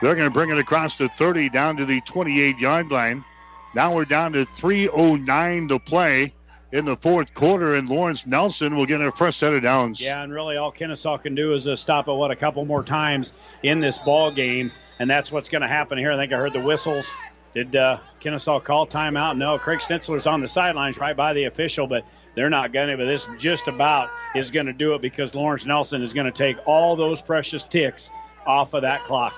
[0.02, 3.24] They're going to bring it across the 30 down to the 28 yard line.
[3.72, 6.34] Now we're down to 3.09 to play
[6.72, 10.00] in the fourth quarter, and Lawrence Nelson will get a fresh set of downs.
[10.00, 13.32] Yeah, and really all Kenesaw can do is stop it, what, a couple more times
[13.62, 16.10] in this ball game, and that's what's going to happen here.
[16.10, 17.14] I think I heard the whistles.
[17.54, 19.36] Did uh, Kenesaw call timeout?
[19.36, 22.96] No, Craig Schnitzler's on the sidelines right by the official, but they're not going to.
[22.96, 26.32] But this just about is going to do it because Lawrence Nelson is going to
[26.32, 28.10] take all those precious ticks
[28.44, 29.34] off of that clock.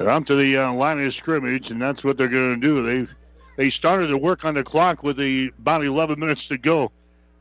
[0.00, 2.82] They're up to the uh, line of scrimmage, and that's what they're going to do.
[2.82, 3.12] They
[3.56, 6.90] they started to work on the clock with the about 11 minutes to go.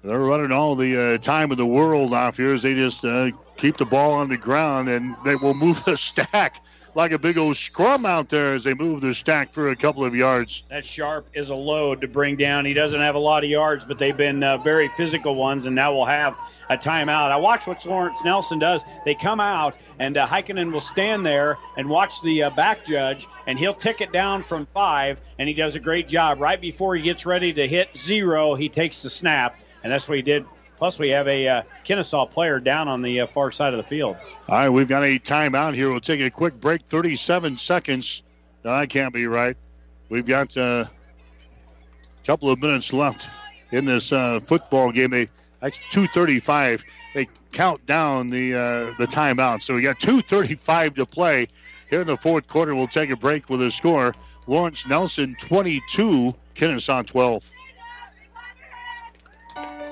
[0.04, 3.32] They're running all the uh, time in the world off here as they just uh,
[3.56, 6.62] keep the ball on the ground, and they will move the stack
[6.96, 10.04] like a big old scrum out there as they move the stack for a couple
[10.04, 10.64] of yards.
[10.70, 12.66] That Sharp is a load to bring down.
[12.66, 15.76] He doesn't have a lot of yards, but they've been uh, very physical ones, and
[15.76, 16.36] now we'll have
[16.70, 17.32] a timeout.
[17.32, 18.84] I watch what Lawrence Nelson does.
[19.06, 23.28] They come out, and uh, Heikkinen will stand there and watch the uh, back judge,
[23.48, 26.40] and he'll tick it down from five, and he does a great job.
[26.40, 30.18] Right before he gets ready to hit zero, he takes the snap, and that's what
[30.18, 30.46] he did.
[30.80, 33.84] Plus, we have a uh, Kenesaw player down on the uh, far side of the
[33.84, 34.16] field.
[34.48, 35.92] All right, we've got a timeout here.
[35.92, 38.24] We'll take a quick break, 37 seconds.
[38.64, 39.58] No, can't be right.
[40.08, 43.28] We've got uh, a couple of minutes left
[43.72, 45.10] in this uh, football game.
[45.10, 45.28] They,
[45.60, 46.84] that's 2:35.
[47.14, 51.48] They count down the uh, the timeout, so we got 2:35 to play
[51.90, 52.74] here in the fourth quarter.
[52.74, 54.16] We'll take a break with a score:
[54.48, 57.52] Lawrence Nelson 22, Kenesaw 12.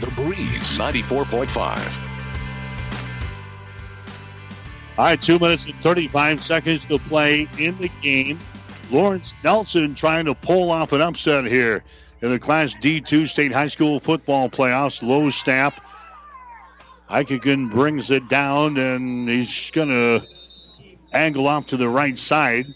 [0.00, 2.06] The Breeze 94.5.
[4.98, 8.38] All right, two minutes and 35 seconds to play in the game.
[8.90, 11.82] Lawrence Nelson trying to pull off an upset here
[12.20, 15.02] in the Class D2 State High School football playoffs.
[15.02, 15.80] Low snap.
[17.10, 20.26] Heikkinen brings it down, and he's going to
[21.12, 22.74] angle off to the right side.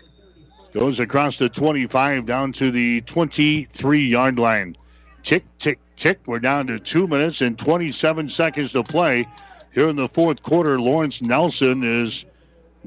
[0.73, 4.77] Goes across the 25 down to the 23 yard line.
[5.23, 6.21] Tick, tick, tick.
[6.27, 9.29] We're down to two minutes and 27 seconds to play
[9.73, 10.81] here in the fourth quarter.
[10.81, 12.25] Lawrence Nelson has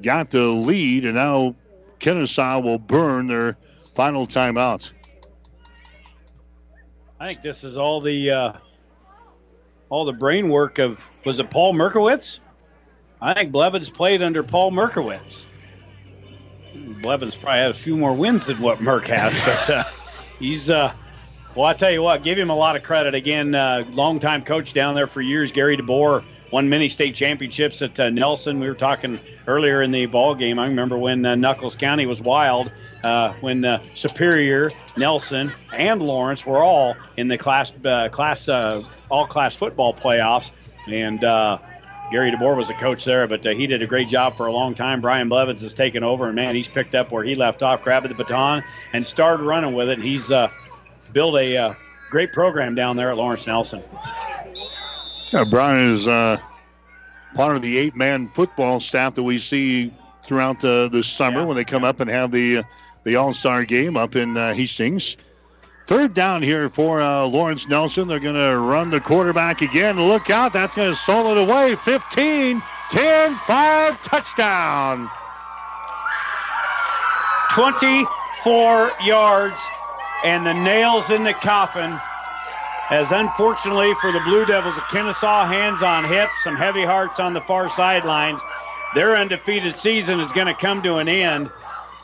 [0.02, 1.56] got the lead, and now
[2.00, 3.58] Kenesaw will burn their
[3.94, 4.92] final timeout.
[7.20, 8.54] I think this is all the uh,
[9.90, 12.40] all the brain work of was it Paul Merkowitz?
[13.22, 15.46] I think Blevins played under Paul Merkowitz.
[17.02, 19.84] Blevins probably had a few more wins than what Merk has, but uh,
[20.40, 20.94] he's uh,
[21.56, 21.66] well.
[21.66, 23.14] I tell you what, give him a lot of credit.
[23.14, 28.00] Again, uh, longtime coach down there for years, Gary DeBoer won many state championships at
[28.00, 28.60] uh, Nelson.
[28.60, 30.60] We were talking earlier in the ball game.
[30.60, 32.72] I remember when uh, Nuckolls County was wild,
[33.04, 38.84] uh, when uh, Superior, Nelson, and Lawrence were all in the class uh, class uh,
[39.10, 40.52] all class football playoffs,
[40.88, 41.24] and.
[42.12, 44.76] Gary DeBoer was the coach there, but he did a great job for a long
[44.76, 45.02] time.
[45.02, 48.08] Brian Blevins has taken over, and man, he's picked up where he left off, grabbed
[48.08, 49.98] the baton, and started running with it.
[49.98, 50.30] He's
[51.14, 51.74] built a uh,
[52.10, 53.84] great program down there at Lawrence Nelson.
[55.32, 56.38] Yeah, Brian is uh,
[57.34, 59.94] part of the eight-man football staff that we see
[60.26, 62.64] throughout the, the summer when they come up and have the uh,
[63.04, 65.18] the All-Star game up in uh, Hastings.
[65.86, 68.08] Third down here for uh, Lawrence Nelson.
[68.08, 70.00] They're going to run the quarterback again.
[70.00, 70.54] Look out.
[70.54, 71.76] That's going to stall it away.
[71.76, 75.10] 15, 10, 5, touchdown.
[77.52, 79.62] 24 yards,
[80.24, 82.00] and the nails in the coffin.
[82.90, 87.34] As unfortunately for the Blue Devils of Kenesaw, hands on hips, some heavy hearts on
[87.34, 88.42] the far sidelines.
[88.94, 91.50] Their undefeated season is going to come to an end.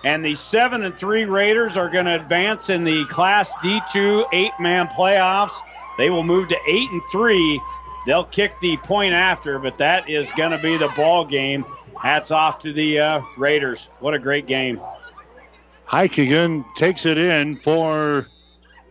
[0.04, 4.88] And the seven and three Raiders are going to advance in the Class D2 eight-man
[4.88, 5.60] playoffs.
[5.98, 7.62] They will move to eight and three.
[8.06, 11.66] They'll kick the point after, but that is going to be the ball game.
[12.02, 13.90] Hats off to the uh, Raiders.
[14.00, 14.80] What a great game!
[15.90, 18.28] Heikkinen takes it in for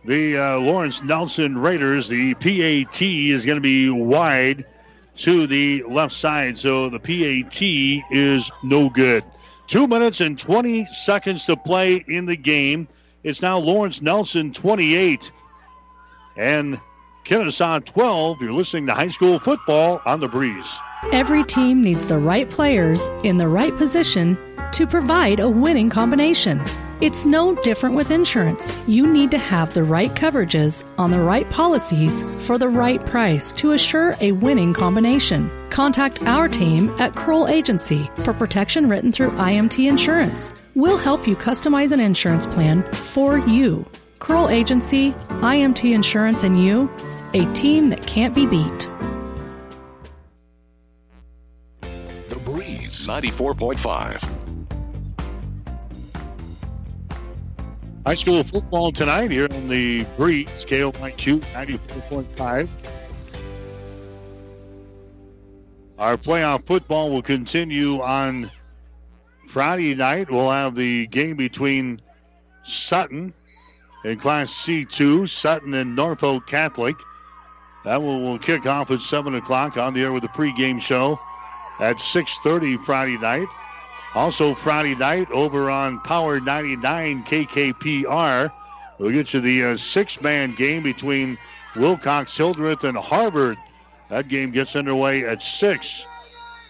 [0.03, 2.09] the uh, Lawrence Nelson Raiders.
[2.09, 4.65] The PAT is going to be wide
[5.15, 7.61] to the left side, so the PAT
[8.11, 9.23] is no good.
[9.67, 12.89] Two minutes and 20 seconds to play in the game.
[13.23, 15.31] It's now Lawrence Nelson 28
[16.35, 16.81] and
[17.23, 18.41] Kenesaw 12.
[18.41, 20.67] You're listening to high school football on the breeze.
[21.13, 24.37] Every team needs the right players in the right position
[24.73, 26.61] to provide a winning combination.
[27.01, 28.73] It's no different with insurance.
[28.85, 33.53] You need to have the right coverages on the right policies for the right price
[33.53, 35.49] to assure a winning combination.
[35.69, 40.53] Contact our team at Kroll Agency for protection written through IMT Insurance.
[40.75, 43.85] We'll help you customize an insurance plan for you.
[44.19, 46.91] Kroll Agency, IMT Insurance, and you,
[47.33, 48.89] a team that can't be beat.
[52.27, 54.38] The Breeze 94.5.
[58.05, 62.69] High school football tonight here on the Breeze, KLIQ 94.5.
[65.99, 68.49] Our playoff football will continue on
[69.49, 72.01] Friday night, we'll have the game between
[72.63, 73.33] Sutton
[74.05, 76.95] in Class C2, Sutton and Norfolk Catholic.
[77.83, 81.19] That will, will kick off at 7 o'clock on the air with the pregame show
[81.79, 83.47] at 6.30 Friday night.
[84.15, 88.51] Also Friday night over on Power 99 KKPR.
[88.97, 91.37] We'll get you the uh, six-man game between
[91.75, 93.57] Wilcox, Hildreth, and Harvard.
[94.09, 96.05] That game gets underway at 6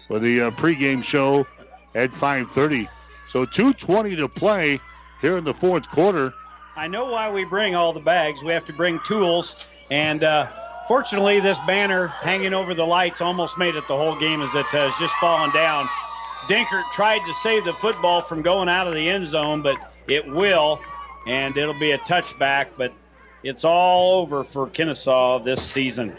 [0.08, 1.46] with the uh, pregame show
[1.94, 2.88] at 5.30.
[3.28, 4.78] So 2.20 to play
[5.20, 6.32] here in the fourth quarter.
[6.76, 8.42] I know why we bring all the bags.
[8.42, 9.64] We have to bring tools.
[9.90, 10.48] And uh,
[10.86, 14.66] fortunately, this banner hanging over the lights almost made it the whole game as it
[14.66, 15.88] has just fallen down.
[16.48, 19.76] Dinkert tried to save the football from going out of the end zone, but
[20.08, 20.80] it will,
[21.26, 22.68] and it'll be a touchback.
[22.76, 22.92] But
[23.42, 26.16] it's all over for Kenesaw this season.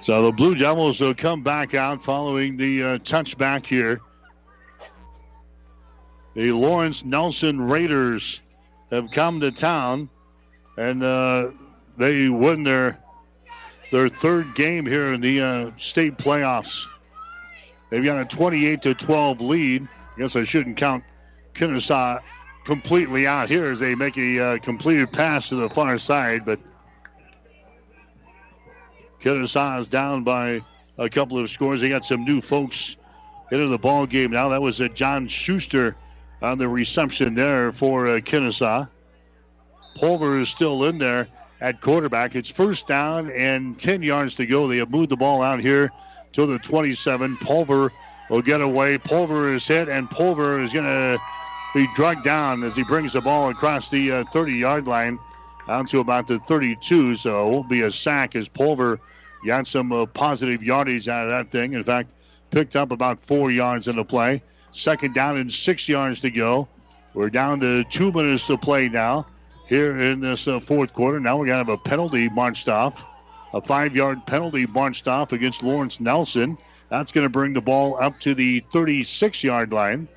[0.00, 4.00] So the Blue Devils will come back out following the uh, touchback here.
[6.34, 8.40] The Lawrence Nelson Raiders
[8.90, 10.10] have come to town,
[10.76, 11.52] and uh,
[11.96, 12.98] they win their
[13.90, 16.84] their third game here in the uh, state playoffs.
[17.94, 19.86] They've got a 28 to 12 lead.
[20.16, 21.04] I guess I shouldn't count
[21.54, 22.20] Kenesaw
[22.64, 26.58] completely out here as they make a uh, completed pass to the far side, but
[29.22, 30.60] Kenesaw is down by
[30.98, 31.80] a couple of scores.
[31.80, 32.96] They got some new folks
[33.52, 34.48] into the ball game now.
[34.48, 35.94] That was uh, John Schuster
[36.42, 38.88] on the reception there for uh, Kenesaw.
[40.00, 41.28] Pulver is still in there
[41.60, 42.34] at quarterback.
[42.34, 44.66] It's first down and 10 yards to go.
[44.66, 45.92] They have moved the ball out here
[46.34, 47.36] to the 27.
[47.38, 47.92] Pulver
[48.30, 48.98] will get away.
[48.98, 51.18] Pulver is hit, and Pulver is going to
[51.74, 55.18] be dragged down as he brings the ball across the 30 uh, yard line
[55.66, 57.16] down to about the 32.
[57.16, 59.00] So it won't be a sack as Pulver
[59.46, 61.74] got some uh, positive yardage out of that thing.
[61.74, 62.10] In fact,
[62.50, 64.42] picked up about four yards in the play.
[64.72, 66.68] Second down and six yards to go.
[67.12, 69.26] We're down to two minutes to play now
[69.68, 71.20] here in this uh, fourth quarter.
[71.20, 73.04] Now we're going to have a penalty marched off,
[73.54, 76.58] a five yard penalty marched off against Lawrence Nelson.
[76.90, 80.08] That's going to bring the ball up to the 36 yard line.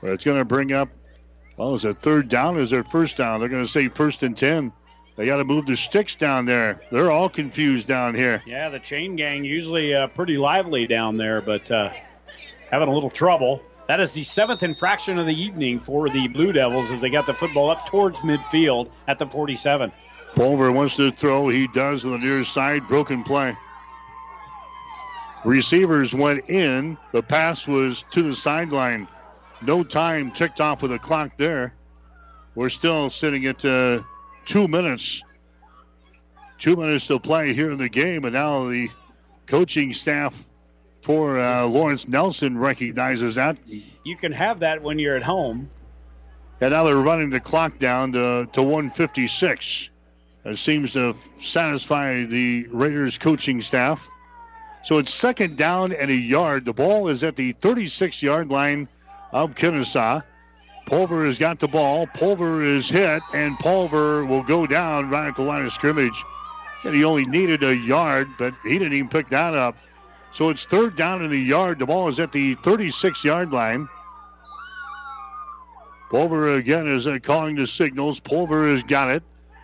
[0.00, 0.88] Where it's going to bring up,
[1.56, 3.40] well, is it third down is it first down?
[3.40, 4.72] They're going to say first and 10.
[5.16, 6.82] They got to move the sticks down there.
[6.92, 8.42] They're all confused down here.
[8.46, 11.90] Yeah, the chain gang usually uh, pretty lively down there, but uh,
[12.70, 13.62] having a little trouble.
[13.88, 17.26] That is the seventh infraction of the evening for the Blue Devils as they got
[17.26, 19.92] the football up towards midfield at the 47.
[20.34, 21.48] Pulver wants to throw.
[21.48, 22.86] He does on the near side.
[22.86, 23.56] Broken play.
[25.44, 26.98] Receivers went in.
[27.12, 29.08] The pass was to the sideline.
[29.62, 31.74] No time ticked off with the clock there.
[32.54, 34.02] We're still sitting at uh,
[34.44, 35.22] two minutes.
[36.58, 38.90] Two minutes to play here in the game, and now the
[39.46, 40.46] coaching staff
[41.00, 43.56] for uh, Lawrence Nelson recognizes that.
[44.04, 45.68] You can have that when you're at home.
[46.60, 49.89] And now they're running the clock down to, to 156.
[50.54, 54.08] Seems to satisfy the Raiders coaching staff.
[54.82, 56.64] So it's second down and a yard.
[56.64, 58.88] The ball is at the 36 yard line
[59.32, 60.22] of Kenesaw.
[60.86, 62.06] Pulver has got the ball.
[62.06, 66.24] Pulver is hit, and Pulver will go down right at the line of scrimmage.
[66.84, 69.76] And he only needed a yard, but he didn't even pick that up.
[70.32, 71.78] So it's third down in the yard.
[71.78, 73.88] The ball is at the 36 yard line.
[76.10, 78.18] Pulver again is uh, calling the signals.
[78.18, 79.22] Pulver has got it.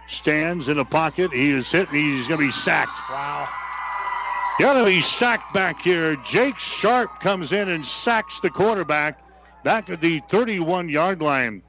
[0.09, 1.33] Stands in the pocket.
[1.33, 2.99] He is hit and he's going to be sacked.
[3.11, 3.49] Wow.
[4.59, 6.17] Got to be sacked back here.
[6.25, 9.21] Jake Sharp comes in and sacks the quarterback
[9.65, 11.63] back at the 31 yard line.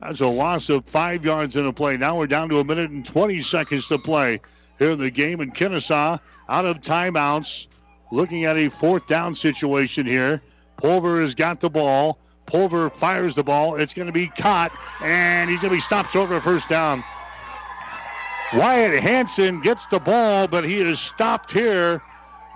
[0.00, 1.96] That's a loss of five yards in the play.
[1.96, 4.40] Now we're down to a minute and 20 seconds to play
[4.78, 5.40] here in the game.
[5.40, 7.66] And Kenesaw out of timeouts,
[8.10, 10.40] looking at a fourth down situation here.
[10.78, 12.18] Pulver has got the ball.
[12.46, 13.76] Pulver fires the ball.
[13.76, 17.04] It's going to be caught, and he's going to be stopped short a first down.
[18.52, 22.02] Wyatt Hanson gets the ball, but he is stopped here.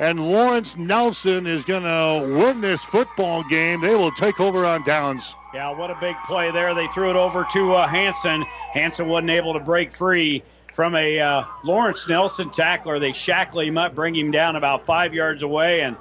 [0.00, 3.80] And Lawrence Nelson is going to win this football game.
[3.80, 5.34] They will take over on downs.
[5.54, 6.74] Yeah, what a big play there.
[6.74, 8.42] They threw it over to uh, Hanson.
[8.72, 10.42] Hanson wasn't able to break free
[10.72, 12.98] from a uh, Lawrence Nelson tackler.
[12.98, 15.82] They shackle him up, bring him down about five yards away.
[15.82, 15.96] And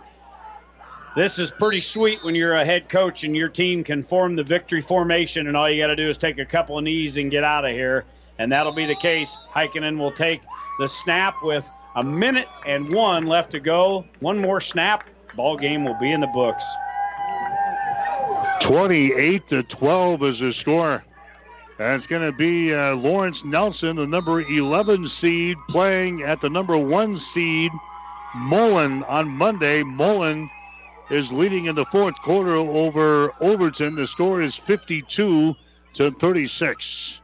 [1.15, 4.43] this is pretty sweet when you're a head coach and your team can form the
[4.43, 7.29] victory formation, and all you got to do is take a couple of knees and
[7.29, 8.05] get out of here.
[8.39, 9.37] And that'll be the case.
[9.53, 10.41] Heikkinen will take
[10.79, 14.05] the snap with a minute and one left to go.
[14.19, 15.07] One more snap.
[15.35, 16.63] Ball game will be in the books.
[18.61, 21.03] 28 to 12 is the score.
[21.79, 26.49] And it's going to be uh, Lawrence Nelson, the number 11 seed, playing at the
[26.49, 27.71] number one seed,
[28.35, 29.83] Mullen, on Monday.
[29.83, 30.49] Mullen
[31.09, 33.95] is leading in the fourth quarter over Overton.
[33.95, 35.55] The score is 52
[35.95, 37.19] to 36.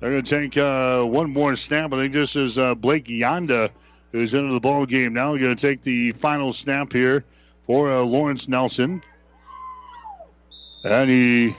[0.00, 1.92] They're going to take uh, one more snap.
[1.92, 3.70] I think this is uh, Blake Yonda
[4.12, 5.32] who's into the ball game now.
[5.32, 7.24] We're going to take the final snap here
[7.66, 9.02] for uh, Lawrence Nelson.
[10.84, 11.56] And he,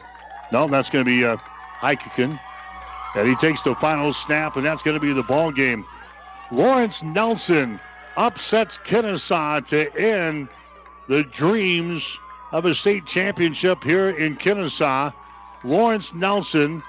[0.52, 1.38] no, that's going to be uh.
[1.84, 5.86] And he takes the final snap, and that's going to be the ball game.
[6.52, 7.80] Lawrence Nelson
[8.18, 10.48] upsets Kenesaw to end
[11.08, 12.18] the dreams
[12.52, 15.14] of a state championship here in Kenesaw.
[15.64, 16.84] Lawrence Nelson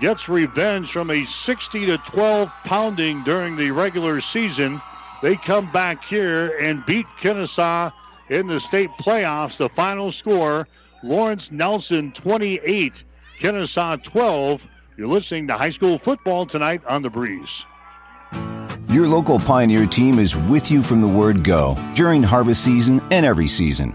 [0.00, 4.80] gets revenge from a 60 to 12 pounding during the regular season.
[5.22, 7.92] They come back here and beat Kenesaw
[8.30, 9.58] in the state playoffs.
[9.58, 10.66] The final score
[11.02, 13.04] Lawrence Nelson 28,
[13.38, 14.66] Kenesaw 12.
[14.96, 17.64] You're listening to high school football tonight on the breeze.
[18.88, 23.24] Your local Pioneer team is with you from the word go during harvest season and
[23.24, 23.94] every season.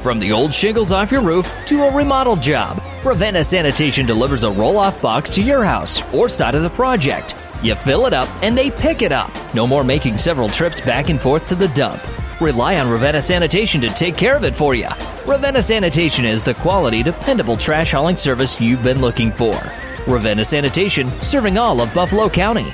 [0.00, 4.50] From the old shingles off your roof to a remodel job, Ravenna Sanitation delivers a
[4.50, 7.36] roll off box to your house or side of the project.
[7.62, 9.30] You fill it up and they pick it up.
[9.54, 12.00] No more making several trips back and forth to the dump.
[12.40, 14.88] Rely on Ravenna Sanitation to take care of it for you.
[15.26, 19.52] Ravenna Sanitation is the quality, dependable trash hauling service you've been looking for.
[20.06, 22.72] Ravenna Sanitation, serving all of Buffalo County.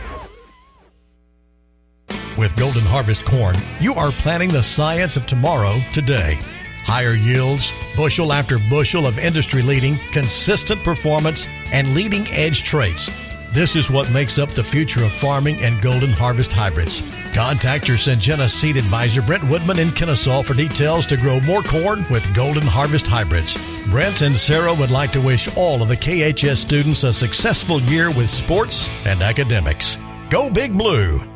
[2.38, 6.38] With Golden Harvest Corn, you are planting the science of tomorrow today.
[6.86, 13.10] Higher yields, bushel after bushel of industry leading, consistent performance, and leading edge traits.
[13.52, 17.02] This is what makes up the future of farming and Golden Harvest hybrids.
[17.34, 22.06] Contact your Syngenta seed advisor Brent Woodman in Kenesaw for details to grow more corn
[22.08, 23.56] with Golden Harvest hybrids.
[23.90, 28.10] Brent and Sarah would like to wish all of the KHS students a successful year
[28.10, 29.98] with sports and academics.
[30.30, 31.35] Go Big Blue!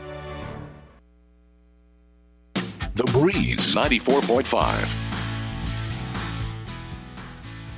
[3.01, 4.95] The Breeze 94.5.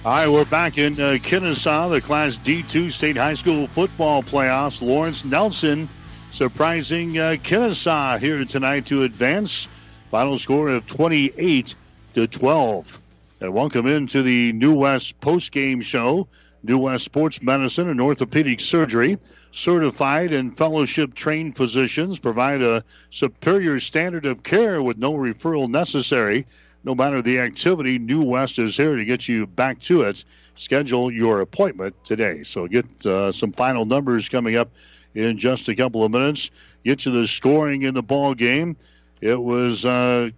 [0.04, 4.82] All right, we're back in uh, Kenesaw, the Class D2 State High School football playoffs.
[4.82, 5.88] Lawrence Nelson
[6.34, 9.70] surprising uh, Kenesaw here tonight to advance.
[10.12, 11.74] Final score of 28
[12.16, 13.02] to 12.
[13.40, 16.28] And welcome into the New West post-game show.
[16.64, 19.18] New West Sports Medicine and Orthopedic Surgery.
[19.56, 26.48] Certified and fellowship trained physicians provide a superior standard of care with no referral necessary.
[26.84, 30.26] No matter the activity, New West is here to get you back to it.
[30.56, 32.42] Schedule your appointment today.
[32.42, 34.72] So get uh, some final numbers coming up
[35.14, 36.50] in just a couple of minutes.
[36.84, 38.76] Get to the scoring in the ball game.
[39.22, 40.32] It was uh,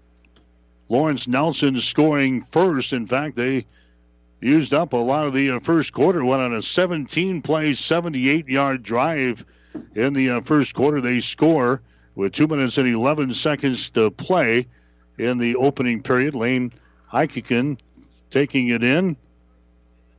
[0.90, 2.92] Lawrence Nelson scoring first.
[2.92, 3.66] In fact, they
[4.46, 6.24] used up a lot of the uh, first quarter.
[6.24, 9.44] Went on a 17 play, 78 yard drive
[9.96, 11.02] in the uh, first quarter.
[11.02, 11.82] They score
[12.14, 14.68] with two minutes and 11 seconds to play
[15.18, 16.36] in the opening period.
[16.36, 16.72] Lane
[17.12, 17.80] Heikkinen
[18.30, 19.18] taking it in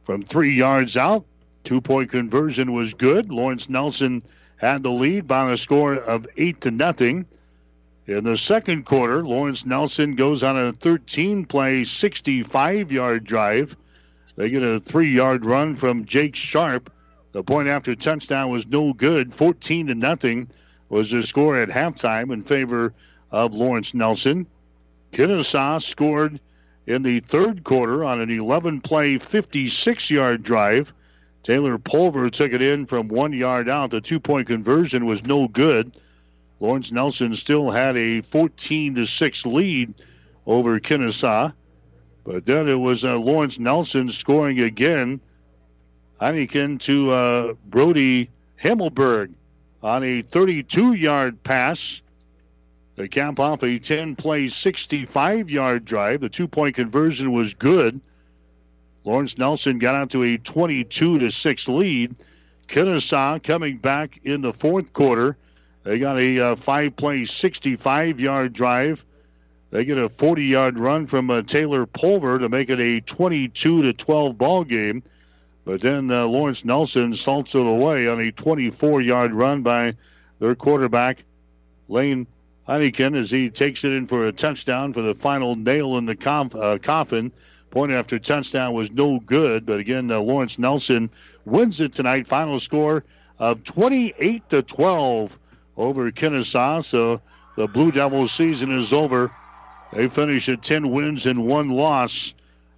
[0.04, 1.24] from three yards out.
[1.62, 3.30] Two point conversion was good.
[3.30, 4.22] Lawrence Nelson
[4.56, 7.26] had the lead by a score of eight to nothing.
[8.06, 13.76] In the second quarter, Lawrence Nelson goes on a 13 play, 65 yard drive.
[14.36, 16.92] They get a three yard run from Jake Sharp.
[17.32, 19.34] The point after touchdown was no good.
[19.34, 20.48] 14 to nothing
[20.88, 22.94] was the score at halftime in favor
[23.30, 24.46] of Lawrence Nelson.
[25.12, 26.38] Kenesaw scored
[26.86, 30.92] in the third quarter on an 11 play, 56 yard drive.
[31.42, 33.90] Taylor Pulver took it in from one yard out.
[33.90, 35.92] The two point conversion was no good.
[36.60, 39.94] Lawrence Nelson still had a 14 to 6 lead
[40.46, 41.52] over Kenesaw.
[42.26, 45.20] But then it was uh, Lawrence Nelson scoring again.
[46.20, 48.30] Heikkinen to uh, Brody
[48.60, 49.32] Himmelberg
[49.82, 52.02] on a 32 yard pass.
[52.96, 56.20] They cap off a 10 play, 65 yard drive.
[56.20, 58.00] The two point conversion was good.
[59.04, 62.16] Lawrence Nelson got out to a 22 to 6 lead.
[62.66, 65.36] Kenesaw coming back in the fourth quarter.
[65.84, 69.04] They got a uh, five play, 65 yard drive.
[69.70, 73.82] They get a 40 yard run from uh, Taylor Pulver to make it a 22
[73.82, 75.02] to 12 ball game.
[75.64, 79.94] But then uh, Lawrence Nelson salts it away on a 24 yard run by
[80.38, 81.24] their quarterback,
[81.88, 82.26] Lane
[82.68, 86.16] Heikkinen, as he takes it in for a touchdown for the final nail in the
[86.54, 87.32] uh, coffin.
[87.70, 91.10] Point after touchdown was no good, but again, uh, Lawrence Nelson
[91.44, 92.26] wins it tonight.
[92.26, 93.04] Final score
[93.38, 95.38] of 28 to 12
[95.76, 96.84] over Kenesaw.
[96.84, 97.20] So
[97.56, 99.32] the Blue Devils season is over.
[99.92, 102.34] They finish at 10 wins and one loss.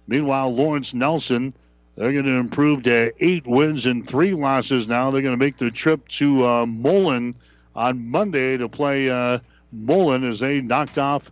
[0.07, 1.53] Meanwhile, Lawrence Nelson,
[1.95, 5.11] they're going to improve to eight wins and three losses now.
[5.11, 7.35] They're going to make the trip to uh, Mullen
[7.75, 9.39] on Monday to play uh,
[9.71, 11.31] Mullen as they knocked off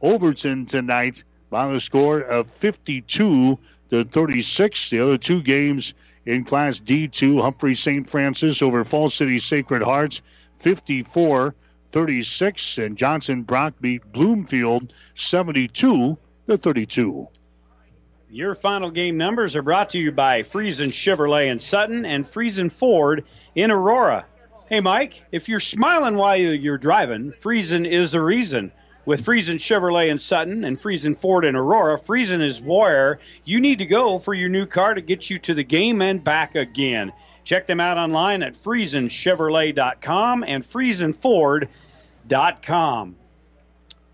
[0.00, 3.58] Overton tonight by the score of 52
[3.90, 4.90] to 36.
[4.90, 5.94] The other two games
[6.26, 8.08] in Class D2, Humphrey St.
[8.08, 10.20] Francis over Falls City Sacred Hearts,
[10.60, 11.54] 54
[11.92, 17.28] 36, and Johnson Brock beat Bloomfield 72 to 32.
[18.30, 22.72] Your final game numbers are brought to you by Friesen Chevrolet in Sutton and Friesen
[22.72, 24.24] Ford in Aurora.
[24.70, 28.72] Hey, Mike, if you're smiling while you're driving, Friesen is the reason.
[29.04, 33.78] With Friesen Chevrolet in Sutton and Friesen Ford in Aurora, Friesen is where you need
[33.78, 37.12] to go for your new car to get you to the game and back again.
[37.44, 43.16] Check them out online at FriesenChevrolet.com and FriesenFord.com.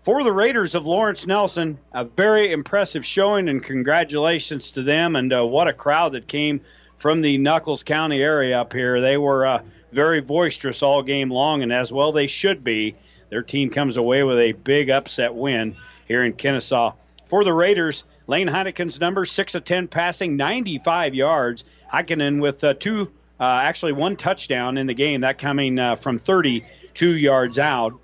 [0.01, 5.15] For the Raiders of Lawrence Nelson, a very impressive showing, and congratulations to them.
[5.15, 6.61] And uh, what a crowd that came
[6.97, 9.01] from the Nuckolls County area up here.
[9.01, 12.95] They were uh, very boisterous all game long, and as well they should be.
[13.29, 15.75] Their team comes away with a big upset win
[16.07, 16.95] here in Kenesaw.
[17.27, 21.63] For the Raiders, Lane Heikkinen's number, 6 of 10 passing, 95 yards.
[21.93, 26.19] Heikkinen with uh, two, uh, actually one touchdown in the game, that coming uh, from
[26.19, 27.99] 32 yards out.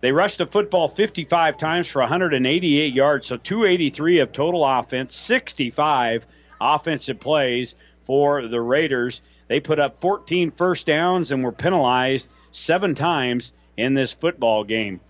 [0.00, 6.26] They rushed the football 55 times for 188 yards, so 283 of total offense, 65
[6.60, 9.22] offensive plays for the Raiders.
[9.48, 15.00] They put up 14 first downs and were penalized seven times in this football game.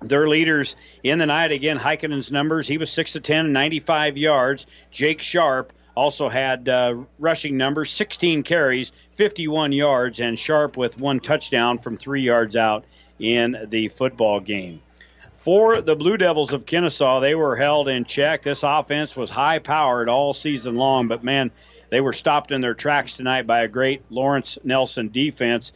[0.00, 2.68] Their leaders in the night, again, Heikkinen's numbers.
[2.68, 4.66] He was 6 to 10, 95 yards.
[4.90, 11.18] Jake Sharp also had uh, rushing numbers 16 carries, 51 yards, and Sharp with one
[11.18, 12.84] touchdown from three yards out
[13.18, 14.80] in the football game.
[15.38, 18.42] For the Blue Devils of Kenesaw, they were held in check.
[18.42, 21.50] This offense was high powered all season long, but man,
[21.90, 25.72] they were stopped in their tracks tonight by a great Lawrence Nelson defense.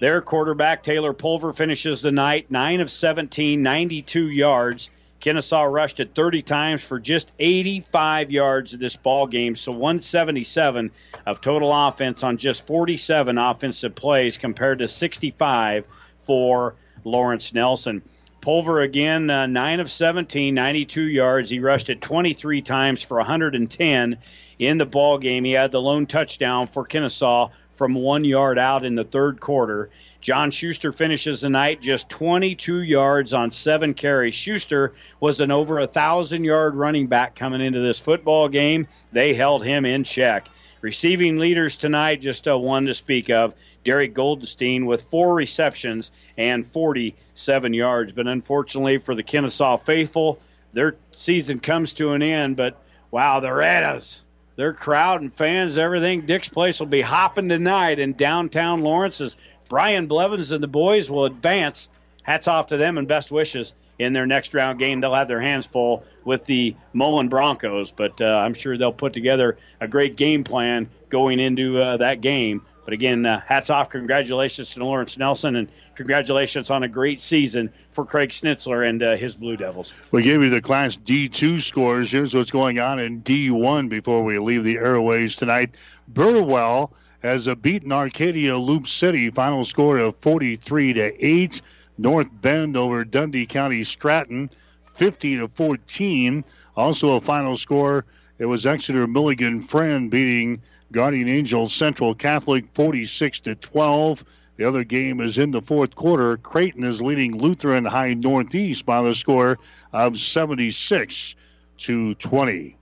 [0.00, 4.90] Their quarterback, Taylor Pulver, finishes the night 9 of 17, 92 yards.
[5.22, 10.90] Kenesaw rushed it 30 times for just 85 yards in this ball game, so 177
[11.24, 15.84] of total offense on just 47 offensive plays compared to 65
[16.18, 18.02] for Lawrence Nelson.
[18.40, 21.48] Pulver again, uh, 9 of 17, 92 yards.
[21.48, 24.18] He rushed it 23 times for 110
[24.58, 25.44] in the ball game.
[25.44, 29.90] He had the lone touchdown for Kenesaw from one yard out in the third quarter.
[30.22, 34.36] John Schuster finishes the night just 22 yards on seven carries.
[34.36, 38.86] Schuster was an over a thousand yard running back coming into this football game.
[39.10, 40.48] They held him in check.
[40.80, 43.54] Receiving leaders tonight, just a one to speak of.
[43.82, 48.12] Derek Goldenstein with four receptions and 47 yards.
[48.12, 50.38] But unfortunately for the Kenesaw faithful,
[50.72, 52.56] their season comes to an end.
[52.56, 54.22] But wow, the Raiders,
[54.54, 56.26] their crowd and fans, everything.
[56.26, 59.36] Dick's Place will be hopping tonight in downtown Lawrence
[59.72, 61.88] Brian Blevins and the boys will advance.
[62.24, 65.00] Hats off to them and best wishes in their next round game.
[65.00, 69.14] They'll have their hands full with the Mullen Broncos, but uh, I'm sure they'll put
[69.14, 72.60] together a great game plan going into uh, that game.
[72.84, 77.72] But again, uh, hats off, congratulations to Lawrence Nelson, and congratulations on a great season
[77.92, 79.94] for Craig Schnitzler and uh, his Blue Devils.
[80.10, 82.10] We gave you the Class D2 scores.
[82.10, 85.78] Here's what's going on in D1 before we leave the airways tonight.
[86.08, 86.92] Burwell
[87.22, 91.62] has a beaten Arcadia Loup City, final score of 43 to 8.
[91.98, 94.50] North Bend over Dundy County Stratton,
[94.94, 96.44] 50 to 14.
[96.76, 98.04] Also a final score.
[98.38, 100.60] It was Exeter Milligan Friend beating
[100.90, 104.24] Guardian Angels Central Catholic 46 to 12.
[104.56, 106.36] The other game is in the fourth quarter.
[106.38, 109.58] Creighton is leading Lutheran High Northeast by the score
[109.92, 111.34] of 76
[111.78, 112.76] to 20.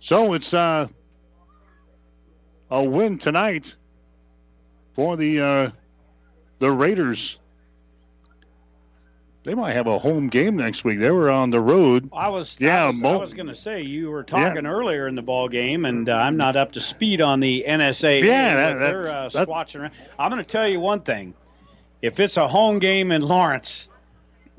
[0.00, 0.88] So it's uh,
[2.70, 3.76] a win tonight
[4.94, 5.70] for the uh,
[6.58, 7.38] the Raiders.
[9.44, 10.98] They might have a home game next week.
[10.98, 12.10] They were on the road.
[12.12, 15.14] I was Yeah, I was, Mo- was going to say you were talking earlier in
[15.14, 18.22] the ball game, and uh, I'm not up to speed on the NSA.
[18.24, 19.92] Yeah, that- they're uh, that- swatching around.
[20.18, 21.32] I'm going to tell you one thing:
[22.02, 23.88] if it's a home game in Lawrence,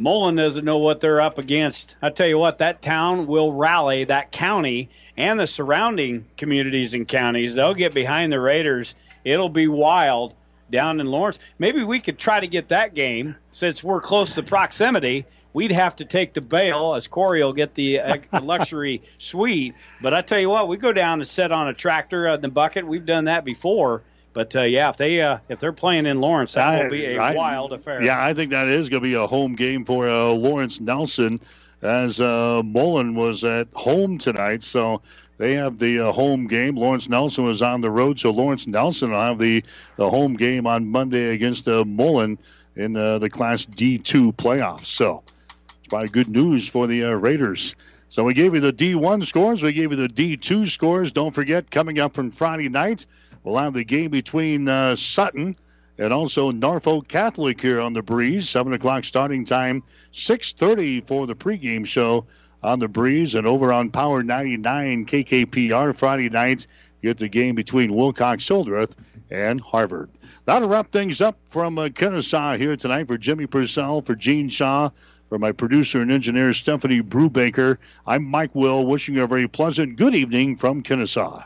[0.01, 1.97] Mullen doesn't know what they're up against.
[2.01, 7.05] I tell you what, that town will rally, that county and the surrounding communities and
[7.05, 7.53] counties.
[7.53, 8.95] They'll get behind the Raiders.
[9.25, 10.35] It'll be wild
[10.71, 11.37] down in Lawrence.
[11.57, 15.25] Maybe we could try to get that game since we're close to proximity.
[15.51, 19.75] We'd have to take the bail as Corey will get the uh, luxury suite.
[20.01, 22.41] But I tell you what, we go down and sit on a tractor uh, in
[22.41, 22.87] the bucket.
[22.87, 24.03] We've done that before.
[24.33, 27.17] But uh, yeah, if they uh, if they're playing in Lawrence, that will be a
[27.19, 28.01] I- wild affair.
[28.01, 31.39] Yeah, I think that is going to be a home game for uh, Lawrence Nelson,
[31.81, 34.63] as uh, Mullen was at home tonight.
[34.63, 35.01] So
[35.39, 36.75] they have the uh, home game.
[36.75, 39.63] Lawrence Nelson was on the road, so Lawrence Nelson will have the,
[39.95, 42.37] the home game on Monday against uh, Mullen
[42.75, 44.85] in uh, the Class D2 playoffs.
[44.87, 47.75] So it's probably good news for the uh, Raiders.
[48.09, 49.63] So we gave you the D1 scores.
[49.63, 51.11] We gave you the D2 scores.
[51.13, 53.05] Don't forget, coming up from Friday night,
[53.49, 55.55] we'll have the game between uh, Sutton
[55.97, 58.47] and also Norfolk Catholic here on the breeze.
[58.47, 62.25] Seven o'clock starting time, six thirty for the pregame show
[62.61, 66.67] on the breeze, and over on Power 99 KKPR Friday night.
[67.01, 68.95] Get the game between Wilcox Hildreth
[69.31, 70.09] and Harvard.
[70.45, 74.89] That'll wrap things up from uh, Kenesaw here tonight for Jimmy Purcell, for Gene Shaw,
[75.29, 77.77] for my producer and engineer Stephanie Brubaker.
[78.05, 81.45] I'm Mike Will, wishing you a very pleasant good evening from Kenesaw.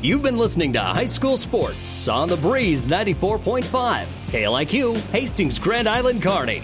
[0.00, 6.22] You've been listening to High School Sports on the Breeze 94.5, KLIQ, Hastings Grand Island
[6.22, 6.62] Kearney.